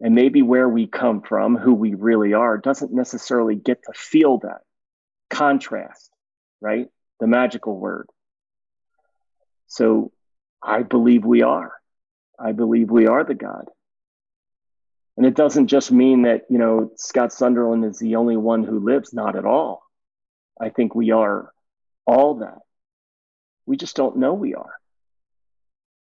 And 0.00 0.14
maybe 0.14 0.42
where 0.42 0.68
we 0.68 0.86
come 0.86 1.22
from 1.22 1.56
who 1.56 1.72
we 1.72 1.94
really 1.94 2.34
are 2.34 2.58
doesn't 2.58 2.92
necessarily 2.92 3.56
get 3.56 3.82
to 3.84 3.92
feel 3.94 4.38
that 4.40 4.60
contrast 5.30 6.10
right? 6.60 6.88
The 7.20 7.26
magical 7.26 7.76
word. 7.78 8.08
So 9.66 10.12
i 10.60 10.82
believe 10.82 11.24
we 11.24 11.42
are 11.42 11.72
I 12.38 12.52
believe 12.52 12.90
we 12.90 13.06
are 13.06 13.24
the 13.24 13.34
God. 13.34 13.66
And 15.16 15.26
it 15.26 15.34
doesn't 15.34 15.66
just 15.66 15.90
mean 15.90 16.22
that, 16.22 16.42
you 16.48 16.58
know, 16.58 16.92
Scott 16.96 17.32
Sunderland 17.32 17.84
is 17.84 17.98
the 17.98 18.16
only 18.16 18.36
one 18.36 18.62
who 18.62 18.78
lives, 18.78 19.12
not 19.12 19.34
at 19.34 19.44
all. 19.44 19.82
I 20.60 20.70
think 20.70 20.94
we 20.94 21.10
are 21.10 21.52
all 22.06 22.36
that. 22.36 22.58
We 23.66 23.76
just 23.76 23.96
don't 23.96 24.18
know 24.18 24.34
we 24.34 24.54
are. 24.54 24.72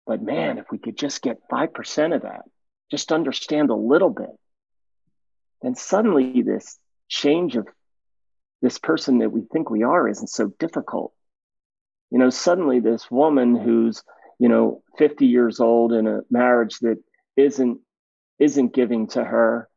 But 0.06 0.22
man, 0.22 0.58
if 0.58 0.66
we 0.70 0.78
could 0.78 0.96
just 0.96 1.22
get 1.22 1.48
5% 1.50 2.14
of 2.14 2.22
that, 2.22 2.42
just 2.90 3.12
understand 3.12 3.70
a 3.70 3.74
little 3.74 4.10
bit, 4.10 4.30
then 5.62 5.74
suddenly 5.74 6.42
this 6.42 6.78
change 7.08 7.56
of 7.56 7.66
this 8.62 8.78
person 8.78 9.18
that 9.18 9.30
we 9.30 9.42
think 9.42 9.70
we 9.70 9.82
are 9.82 10.08
isn't 10.08 10.28
so 10.28 10.52
difficult. 10.58 11.12
You 12.10 12.18
know, 12.18 12.30
suddenly 12.30 12.80
this 12.80 13.10
woman 13.10 13.56
who's 13.56 14.02
you 14.38 14.48
know 14.48 14.82
50 14.98 15.26
years 15.26 15.60
old 15.60 15.92
in 15.92 16.06
a 16.06 16.20
marriage 16.30 16.78
that 16.80 16.98
isn't 17.36 17.80
isn't 18.38 18.74
giving 18.74 19.08
to 19.08 19.24
her 19.24 19.68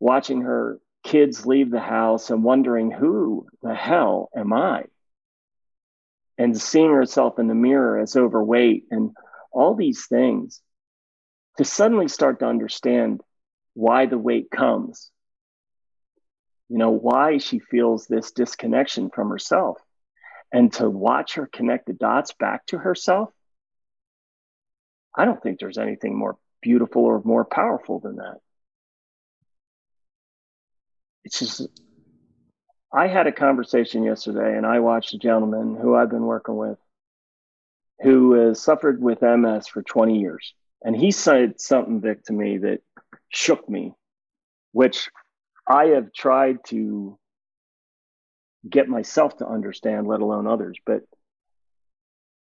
watching 0.00 0.42
her 0.42 0.80
kids 1.02 1.46
leave 1.46 1.70
the 1.70 1.80
house 1.80 2.30
and 2.30 2.42
wondering 2.42 2.90
who 2.90 3.46
the 3.62 3.74
hell 3.74 4.30
am 4.36 4.52
i? 4.52 4.84
And 6.38 6.60
seeing 6.60 6.90
herself 6.90 7.38
in 7.38 7.46
the 7.46 7.54
mirror 7.54 7.98
as 7.98 8.16
overweight 8.16 8.86
and 8.90 9.12
all 9.52 9.74
these 9.74 10.06
things 10.06 10.60
to 11.58 11.64
suddenly 11.64 12.08
start 12.08 12.40
to 12.40 12.46
understand 12.46 13.20
why 13.74 14.06
the 14.06 14.18
weight 14.18 14.50
comes. 14.50 15.10
You 16.68 16.78
know 16.78 16.90
why 16.90 17.38
she 17.38 17.58
feels 17.58 18.06
this 18.06 18.32
disconnection 18.32 19.10
from 19.10 19.28
herself. 19.30 19.78
And 20.50 20.72
to 20.74 20.88
watch 20.88 21.34
her 21.34 21.46
connect 21.46 21.86
the 21.86 21.92
dots 21.92 22.32
back 22.32 22.66
to 22.66 22.78
herself 22.78 23.30
I 25.14 25.24
don't 25.24 25.42
think 25.42 25.58
there's 25.58 25.78
anything 25.78 26.16
more 26.16 26.36
beautiful 26.62 27.04
or 27.04 27.20
more 27.24 27.44
powerful 27.44 28.00
than 28.00 28.16
that. 28.16 28.38
It's 31.24 31.38
just, 31.38 31.66
I 32.92 33.06
had 33.06 33.26
a 33.26 33.32
conversation 33.32 34.02
yesterday 34.02 34.56
and 34.56 34.66
I 34.66 34.80
watched 34.80 35.14
a 35.14 35.18
gentleman 35.18 35.76
who 35.80 35.94
I've 35.94 36.10
been 36.10 36.26
working 36.26 36.56
with 36.56 36.78
who 38.02 38.32
has 38.34 38.60
suffered 38.60 39.00
with 39.00 39.22
MS 39.22 39.68
for 39.68 39.82
20 39.82 40.18
years. 40.18 40.54
And 40.82 40.96
he 40.96 41.12
said 41.12 41.60
something, 41.60 42.00
Vic, 42.00 42.24
to 42.24 42.32
me 42.32 42.58
that 42.58 42.80
shook 43.28 43.68
me, 43.68 43.94
which 44.72 45.08
I 45.68 45.86
have 45.86 46.12
tried 46.12 46.58
to 46.66 47.18
get 48.68 48.88
myself 48.88 49.36
to 49.38 49.46
understand, 49.46 50.08
let 50.08 50.20
alone 50.20 50.48
others. 50.48 50.78
But 50.84 51.02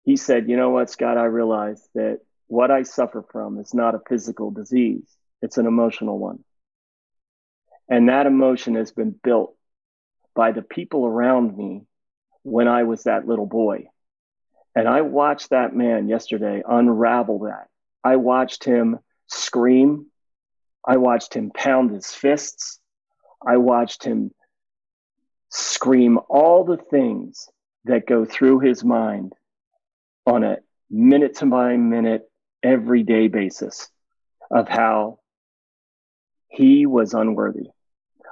he 0.05 0.17
said, 0.17 0.49
You 0.49 0.59
know 0.59 0.71
what, 0.71 0.91
Scott, 0.91 1.17
I 1.17 1.25
realized 1.25 1.89
that 1.95 2.21
what 2.49 2.71
I 2.71 2.83
suffer 2.83 3.25
from 3.31 3.59
is 3.59 3.75
not 3.75 3.95
a 3.95 4.03
physical 4.09 4.51
disease, 4.51 5.17
it's 5.43 5.59
an 5.59 5.67
emotional 5.67 6.19
one. 6.19 6.45
And 7.89 8.09
that 8.09 8.27
emotion 8.27 8.75
has 8.75 8.93
been 8.93 9.15
built 9.23 9.57
by 10.35 10.53
the 10.53 10.63
people 10.63 11.07
around 11.07 11.57
me 11.57 11.83
when 12.43 12.69
I 12.69 12.85
was 12.85 13.05
that 13.05 13.27
little 13.27 13.47
boy. 13.47 13.87
And 14.75 14.87
I 14.89 15.01
watched 15.01 15.51
that 15.51 15.75
man 15.75 16.09
yesterday 16.09 16.63
unravel 16.69 17.41
that. 17.41 17.69
I 18.05 18.17
watched 18.17 18.65
him 18.65 18.99
scream. 19.27 20.07
I 20.87 20.99
watched 20.99 21.35
him 21.35 21.51
pound 21.51 21.91
his 21.91 22.13
fists. 22.13 22.79
I 23.45 23.57
watched 23.57 24.05
him 24.05 24.33
scream 25.49 26.19
all 26.29 26.65
the 26.65 26.77
things 26.77 27.49
that 27.85 28.07
go 28.07 28.25
through 28.25 28.61
his 28.61 28.85
mind 28.85 29.33
on 30.27 30.45
a 30.45 30.59
minute 30.91 31.37
to 31.37 31.47
by 31.47 31.77
minute 31.77 32.29
everyday 32.67 33.29
basis 33.29 33.89
of 34.51 34.69
how 34.69 35.21
he 36.49 36.87
was 36.87 37.15
unworthy, 37.15 37.69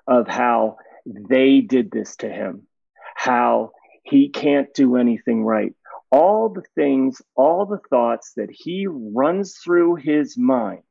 of 0.06 0.28
how 0.28 0.78
they 1.06 1.60
did 1.60 1.90
this 1.90 2.16
to 2.16 2.28
him, 2.28 2.66
how 3.14 3.72
he 4.02 4.28
can't 4.28 4.74
do 4.74 4.96
anything 4.96 5.44
right. 5.44 5.74
All 6.10 6.48
the 6.48 6.64
things, 6.74 7.22
all 7.36 7.66
the 7.66 7.80
thoughts 7.90 8.32
that 8.36 8.50
he 8.50 8.86
runs 8.88 9.56
through 9.58 9.96
his 9.96 10.36
mind, 10.38 10.82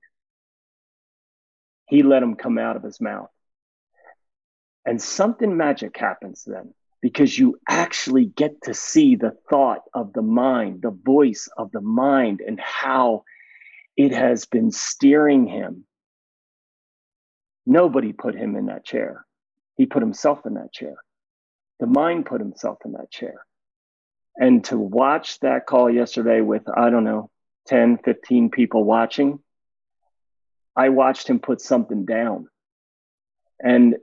he 1.87 2.03
let 2.03 2.21
them 2.21 2.35
come 2.35 2.57
out 2.57 2.77
of 2.77 2.83
his 2.83 3.01
mouth. 3.01 3.29
And 4.85 5.01
something 5.01 5.55
magic 5.57 5.97
happens 5.97 6.43
then. 6.45 6.73
because 7.03 7.37
you 7.37 7.59
actually 7.67 8.25
get 8.25 8.61
to 8.63 8.73
see 8.73 9.17
the 9.17 9.35
thought 9.49 9.81
of 9.93 10.13
the 10.13 10.21
mind, 10.21 10.81
the 10.81 10.97
voice 11.05 11.49
of 11.57 11.69
the 11.73 11.81
mind, 11.81 12.39
and 12.39 12.57
how 12.61 13.25
it 13.95 14.13
has 14.13 14.45
been 14.45 14.71
steering 14.71 15.47
him. 15.47 15.85
Nobody 17.65 18.13
put 18.13 18.35
him 18.35 18.55
in 18.55 18.67
that 18.67 18.85
chair. 18.85 19.25
He 19.75 19.85
put 19.85 20.01
himself 20.01 20.45
in 20.45 20.55
that 20.55 20.73
chair. 20.73 20.95
The 21.79 21.87
mind 21.87 22.25
put 22.25 22.41
himself 22.41 22.79
in 22.85 22.93
that 22.93 23.11
chair. 23.11 23.45
And 24.35 24.63
to 24.65 24.77
watch 24.77 25.39
that 25.39 25.65
call 25.65 25.89
yesterday 25.89 26.41
with, 26.41 26.63
I 26.75 26.89
don't 26.89 27.03
know, 27.03 27.29
10, 27.67 27.99
15 27.99 28.49
people 28.49 28.83
watching, 28.83 29.39
I 30.75 30.89
watched 30.89 31.29
him 31.29 31.39
put 31.39 31.61
something 31.61 32.05
down. 32.05 32.47
And 33.63 33.97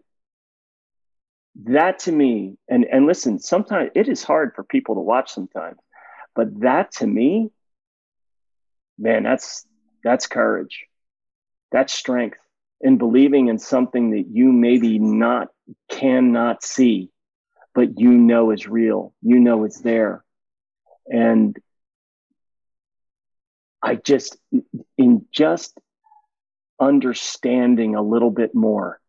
that 1.64 2.00
to 2.00 2.12
me, 2.12 2.56
and, 2.68 2.86
and 2.90 3.06
listen, 3.06 3.38
sometimes 3.38 3.90
it 3.94 4.08
is 4.08 4.22
hard 4.22 4.52
for 4.54 4.62
people 4.62 4.94
to 4.94 5.00
watch 5.00 5.32
sometimes, 5.32 5.78
but 6.34 6.60
that 6.60 6.92
to 6.92 7.06
me, 7.06 7.50
man, 8.98 9.24
that's 9.24 9.66
that's 10.02 10.26
courage. 10.26 10.86
That's 11.72 11.92
strength 11.92 12.38
in 12.80 12.98
believing 12.98 13.48
in 13.48 13.58
something 13.58 14.10
that 14.10 14.26
you 14.30 14.52
maybe 14.52 14.98
not 14.98 15.48
cannot 15.88 16.62
see, 16.64 17.10
but 17.74 18.00
you 18.00 18.10
know 18.10 18.50
is 18.50 18.66
real. 18.66 19.14
You 19.22 19.38
know 19.38 19.64
it's 19.64 19.80
there. 19.80 20.24
And 21.06 21.56
I 23.82 23.96
just 23.96 24.36
in 24.96 25.26
just 25.32 25.78
understanding 26.78 27.94
a 27.94 28.02
little 28.02 28.30
bit 28.30 28.54
more 28.54 29.00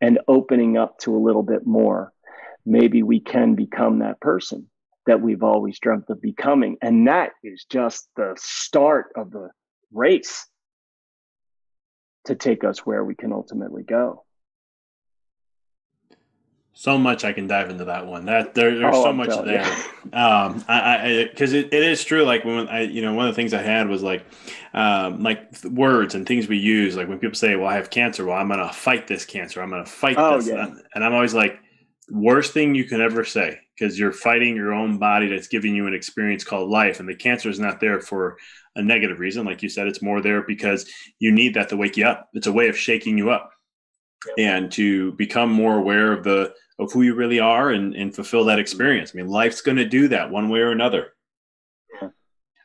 and 0.00 0.20
opening 0.28 0.76
up 0.76 0.98
to 1.00 1.14
a 1.14 1.18
little 1.18 1.42
bit 1.42 1.66
more, 1.66 2.12
maybe 2.64 3.02
we 3.02 3.20
can 3.20 3.54
become 3.54 3.98
that 3.98 4.20
person 4.20 4.68
that 5.06 5.20
we've 5.20 5.42
always 5.42 5.78
dreamt 5.78 6.08
of 6.08 6.22
becoming. 6.22 6.76
And 6.80 7.08
that 7.08 7.32
is 7.42 7.66
just 7.68 8.08
the 8.16 8.34
start 8.38 9.06
of 9.16 9.30
the 9.30 9.50
race 9.92 10.46
to 12.26 12.34
take 12.34 12.64
us 12.64 12.80
where 12.80 13.04
we 13.04 13.14
can 13.14 13.32
ultimately 13.32 13.82
go. 13.82 14.24
So 16.72 16.96
much 16.96 17.24
I 17.24 17.34
can 17.34 17.46
dive 17.46 17.68
into 17.68 17.84
that 17.86 18.06
one. 18.06 18.24
That 18.24 18.54
there, 18.54 18.78
there's 18.78 18.94
oh, 18.96 19.02
so 19.02 19.10
I'm 19.10 19.16
much 19.18 19.28
there. 19.44 19.64
um, 20.14 20.64
I, 20.66 21.28
because 21.30 21.52
it, 21.52 21.74
it 21.74 21.82
is 21.82 22.02
true. 22.04 22.22
Like 22.24 22.44
when 22.44 22.68
I, 22.68 22.82
you 22.82 23.02
know, 23.02 23.12
one 23.12 23.28
of 23.28 23.34
the 23.34 23.36
things 23.36 23.52
I 23.52 23.60
had 23.60 23.88
was 23.88 24.02
like, 24.02 24.24
um, 24.72 25.22
like 25.22 25.62
words 25.64 26.14
and 26.14 26.26
things 26.26 26.48
we 26.48 26.56
use. 26.56 26.96
Like 26.96 27.06
when 27.06 27.18
people 27.18 27.34
say, 27.34 27.54
"Well, 27.54 27.66
I 27.66 27.74
have 27.74 27.90
cancer," 27.90 28.24
well, 28.24 28.38
I'm 28.38 28.48
gonna 28.48 28.72
fight 28.72 29.06
this 29.06 29.26
cancer. 29.26 29.60
I'm 29.60 29.68
gonna 29.68 29.84
fight 29.84 30.16
oh, 30.16 30.36
this, 30.36 30.48
yeah. 30.48 30.72
and 30.94 31.04
I'm 31.04 31.12
always 31.12 31.34
like, 31.34 31.60
worst 32.10 32.52
thing 32.52 32.74
you 32.74 32.84
can 32.84 33.00
ever 33.00 33.24
say 33.24 33.58
because 33.78 33.98
you're 33.98 34.12
fighting 34.12 34.56
your 34.56 34.72
own 34.72 34.98
body 34.98 35.28
that's 35.28 35.48
giving 35.48 35.74
you 35.74 35.86
an 35.86 35.94
experience 35.94 36.44
called 36.44 36.70
life, 36.70 37.00
and 37.00 37.08
the 37.08 37.14
cancer 37.14 37.48
is 37.48 37.60
not 37.60 37.80
there 37.80 38.00
for 38.00 38.36
a 38.76 38.82
negative 38.82 39.18
reason. 39.18 39.44
Like 39.44 39.62
you 39.62 39.68
said, 39.68 39.86
it's 39.86 40.02
more 40.02 40.20
there 40.20 40.42
because 40.42 40.88
you 41.18 41.32
need 41.32 41.54
that 41.54 41.68
to 41.70 41.76
wake 41.76 41.96
you 41.96 42.06
up. 42.06 42.28
It's 42.34 42.46
a 42.46 42.52
way 42.52 42.68
of 42.68 42.76
shaking 42.76 43.18
you 43.18 43.30
up 43.30 43.52
and 44.38 44.70
to 44.72 45.12
become 45.12 45.50
more 45.50 45.78
aware 45.78 46.12
of 46.12 46.24
the 46.24 46.54
of 46.78 46.90
who 46.92 47.02
you 47.02 47.14
really 47.14 47.40
are 47.40 47.70
and, 47.70 47.94
and 47.94 48.14
fulfill 48.14 48.44
that 48.46 48.58
experience. 48.58 49.12
I 49.14 49.18
mean, 49.18 49.28
life's 49.28 49.60
going 49.60 49.76
to 49.76 49.84
do 49.84 50.08
that 50.08 50.30
one 50.30 50.48
way 50.48 50.60
or 50.60 50.70
another. 50.70 51.12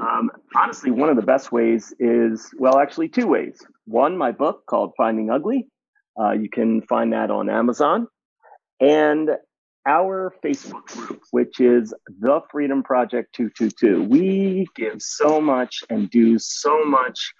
Um, 0.00 0.32
honestly, 0.56 0.90
one 0.90 1.10
of 1.10 1.16
the 1.16 1.22
best 1.22 1.52
ways 1.52 1.94
is, 2.00 2.50
well, 2.58 2.78
actually, 2.78 3.08
two 3.08 3.28
ways. 3.28 3.64
One, 3.84 4.18
my 4.18 4.32
book 4.32 4.66
called 4.66 4.94
Finding 4.96 5.30
Ugly. 5.30 5.68
Uh, 6.18 6.32
you 6.32 6.50
can 6.50 6.82
find 6.82 7.12
that 7.12 7.30
on 7.30 7.48
Amazon. 7.48 8.08
And 8.80 9.30
our 9.86 10.34
Facebook 10.44 10.86
group, 10.86 11.22
which 11.30 11.60
is 11.60 11.94
The 12.20 12.40
Freedom 12.50 12.82
Project 12.82 13.34
222. 13.34 14.02
We 14.02 14.66
give 14.74 15.00
so 15.00 15.40
much 15.40 15.84
and 15.88 16.10
do 16.10 16.38
so 16.38 16.84
much 16.84 17.32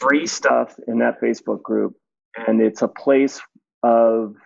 free 0.00 0.26
stuff 0.26 0.74
in 0.86 0.98
that 0.98 1.20
Facebook 1.20 1.62
group. 1.62 1.94
And 2.36 2.60
it's 2.60 2.82
a 2.82 2.88
place 2.88 3.40
of 3.82 4.36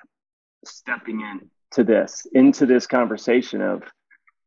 stepping 0.64 1.20
in 1.20 1.50
to 1.72 1.84
this, 1.84 2.26
into 2.32 2.66
this 2.66 2.86
conversation 2.86 3.60
of, 3.62 3.82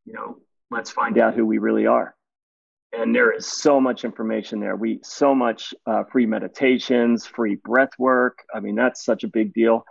you 0.05 0.13
know, 0.13 0.37
let's 0.69 0.91
find 0.91 1.17
out 1.17 1.35
who 1.35 1.45
we 1.45 1.57
really 1.57 1.87
are 1.87 2.15
and 2.97 3.13
there 3.13 3.31
is 3.31 3.45
so 3.45 3.81
much 3.81 4.05
information 4.05 4.59
there. 4.59 4.75
We 4.75 4.99
so 5.03 5.35
much 5.35 5.73
uh, 5.85 6.03
free 6.11 6.25
meditations, 6.25 7.25
free 7.25 7.55
breath 7.55 7.91
work. 7.97 8.39
I 8.53 8.59
mean, 8.59 8.75
that's 8.75 9.03
such 9.03 9.23
a 9.23 9.27
big 9.27 9.53
deal, 9.53 9.85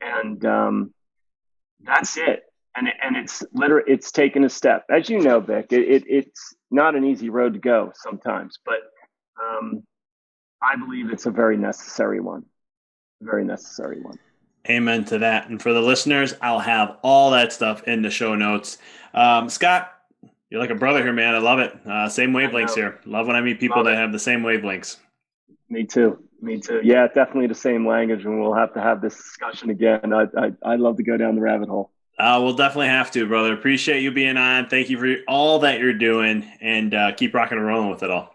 and 0.00 0.44
um, 0.44 0.94
that's 1.82 2.16
it. 2.16 2.44
And 2.76 2.88
and 3.02 3.16
it's 3.16 3.42
literally 3.52 3.84
it's 3.86 4.12
taken 4.12 4.44
a 4.44 4.48
step, 4.48 4.84
as 4.90 5.08
you 5.08 5.20
know, 5.20 5.40
Vic. 5.40 5.66
It, 5.70 5.82
it, 5.82 6.04
it's 6.06 6.54
not 6.70 6.94
an 6.94 7.04
easy 7.04 7.28
road 7.28 7.54
to 7.54 7.58
go 7.58 7.92
sometimes, 7.94 8.58
but 8.64 8.80
um, 9.42 9.82
I 10.62 10.76
believe 10.76 11.10
it's 11.10 11.26
a 11.26 11.30
very 11.30 11.56
necessary 11.56 12.20
one. 12.20 12.44
Very 13.20 13.44
necessary 13.44 14.00
one. 14.00 14.18
Amen 14.68 15.04
to 15.06 15.18
that. 15.18 15.48
And 15.48 15.60
for 15.60 15.72
the 15.72 15.80
listeners, 15.80 16.34
I'll 16.42 16.58
have 16.58 16.98
all 17.02 17.30
that 17.30 17.52
stuff 17.52 17.82
in 17.88 18.02
the 18.02 18.10
show 18.10 18.34
notes. 18.34 18.78
Um, 19.14 19.48
Scott, 19.48 19.92
you're 20.50 20.60
like 20.60 20.70
a 20.70 20.74
brother 20.74 21.02
here, 21.02 21.12
man. 21.12 21.34
I 21.34 21.38
love 21.38 21.58
it. 21.58 21.74
Uh, 21.86 22.08
same 22.08 22.32
wavelengths 22.32 22.74
here. 22.74 23.00
Love 23.06 23.26
when 23.26 23.36
I 23.36 23.40
meet 23.40 23.60
people 23.60 23.78
love 23.78 23.86
that 23.86 23.94
it. 23.94 23.96
have 23.96 24.12
the 24.12 24.18
same 24.18 24.42
wavelengths. 24.42 24.98
Me 25.68 25.84
too. 25.84 26.22
Me 26.40 26.60
too. 26.60 26.80
Yeah, 26.84 27.06
definitely 27.08 27.48
the 27.48 27.54
same 27.54 27.86
language, 27.86 28.24
and 28.24 28.40
we'll 28.40 28.54
have 28.54 28.72
to 28.74 28.80
have 28.80 29.00
this 29.00 29.16
discussion 29.16 29.70
again. 29.70 30.12
I 30.12 30.26
I 30.36 30.52
I 30.62 30.76
love 30.76 30.96
to 30.98 31.02
go 31.02 31.16
down 31.16 31.34
the 31.34 31.40
rabbit 31.40 31.68
hole. 31.68 31.90
Uh, 32.18 32.40
we'll 32.42 32.54
definitely 32.54 32.88
have 32.88 33.10
to, 33.12 33.26
brother. 33.26 33.52
Appreciate 33.52 34.02
you 34.02 34.10
being 34.10 34.36
on. 34.36 34.68
Thank 34.68 34.90
you 34.90 34.98
for 34.98 35.22
all 35.28 35.60
that 35.60 35.78
you're 35.78 35.92
doing, 35.92 36.44
and 36.60 36.94
uh, 36.94 37.12
keep 37.12 37.34
rocking 37.34 37.58
and 37.58 37.66
rolling 37.66 37.90
with 37.90 38.02
it 38.02 38.10
all. 38.10 38.34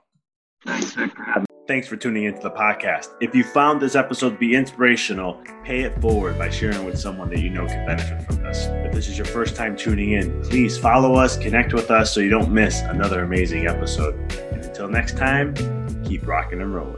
Thanks, 0.65 0.91
for 0.91 1.01
having 1.01 1.41
me. 1.41 1.45
Thanks 1.65 1.87
for 1.87 1.95
tuning 1.95 2.25
into 2.25 2.41
the 2.41 2.51
podcast. 2.51 3.09
If 3.21 3.33
you 3.33 3.43
found 3.43 3.81
this 3.81 3.95
episode 3.95 4.31
to 4.31 4.37
be 4.37 4.53
inspirational, 4.53 5.41
pay 5.63 5.81
it 5.81 5.99
forward 6.01 6.37
by 6.37 6.49
sharing 6.49 6.83
with 6.85 6.99
someone 6.99 7.29
that 7.29 7.39
you 7.39 7.49
know 7.49 7.65
can 7.65 7.85
benefit 7.85 8.25
from 8.25 8.43
this. 8.43 8.65
If 8.67 8.93
this 8.93 9.07
is 9.07 9.17
your 9.17 9.25
first 9.25 9.55
time 9.55 9.77
tuning 9.77 10.11
in, 10.11 10.41
please 10.43 10.77
follow 10.77 11.15
us, 11.15 11.37
connect 11.37 11.73
with 11.73 11.89
us 11.89 12.13
so 12.13 12.19
you 12.19 12.29
don't 12.29 12.51
miss 12.51 12.81
another 12.81 13.23
amazing 13.23 13.67
episode. 13.67 14.15
And 14.51 14.63
until 14.63 14.89
next 14.89 15.17
time, 15.17 15.53
keep 16.03 16.27
rocking 16.27 16.61
and 16.61 16.73
rolling. 16.75 16.97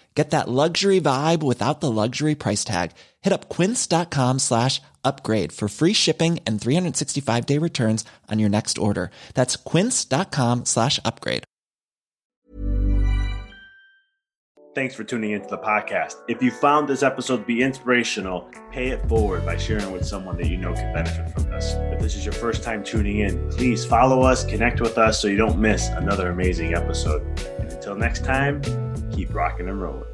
Get 0.13 0.31
that 0.31 0.49
luxury 0.49 0.99
vibe 0.99 1.41
without 1.41 1.79
the 1.79 1.89
luxury 1.89 2.35
price 2.35 2.65
tag. 2.65 2.91
Hit 3.21 3.31
up 3.31 3.47
quince.com 3.47 4.39
slash 4.39 4.81
upgrade 5.03 5.53
for 5.53 5.69
free 5.69 5.93
shipping 5.93 6.39
and 6.45 6.59
365 6.59 7.45
day 7.45 7.57
returns 7.57 8.03
on 8.29 8.39
your 8.39 8.49
next 8.49 8.77
order. 8.77 9.09
That's 9.35 9.55
quince.com 9.55 10.65
slash 10.65 10.99
upgrade. 11.05 11.43
Thanks 14.73 14.95
for 14.95 15.03
tuning 15.03 15.31
into 15.31 15.49
the 15.49 15.57
podcast. 15.57 16.15
If 16.29 16.41
you 16.41 16.49
found 16.49 16.87
this 16.87 17.03
episode 17.03 17.37
to 17.39 17.43
be 17.43 17.61
inspirational, 17.61 18.49
pay 18.71 18.87
it 18.87 19.05
forward 19.09 19.45
by 19.45 19.57
sharing 19.57 19.91
with 19.91 20.05
someone 20.05 20.37
that 20.37 20.47
you 20.47 20.55
know 20.55 20.73
can 20.73 20.93
benefit 20.93 21.29
from 21.33 21.43
this. 21.49 21.73
If 21.73 21.99
this 21.99 22.15
is 22.15 22.23
your 22.23 22.33
first 22.33 22.63
time 22.63 22.81
tuning 22.81 23.19
in, 23.19 23.49
please 23.51 23.83
follow 23.83 24.21
us, 24.21 24.45
connect 24.45 24.79
with 24.79 24.97
us 24.97 25.21
so 25.21 25.27
you 25.27 25.35
don't 25.35 25.59
miss 25.59 25.89
another 25.89 26.29
amazing 26.29 26.73
episode. 26.73 27.21
And 27.59 27.69
until 27.69 27.95
next 27.95 28.23
time, 28.23 28.61
keep 29.11 29.33
rocking 29.33 29.67
and 29.67 29.81
rolling. 29.81 30.10